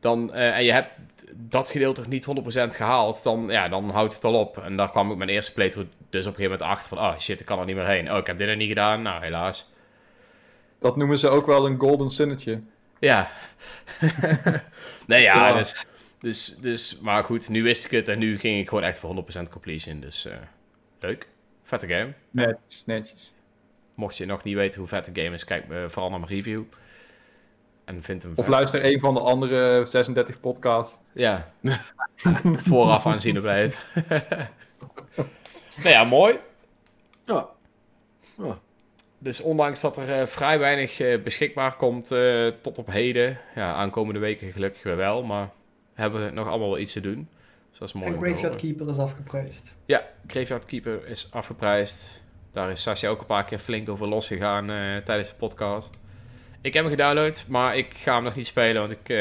dan, 0.00 0.32
eh, 0.34 0.56
en 0.56 0.64
je 0.64 0.72
hebt 0.72 0.98
dat 1.34 1.70
gedeelte 1.70 2.00
nog 2.00 2.10
niet 2.10 2.24
100% 2.24 2.76
gehaald, 2.76 3.22
dan, 3.22 3.46
ja, 3.48 3.68
dan 3.68 3.90
houdt 3.90 4.14
het 4.14 4.24
al 4.24 4.34
op. 4.34 4.58
En 4.58 4.76
daar 4.76 4.90
kwam 4.90 5.10
ik 5.10 5.16
mijn 5.16 5.30
eerste 5.30 5.52
playthrough 5.52 5.90
dus 6.10 6.26
op 6.26 6.32
een 6.32 6.36
gegeven 6.36 6.42
moment 6.58 6.62
achter 6.78 6.88
van, 6.88 6.98
oh 6.98 7.18
shit, 7.18 7.40
ik 7.40 7.46
kan 7.46 7.58
er 7.58 7.64
niet 7.64 7.76
meer 7.76 7.86
heen. 7.86 8.12
Oh, 8.12 8.18
ik 8.18 8.26
heb 8.26 8.36
dit 8.36 8.48
er 8.48 8.56
niet 8.56 8.68
gedaan. 8.68 9.02
Nou, 9.02 9.22
helaas. 9.22 9.72
Dat 10.78 10.96
noemen 10.96 11.18
ze 11.18 11.28
ook 11.28 11.46
wel 11.46 11.66
een 11.66 11.78
golden 11.78 12.10
sunnetje. 12.10 12.60
Ja. 13.04 13.30
nee, 15.06 15.22
ja, 15.22 15.48
Ja. 15.48 15.56
Dus, 15.56 15.86
dus, 16.18 16.56
dus, 16.56 16.98
maar 17.00 17.24
goed, 17.24 17.48
nu 17.48 17.62
wist 17.62 17.84
ik 17.84 17.90
het 17.90 18.08
en 18.08 18.18
nu 18.18 18.38
ging 18.38 18.60
ik 18.60 18.68
gewoon 18.68 18.84
echt 18.84 18.98
voor 18.98 19.24
100% 19.46 19.48
completion. 19.50 20.00
Dus 20.00 20.26
eh, 20.26 20.36
leuk. 21.00 21.28
Vette 21.62 21.86
game. 21.86 22.12
Netjes, 22.30 22.82
netjes. 22.86 23.32
Mocht 23.94 24.16
je 24.16 24.26
nog 24.26 24.42
niet 24.42 24.54
weten 24.54 24.80
hoe 24.80 24.88
vet 24.88 25.14
de 25.14 25.22
game 25.22 25.34
is, 25.34 25.44
kijk 25.44 25.70
eh, 25.70 25.84
vooral 25.88 26.10
naar 26.10 26.20
mijn 26.20 26.32
review. 26.32 26.62
En 27.84 28.02
vind 28.02 28.22
hem 28.22 28.32
Of 28.36 28.44
vet. 28.44 28.54
luister 28.54 28.84
een 28.84 29.00
van 29.00 29.14
de 29.14 29.20
andere 29.20 29.86
36 29.86 30.40
podcasts. 30.40 31.10
Ja. 31.14 31.52
Vooraf 32.68 33.06
aan 33.06 33.20
zien 33.20 33.38
op 33.38 33.44
het. 33.44 33.84
nou 35.76 35.88
ja, 35.88 36.04
mooi. 36.04 36.38
Ja. 37.24 37.48
Ja. 38.38 38.58
Dus 39.24 39.40
ondanks 39.40 39.80
dat 39.80 39.96
er 39.96 40.20
eh, 40.20 40.26
vrij 40.26 40.58
weinig 40.58 41.00
eh, 41.00 41.22
beschikbaar 41.22 41.76
komt 41.76 42.10
eh, 42.10 42.46
tot 42.46 42.78
op 42.78 42.86
heden. 42.90 43.38
Ja, 43.54 43.74
aankomende 43.74 44.20
weken 44.20 44.52
gelukkig 44.52 44.82
weer 44.82 44.96
wel. 44.96 45.22
Maar 45.22 45.50
hebben 45.94 46.24
we 46.24 46.30
nog 46.30 46.48
allemaal 46.48 46.68
wel 46.68 46.78
iets 46.78 46.92
te 46.92 47.00
doen. 47.00 47.28
Dus 47.70 47.78
dat 47.78 47.88
is 47.88 47.94
mooi 47.94 48.12
En 48.12 48.22
Graveyard. 48.22 48.56
Keeper 48.56 48.88
is 48.88 48.98
afgeprijsd. 48.98 49.74
Ja, 49.86 50.06
Graveyard 50.26 50.64
Keeper 50.64 51.06
is 51.06 51.28
afgeprijsd. 51.32 52.22
Daar 52.52 52.70
is 52.70 52.82
Sascha 52.82 53.08
ook 53.08 53.20
een 53.20 53.26
paar 53.26 53.44
keer 53.44 53.58
flink 53.58 53.88
over 53.88 54.08
losgegaan 54.08 54.66
tijdens 55.04 55.28
de 55.28 55.34
podcast. 55.34 55.98
Ik 56.60 56.74
heb 56.74 56.82
hem 56.84 56.92
gedownload, 56.92 57.44
maar 57.48 57.76
ik 57.76 57.94
ga 57.94 58.14
hem 58.14 58.24
nog 58.24 58.34
niet 58.34 58.46
spelen, 58.46 58.80
want 58.80 58.92
ik 58.92 59.16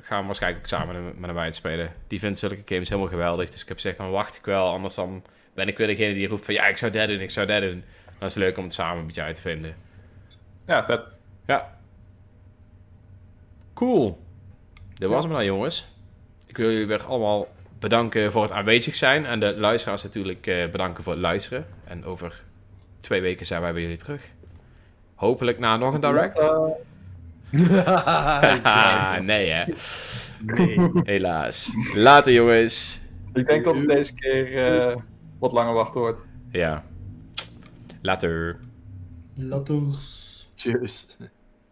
ga 0.00 0.16
hem 0.16 0.26
waarschijnlijk 0.26 0.62
ook 0.62 0.68
samen 0.68 1.04
met 1.18 1.28
een 1.28 1.34
meid 1.34 1.54
spelen. 1.54 1.92
Die 2.06 2.18
vindt 2.18 2.38
zulke 2.38 2.62
games 2.64 2.88
helemaal 2.88 3.10
geweldig, 3.10 3.48
dus 3.48 3.62
ik 3.62 3.68
heb 3.68 3.76
gezegd, 3.76 3.96
dan 3.96 4.10
wacht 4.10 4.36
ik 4.36 4.44
wel, 4.44 4.68
anders 4.68 4.94
dan 4.94 5.22
ben 5.54 5.68
ik 5.68 5.76
weer 5.76 5.86
degene 5.86 6.14
die 6.14 6.28
roept 6.28 6.44
van 6.44 6.54
ja, 6.54 6.66
ik 6.66 6.76
zou 6.76 6.92
dat 6.92 7.08
doen, 7.08 7.20
ik 7.20 7.30
zou 7.30 7.46
dat 7.46 7.60
doen. 7.60 7.84
Dan 8.18 8.28
is 8.28 8.34
leuk 8.34 8.58
om 8.58 8.64
het 8.64 8.72
samen 8.72 8.98
een 8.98 9.06
beetje 9.06 9.22
uit 9.22 9.34
te 9.34 9.40
vinden. 9.42 9.74
Ja, 10.66 10.84
vet. 10.84 11.00
Ja. 11.46 11.78
Cool. 13.74 14.18
Dat 14.94 15.10
was 15.10 15.24
hem 15.24 15.32
dan, 15.32 15.44
jongens. 15.44 15.88
Ik 16.46 16.56
wil 16.56 16.70
jullie 16.70 16.86
weer 16.86 17.04
allemaal 17.04 17.48
bedanken 17.78 18.32
voor 18.32 18.42
het 18.42 18.52
aanwezig 18.52 18.94
zijn. 18.94 19.26
En 19.26 19.40
de 19.40 19.56
luisteraars 19.56 20.02
natuurlijk 20.02 20.46
eh, 20.46 20.70
bedanken 20.70 21.02
voor 21.04 21.12
het 21.12 21.22
luisteren. 21.22 21.66
En 21.84 22.04
over 22.04 22.42
twee 23.00 23.20
weken 23.20 23.46
zijn 23.46 23.60
wij 23.60 23.72
bij 23.72 23.82
jullie 23.82 23.96
terug. 23.96 24.32
Hopelijk 25.14 25.58
na 25.58 25.76
nog 25.76 25.94
een 25.94 26.00
direct. 26.00 26.40
Haha, 27.84 29.18
nee 29.32 29.50
hè. 29.50 29.64
nee. 30.44 30.90
Helaas. 31.02 31.72
Later 31.94 32.32
jongens. 32.32 33.00
Ik 33.32 33.48
denk 33.48 33.64
dat 33.64 33.76
het 33.76 33.88
deze 33.88 34.14
keer 34.14 34.66
eh, 34.66 34.96
wat 35.38 35.52
langer 35.52 35.72
wachten 35.74 36.00
wordt. 36.00 36.20
Ja. 36.50 36.84
Later. 38.02 38.60
Latters. 39.36 40.46
Tjus. 40.56 41.16